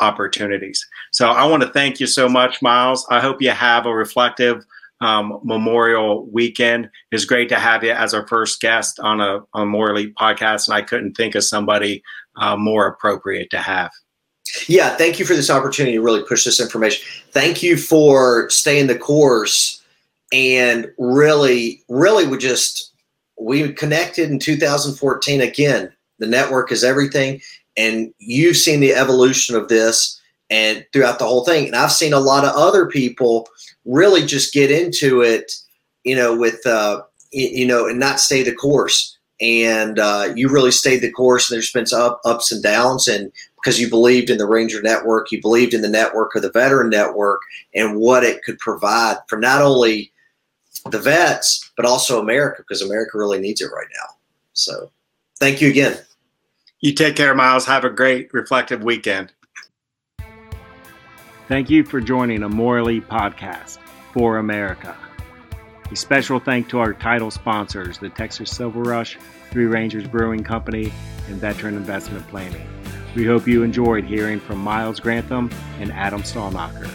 opportunities. 0.00 0.86
So 1.10 1.28
I 1.28 1.44
want 1.44 1.62
to 1.62 1.68
thank 1.68 2.00
you 2.00 2.06
so 2.06 2.28
much, 2.28 2.62
Myles. 2.62 3.06
I 3.10 3.20
hope 3.20 3.42
you 3.42 3.50
have 3.50 3.86
a 3.86 3.94
reflective 3.94 4.64
um, 5.00 5.40
Memorial 5.42 6.26
Weekend. 6.30 6.88
It's 7.10 7.24
great 7.24 7.48
to 7.50 7.58
have 7.58 7.84
you 7.84 7.92
as 7.92 8.14
our 8.14 8.26
first 8.26 8.60
guest 8.60 8.98
on 9.00 9.20
a, 9.20 9.40
on 9.52 9.74
Elite 9.74 10.14
podcast, 10.14 10.68
and 10.68 10.74
I 10.74 10.82
couldn't 10.82 11.14
think 11.14 11.34
of 11.34 11.44
somebody 11.44 12.02
uh, 12.36 12.56
more 12.56 12.86
appropriate 12.86 13.50
to 13.50 13.58
have. 13.58 13.90
Yeah, 14.68 14.96
thank 14.96 15.18
you 15.18 15.24
for 15.24 15.34
this 15.34 15.50
opportunity 15.50 15.96
to 15.96 16.02
really 16.02 16.22
push 16.22 16.44
this 16.44 16.60
information. 16.60 17.04
Thank 17.30 17.62
you 17.62 17.76
for 17.76 18.48
staying 18.48 18.86
the 18.86 18.98
course 18.98 19.82
and 20.32 20.90
really, 20.98 21.82
really, 21.88 22.26
we 22.26 22.38
just 22.38 22.92
we 23.38 23.72
connected 23.72 24.30
in 24.30 24.38
2014 24.38 25.40
again. 25.40 25.92
The 26.18 26.26
network 26.26 26.72
is 26.72 26.82
everything. 26.82 27.40
And 27.76 28.12
you've 28.18 28.56
seen 28.56 28.80
the 28.80 28.94
evolution 28.94 29.54
of 29.54 29.68
this 29.68 30.20
and 30.50 30.84
throughout 30.92 31.18
the 31.18 31.26
whole 31.26 31.44
thing. 31.44 31.66
And 31.66 31.76
I've 31.76 31.92
seen 31.92 32.12
a 32.12 32.20
lot 32.20 32.44
of 32.44 32.54
other 32.54 32.86
people 32.86 33.48
really 33.84 34.24
just 34.24 34.52
get 34.52 34.70
into 34.70 35.20
it, 35.20 35.52
you 36.04 36.14
know, 36.16 36.36
with, 36.36 36.64
uh, 36.66 37.02
you 37.32 37.66
know, 37.66 37.86
and 37.86 37.98
not 37.98 38.20
stay 38.20 38.42
the 38.42 38.54
course. 38.54 39.18
And 39.40 39.98
uh, 39.98 40.32
you 40.34 40.48
really 40.48 40.70
stayed 40.70 41.00
the 41.00 41.10
course. 41.10 41.50
And 41.50 41.56
there's 41.56 41.72
been 41.72 41.86
some 41.86 42.00
up, 42.00 42.20
ups 42.24 42.52
and 42.52 42.62
downs. 42.62 43.06
And 43.06 43.30
because 43.56 43.80
you 43.80 43.90
believed 43.90 44.30
in 44.30 44.38
the 44.38 44.46
Ranger 44.46 44.80
Network, 44.80 45.30
you 45.30 45.42
believed 45.42 45.74
in 45.74 45.82
the 45.82 45.88
network 45.88 46.34
of 46.34 46.42
the 46.42 46.52
Veteran 46.52 46.88
Network 46.88 47.40
and 47.74 47.98
what 47.98 48.24
it 48.24 48.42
could 48.44 48.58
provide 48.58 49.16
for 49.28 49.38
not 49.38 49.60
only 49.60 50.12
the 50.90 51.00
vets, 51.00 51.70
but 51.76 51.84
also 51.84 52.20
America, 52.20 52.62
because 52.62 52.80
America 52.80 53.18
really 53.18 53.40
needs 53.40 53.60
it 53.60 53.72
right 53.74 53.88
now. 53.94 54.14
So 54.52 54.90
thank 55.38 55.60
you 55.60 55.68
again. 55.68 55.98
You 56.80 56.94
take 56.94 57.16
care, 57.16 57.34
Myles. 57.34 57.66
Have 57.66 57.84
a 57.84 57.90
great 57.90 58.32
reflective 58.32 58.84
weekend. 58.84 59.32
Thank 61.48 61.70
you 61.70 61.84
for 61.84 62.00
joining 62.00 62.42
a 62.42 62.48
Elite 62.48 63.08
podcast 63.08 63.78
for 64.12 64.38
America. 64.38 64.96
A 65.88 65.94
special 65.94 66.40
thank 66.40 66.68
to 66.70 66.80
our 66.80 66.92
title 66.92 67.30
sponsors, 67.30 67.98
the 67.98 68.08
Texas 68.08 68.50
Silver 68.50 68.82
Rush, 68.82 69.16
Three 69.52 69.66
Rangers 69.66 70.08
Brewing 70.08 70.42
Company, 70.42 70.92
and 71.28 71.36
Veteran 71.36 71.76
Investment 71.76 72.26
Planning. 72.26 72.66
We 73.14 73.24
hope 73.24 73.46
you 73.46 73.62
enjoyed 73.62 74.04
hearing 74.04 74.40
from 74.40 74.58
Myles 74.58 74.98
Grantham 74.98 75.48
and 75.78 75.92
Adam 75.92 76.22
Stallnacher. 76.22 76.90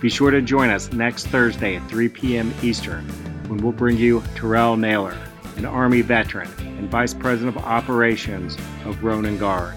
Be 0.00 0.10
sure 0.10 0.32
to 0.32 0.42
join 0.42 0.70
us 0.70 0.92
next 0.92 1.28
Thursday 1.28 1.76
at 1.76 1.88
3 1.88 2.08
p.m. 2.08 2.52
Eastern 2.64 3.08
when 3.46 3.58
we'll 3.58 3.70
bring 3.70 3.96
you 3.96 4.20
Terrell 4.34 4.76
Naylor, 4.76 5.16
an 5.58 5.64
Army 5.64 6.00
veteran 6.00 6.50
and 6.58 6.90
Vice 6.90 7.14
President 7.14 7.56
of 7.56 7.62
Operations 7.62 8.56
of 8.84 9.04
Ronin 9.04 9.38
Guard, 9.38 9.76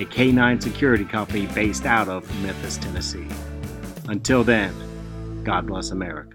a 0.00 0.04
K9 0.04 0.62
security 0.62 1.04
company 1.04 1.46
based 1.54 1.86
out 1.86 2.08
of 2.08 2.28
Memphis, 2.42 2.76
Tennessee. 2.78 3.28
Until 4.08 4.44
then, 4.44 4.74
God 5.44 5.66
bless 5.66 5.90
America. 5.90 6.33